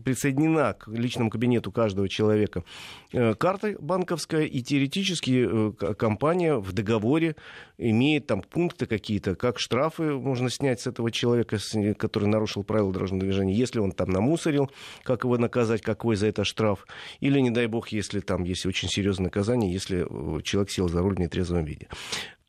присоединена 0.00 0.74
к 0.74 0.88
личному 0.88 1.30
кабинету 1.30 1.72
каждого 1.72 2.08
человека 2.08 2.25
человека 2.26 2.64
э, 3.12 3.34
карта 3.34 3.76
банковская, 3.78 4.44
и 4.44 4.62
теоретически 4.62 5.46
э, 5.48 5.94
компания 5.94 6.56
в 6.56 6.72
договоре 6.72 7.36
имеет 7.78 8.26
там 8.26 8.42
пункты 8.42 8.86
какие-то, 8.86 9.34
как 9.34 9.58
штрафы 9.58 10.12
можно 10.14 10.50
снять 10.50 10.80
с 10.80 10.86
этого 10.86 11.10
человека, 11.10 11.58
который 11.98 12.28
нарушил 12.28 12.64
правила 12.64 12.92
дорожного 12.92 13.22
движения, 13.22 13.54
если 13.54 13.78
он 13.78 13.92
там 13.92 14.10
намусорил, 14.10 14.70
как 15.02 15.24
его 15.24 15.38
наказать, 15.38 15.82
какой 15.82 16.16
за 16.16 16.26
это 16.26 16.44
штраф, 16.44 16.86
или, 17.20 17.38
не 17.40 17.50
дай 17.50 17.66
бог, 17.66 17.88
если 17.88 18.20
там 18.20 18.44
есть 18.44 18.66
очень 18.66 18.88
серьезное 18.88 19.26
наказание, 19.26 19.72
если 19.72 20.06
э, 20.08 20.42
человек 20.42 20.70
сел 20.70 20.88
за 20.88 21.00
руль 21.00 21.14
в 21.14 21.20
нетрезвом 21.20 21.64
виде. 21.64 21.88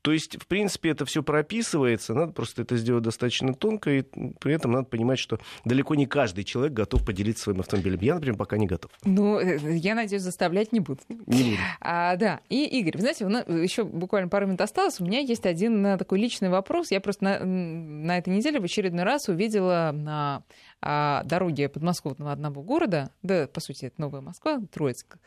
То 0.01 0.13
есть, 0.13 0.41
в 0.41 0.47
принципе, 0.47 0.91
это 0.91 1.05
все 1.05 1.21
прописывается, 1.21 2.13
надо 2.13 2.31
просто 2.31 2.61
это 2.61 2.77
сделать 2.77 3.03
достаточно 3.03 3.53
тонко, 3.53 3.91
и 3.91 4.01
при 4.39 4.53
этом 4.53 4.71
надо 4.71 4.85
понимать, 4.85 5.19
что 5.19 5.39
далеко 5.65 5.95
не 5.95 6.05
каждый 6.05 6.43
человек 6.43 6.73
готов 6.73 7.05
поделиться 7.05 7.43
своим 7.43 7.59
автомобилем. 7.59 7.99
Я, 8.01 8.15
например, 8.15 8.37
пока 8.37 8.57
не 8.57 8.67
готов. 8.67 8.91
Ну, 9.03 9.39
э, 9.39 9.75
я 9.75 9.95
надеюсь, 9.95 10.21
заставлять 10.21 10.71
не 10.71 10.79
буду. 10.79 11.01
Не 11.09 11.15
буду. 11.15 11.57
А, 11.81 12.15
да, 12.15 12.39
и, 12.49 12.65
Игорь, 12.79 12.97
вы 12.97 13.01
знаете, 13.01 13.25
еще 13.63 13.83
буквально 13.83 14.29
пару 14.29 14.45
минут 14.45 14.61
осталось, 14.61 14.99
у 14.99 15.05
меня 15.05 15.19
есть 15.19 15.45
один 15.45 15.85
э, 15.85 15.97
такой 15.97 16.19
личный 16.19 16.49
вопрос. 16.49 16.91
Я 16.91 17.01
просто 17.01 17.23
на, 17.23 17.45
на 17.45 18.17
этой 18.17 18.33
неделе 18.33 18.59
в 18.59 18.63
очередной 18.63 19.03
раз 19.03 19.27
увидела 19.27 19.91
на 19.93 20.43
а, 20.81 21.23
дороге 21.23 21.69
подмосковного 21.69 22.31
одного 22.31 22.61
города, 22.61 23.11
да, 23.23 23.47
по 23.47 23.59
сути, 23.59 23.85
это 23.85 23.99
Новая 23.99 24.21
Москва, 24.21 24.59
Троицк, 24.71 25.17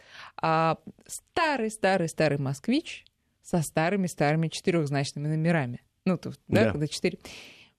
а, 0.41 0.79
старый-старый-старый 1.07 2.39
москвич, 2.39 3.05
со 3.51 3.63
старыми-старыми 3.63 4.49
четырехзначными 4.49 5.27
номерами. 5.27 5.83
Ну, 6.05 6.17
тут, 6.17 6.39
да, 6.47 6.67
да. 6.67 6.71
когда 6.73 6.87
четыре. 6.87 7.19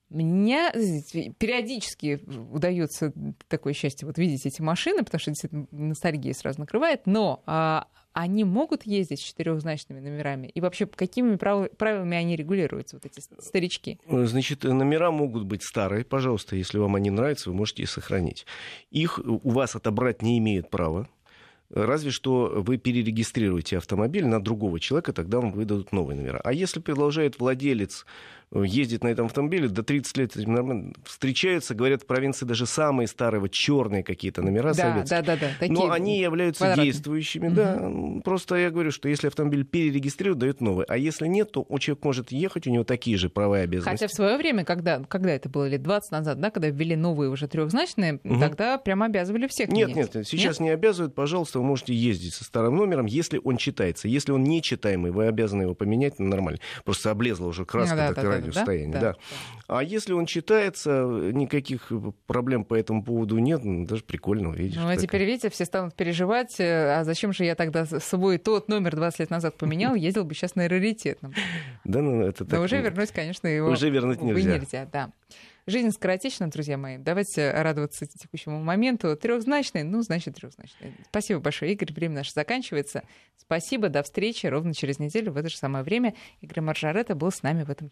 Меня 0.09 0.73
периодически 0.73 2.19
удается 2.51 3.13
такое 3.47 3.71
счастье 3.71 4.05
вот 4.05 4.17
видеть 4.17 4.45
эти 4.45 4.61
машины, 4.61 5.03
потому 5.05 5.19
что 5.19 5.31
действительно 5.31 5.67
ностальгия 5.71 6.33
сразу 6.33 6.59
накрывает, 6.59 7.03
но 7.05 7.41
а, 7.45 7.87
они 8.11 8.43
могут 8.43 8.85
ездить 8.85 9.21
с 9.21 9.23
четырехзначными 9.23 10.01
номерами? 10.01 10.47
И 10.47 10.59
вообще, 10.59 10.85
какими 10.85 11.37
правилами 11.37 12.17
они 12.17 12.35
регулируются, 12.35 12.97
вот 12.97 13.05
эти 13.05 13.21
старички? 13.21 14.01
Значит, 14.05 14.65
номера 14.65 15.11
могут 15.11 15.45
быть 15.45 15.63
старые, 15.63 16.03
пожалуйста, 16.03 16.57
если 16.57 16.77
вам 16.77 16.95
они 16.95 17.09
нравятся, 17.09 17.49
вы 17.49 17.55
можете 17.55 17.83
их 17.83 17.89
сохранить. 17.89 18.45
Их 18.89 19.17
у 19.17 19.49
вас 19.49 19.77
отобрать 19.77 20.21
не 20.21 20.37
имеют 20.39 20.69
права. 20.69 21.07
Разве 21.73 22.11
что 22.11 22.51
вы 22.55 22.77
перерегистрируете 22.77 23.77
автомобиль 23.77 24.25
на 24.25 24.41
другого 24.41 24.79
человека, 24.79 25.13
тогда 25.13 25.39
вам 25.39 25.51
выдадут 25.51 25.91
новые 25.91 26.17
номера. 26.17 26.41
А 26.43 26.51
если 26.51 26.79
продолжает 26.79 27.39
владелец 27.39 28.05
ездит 28.53 29.03
на 29.03 29.07
этом 29.07 29.27
автомобиле, 29.27 29.69
до 29.69 29.83
30 29.83 30.17
лет 30.17 30.35
нормально. 30.35 30.93
Встречаются, 31.05 31.73
говорят, 31.73 32.03
в 32.03 32.05
провинции 32.05 32.45
даже 32.45 32.65
самые 32.65 33.07
старые, 33.07 33.39
вот 33.39 33.51
черные 33.51 34.03
какие-то 34.03 34.41
номера 34.41 34.73
да, 34.73 34.73
советские. 34.73 35.21
Да, 35.21 35.35
да, 35.35 35.41
да. 35.41 35.51
Такие 35.59 35.73
Но 35.73 35.91
они 35.91 36.19
являются 36.19 36.65
квадратные. 36.65 36.91
действующими, 36.91 37.47
угу. 37.47 37.55
да. 37.55 38.21
Просто 38.23 38.55
я 38.55 38.69
говорю, 38.69 38.91
что 38.91 39.07
если 39.07 39.27
автомобиль 39.27 39.63
перерегистрируют, 39.63 40.39
дают 40.39 40.61
новый. 40.61 40.85
А 40.89 40.97
если 40.97 41.27
нет, 41.27 41.51
то 41.51 41.65
человек 41.79 42.03
может 42.03 42.31
ехать, 42.31 42.67
у 42.67 42.71
него 42.71 42.83
такие 42.83 43.17
же 43.17 43.29
права 43.29 43.61
и 43.61 43.63
обязанности. 43.63 44.03
Хотя 44.03 44.07
в 44.07 44.15
свое 44.15 44.37
время, 44.37 44.65
когда, 44.65 44.99
когда 44.99 45.31
это 45.31 45.47
было 45.47 45.67
лет 45.67 45.81
20 45.81 46.11
назад, 46.11 46.39
да, 46.39 46.51
когда 46.51 46.69
ввели 46.69 46.95
новые 46.95 47.29
уже 47.29 47.47
трехзначные, 47.47 48.19
угу. 48.23 48.39
тогда 48.39 48.77
прямо 48.77 49.05
обязывали 49.05 49.47
всех 49.47 49.69
Нет, 49.69 49.89
менять. 49.89 50.13
нет, 50.15 50.27
сейчас 50.27 50.59
нет? 50.59 50.67
не 50.67 50.69
обязывают. 50.71 51.15
Пожалуйста, 51.15 51.59
вы 51.59 51.65
можете 51.65 51.93
ездить 51.93 52.33
со 52.33 52.43
старым 52.43 52.75
номером, 52.75 53.05
если 53.05 53.39
он 53.41 53.55
читается. 53.57 54.09
Если 54.09 54.33
он 54.33 54.43
нечитаемый, 54.43 55.11
вы 55.11 55.27
обязаны 55.27 55.63
его 55.63 55.73
поменять, 55.73 56.19
ну, 56.19 56.27
нормально. 56.27 56.59
Просто 56.83 57.11
облезла 57.11 57.47
уже 57.47 57.65
краска, 57.65 57.95
ну, 57.95 58.01
да, 58.01 58.13
такая 58.13 58.40
радиосостоянии, 58.41 58.93
да? 58.93 58.99
Да. 58.99 59.11
да. 59.11 59.17
А 59.67 59.83
если 59.83 60.13
он 60.13 60.25
читается, 60.25 60.89
никаких 61.33 61.91
проблем 62.27 62.65
по 62.65 62.75
этому 62.75 63.03
поводу 63.03 63.37
нет, 63.37 63.63
ну, 63.63 63.85
даже 63.85 64.03
прикольно, 64.03 64.53
видишь. 64.53 64.77
Ну, 64.77 64.87
а 64.87 64.97
теперь, 64.97 65.23
видите, 65.23 65.49
все 65.49 65.65
станут 65.65 65.95
переживать, 65.95 66.59
э, 66.59 66.99
а 66.99 67.03
зачем 67.03 67.31
же 67.33 67.45
я 67.45 67.55
тогда 67.55 67.85
свой 67.85 68.37
тот 68.37 68.67
номер 68.67 68.95
20 68.95 69.19
лет 69.19 69.29
назад 69.29 69.57
поменял, 69.57 69.95
ездил 69.95 70.25
бы 70.25 70.33
сейчас 70.33 70.55
на 70.55 70.67
раритетном. 70.67 71.33
Да, 71.85 72.01
ну 72.01 72.21
это 72.21 72.45
так. 72.45 72.59
Но 72.59 72.65
уже 72.65 72.81
вернуть, 72.81 73.11
конечно, 73.11 73.47
его 73.47 73.69
уже 73.69 73.89
вернуть 73.89 74.21
нельзя. 74.21 74.57
нельзя, 74.57 74.87
да. 74.91 75.11
Жизнь 75.67 75.91
скоротечна, 75.91 76.49
друзья 76.49 76.75
мои. 76.75 76.97
Давайте 76.97 77.51
радоваться 77.51 78.07
текущему 78.07 78.63
моменту. 78.63 79.15
Трехзначный, 79.15 79.83
ну, 79.83 80.01
значит, 80.01 80.35
трехзначный. 80.35 80.93
Спасибо 81.09 81.39
большое, 81.39 81.73
Игорь. 81.73 81.93
Время 81.93 82.15
наше 82.15 82.31
заканчивается. 82.33 83.03
Спасибо, 83.37 83.89
до 83.89 84.01
встречи 84.01 84.47
ровно 84.47 84.73
через 84.73 84.97
неделю 84.97 85.31
в 85.31 85.37
это 85.37 85.49
же 85.49 85.57
самое 85.57 85.83
время. 85.83 86.15
Игорь 86.41 86.61
Маржарета 86.61 87.13
был 87.15 87.31
с 87.31 87.43
нами 87.43 87.63
в 87.63 87.69
этом 87.69 87.89